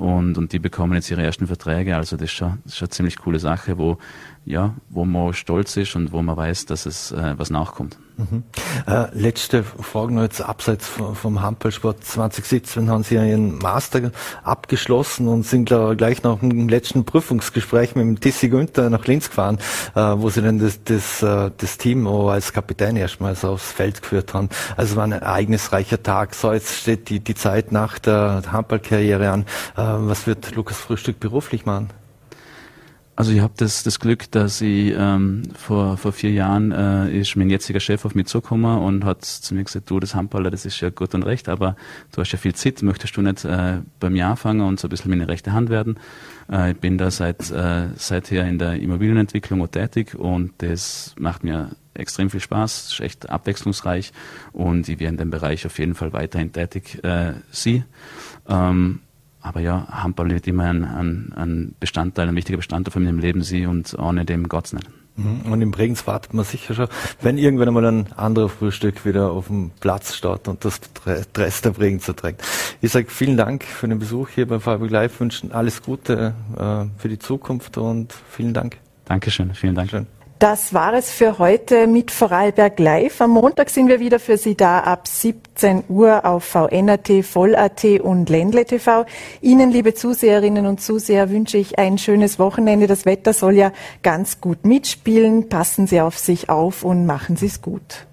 und, 0.00 0.38
und 0.38 0.52
die 0.52 0.58
bekommen 0.58 0.94
jetzt 0.94 1.10
ihre 1.10 1.22
ersten 1.22 1.46
Verträge. 1.46 1.96
Also 1.96 2.16
das 2.16 2.26
ist 2.26 2.32
schon, 2.32 2.58
das 2.64 2.72
ist 2.72 2.78
schon 2.78 2.86
eine 2.86 2.90
ziemlich 2.90 3.18
coole 3.18 3.38
Sache, 3.38 3.78
wo 3.78 3.98
ja, 4.44 4.74
wo 4.90 5.04
man 5.04 5.32
stolz 5.34 5.76
ist 5.76 5.96
und 5.96 6.12
wo 6.12 6.22
man 6.22 6.36
weiß, 6.36 6.66
dass 6.66 6.86
es 6.86 7.12
äh, 7.12 7.34
was 7.36 7.50
nachkommt. 7.50 7.98
Mhm. 8.16 8.44
Äh, 8.86 9.06
letzte 9.12 9.62
Frage 9.62 10.14
noch 10.14 10.22
jetzt 10.22 10.40
abseits 10.40 10.88
vom, 10.88 11.42
Handballsport. 11.42 12.02
2017 12.02 12.88
haben 12.88 13.02
Sie 13.02 13.14
Ihren 13.14 13.58
Master 13.58 14.10
abgeschlossen 14.42 15.28
und 15.28 15.46
sind 15.46 15.66
gleich 15.68 16.22
nach 16.22 16.38
dem 16.38 16.68
letzten 16.68 17.04
Prüfungsgespräch 17.04 17.94
mit 17.94 18.04
dem 18.04 18.20
Tissi 18.20 18.48
Günther 18.48 18.88
nach 18.88 19.04
Linz 19.06 19.28
gefahren, 19.28 19.58
äh, 19.94 20.00
wo 20.00 20.30
Sie 20.30 20.40
dann 20.40 20.58
das, 20.58 20.82
das, 20.84 21.22
äh, 21.22 21.50
das 21.56 21.76
Team 21.76 22.06
als 22.06 22.54
Kapitän 22.54 22.96
erstmals 22.96 23.44
aufs 23.44 23.72
Feld 23.72 24.00
geführt 24.00 24.32
haben. 24.32 24.48
Also 24.76 24.96
war 24.96 25.04
ein 25.04 25.12
ereignisreicher 25.12 26.02
Tag. 26.02 26.34
So, 26.34 26.52
jetzt 26.52 26.74
steht 26.74 27.10
die, 27.10 27.20
die 27.20 27.34
Zeit 27.34 27.70
nach 27.70 27.98
der 27.98 28.42
Handballkarriere 28.50 29.30
an. 29.30 29.42
Äh, 29.42 29.46
was 29.76 30.26
wird 30.26 30.54
Lukas 30.54 30.78
Frühstück 30.78 31.20
beruflich 31.20 31.66
machen? 31.66 31.90
Also 33.18 33.32
ich 33.32 33.40
habe 33.40 33.54
das, 33.56 33.82
das 33.82 33.98
Glück, 33.98 34.30
dass 34.30 34.60
ich 34.60 34.92
ähm, 34.94 35.44
vor, 35.54 35.96
vor 35.96 36.12
vier 36.12 36.32
Jahren 36.32 36.70
äh, 36.70 37.18
ist 37.18 37.34
mein 37.34 37.48
jetziger 37.48 37.80
Chef 37.80 38.04
auf 38.04 38.14
mich 38.14 38.26
zugekommen 38.26 38.78
und 38.78 39.06
hat 39.06 39.24
zu 39.24 39.54
mir 39.54 39.64
gesagt, 39.64 39.88
du, 39.88 39.98
das 39.98 40.14
Handballer, 40.14 40.50
das 40.50 40.66
ist 40.66 40.78
ja 40.80 40.90
gut 40.90 41.14
und 41.14 41.22
recht, 41.22 41.48
aber 41.48 41.76
du 42.12 42.20
hast 42.20 42.32
ja 42.32 42.38
viel 42.38 42.54
Zeit, 42.54 42.82
möchtest 42.82 43.16
du 43.16 43.22
nicht 43.22 43.46
äh, 43.46 43.78
bei 44.00 44.10
mir 44.10 44.26
anfangen 44.26 44.60
und 44.60 44.78
so 44.78 44.86
ein 44.86 44.90
bisschen 44.90 45.10
meine 45.10 45.28
rechte 45.28 45.54
Hand 45.54 45.70
werden? 45.70 45.98
Äh, 46.52 46.72
ich 46.72 46.76
bin 46.76 46.98
da 46.98 47.10
seit 47.10 47.50
äh, 47.50 47.88
seither 47.96 48.46
in 48.46 48.58
der 48.58 48.74
Immobilienentwicklung 48.74 49.62
auch 49.62 49.68
tätig 49.68 50.14
und 50.14 50.52
das 50.58 51.14
macht 51.18 51.42
mir 51.42 51.70
extrem 51.94 52.28
viel 52.28 52.40
Spaß, 52.40 52.92
ist 52.92 53.00
echt 53.00 53.30
abwechslungsreich 53.30 54.12
und 54.52 54.90
ich 54.90 55.00
werde 55.00 55.12
in 55.12 55.16
dem 55.16 55.30
Bereich 55.30 55.64
auf 55.64 55.78
jeden 55.78 55.94
Fall 55.94 56.12
weiterhin 56.12 56.52
tätig 56.52 57.02
äh, 57.02 57.32
sie. 57.50 57.82
Ähm, 58.46 59.00
aber 59.46 59.60
ja, 59.60 59.86
Handball 59.88 60.30
wird 60.30 60.46
immer 60.46 60.64
ein, 60.64 60.84
ein, 60.84 61.32
ein, 61.36 61.74
Bestandteil, 61.78 62.28
ein 62.28 62.36
wichtiger 62.36 62.56
Bestandteil 62.56 62.92
von 62.92 63.04
meinem 63.04 63.18
Leben 63.18 63.42
sie 63.42 63.66
und 63.66 63.94
ohne 63.98 64.24
dem 64.24 64.48
Gott's 64.48 64.72
nicht. 64.72 64.88
Mhm. 65.16 65.52
Und 65.52 65.62
im 65.62 65.70
Bregenz 65.70 66.06
wartet 66.06 66.34
man 66.34 66.44
sicher 66.44 66.74
schon, 66.74 66.88
wenn 67.22 67.38
irgendwann 67.38 67.68
einmal 67.68 67.86
ein 67.86 68.12
anderer 68.16 68.48
Frühstück 68.48 69.06
wieder 69.06 69.30
auf 69.30 69.46
dem 69.46 69.70
Platz 69.80 70.14
steht 70.14 70.48
und 70.48 70.64
das 70.64 70.80
Dress 71.32 71.62
der 71.62 71.70
Bregenzer 71.70 72.14
trägt. 72.14 72.42
Ich 72.80 72.92
sage 72.92 73.06
vielen 73.08 73.36
Dank 73.36 73.64
für 73.64 73.88
den 73.88 73.98
Besuch 73.98 74.28
hier 74.30 74.46
bei 74.46 74.58
Fabrik 74.58 74.90
Live, 74.90 75.20
wünschen 75.20 75.52
alles 75.52 75.82
Gute 75.82 76.34
äh, 76.56 77.00
für 77.00 77.08
die 77.08 77.18
Zukunft 77.18 77.78
und 77.78 78.14
vielen 78.28 78.52
Dank. 78.52 78.78
Dankeschön, 79.06 79.54
vielen 79.54 79.74
Dank. 79.74 79.90
Schön. 79.90 80.06
Das 80.38 80.74
war 80.74 80.92
es 80.92 81.10
für 81.10 81.38
heute 81.38 81.86
mit 81.86 82.10
Vorarlberg 82.10 82.78
Live. 82.78 83.22
Am 83.22 83.30
Montag 83.30 83.70
sind 83.70 83.88
wir 83.88 84.00
wieder 84.00 84.18
für 84.18 84.36
Sie 84.36 84.54
da 84.54 84.80
ab 84.80 85.08
17 85.08 85.84
Uhr 85.88 86.26
auf 86.26 86.44
VNRT, 86.44 87.24
Voll.at 87.24 87.84
und 88.02 88.28
Ländle 88.28 88.66
TV. 88.66 89.06
Ihnen, 89.40 89.70
liebe 89.70 89.94
Zuseherinnen 89.94 90.66
und 90.66 90.82
Zuseher, 90.82 91.30
wünsche 91.30 91.56
ich 91.56 91.78
ein 91.78 91.96
schönes 91.96 92.38
Wochenende. 92.38 92.86
Das 92.86 93.06
Wetter 93.06 93.32
soll 93.32 93.54
ja 93.54 93.72
ganz 94.02 94.42
gut 94.42 94.66
mitspielen. 94.66 95.48
Passen 95.48 95.86
Sie 95.86 96.02
auf 96.02 96.18
sich 96.18 96.50
auf 96.50 96.84
und 96.84 97.06
machen 97.06 97.36
Sie 97.36 97.46
es 97.46 97.62
gut. 97.62 98.06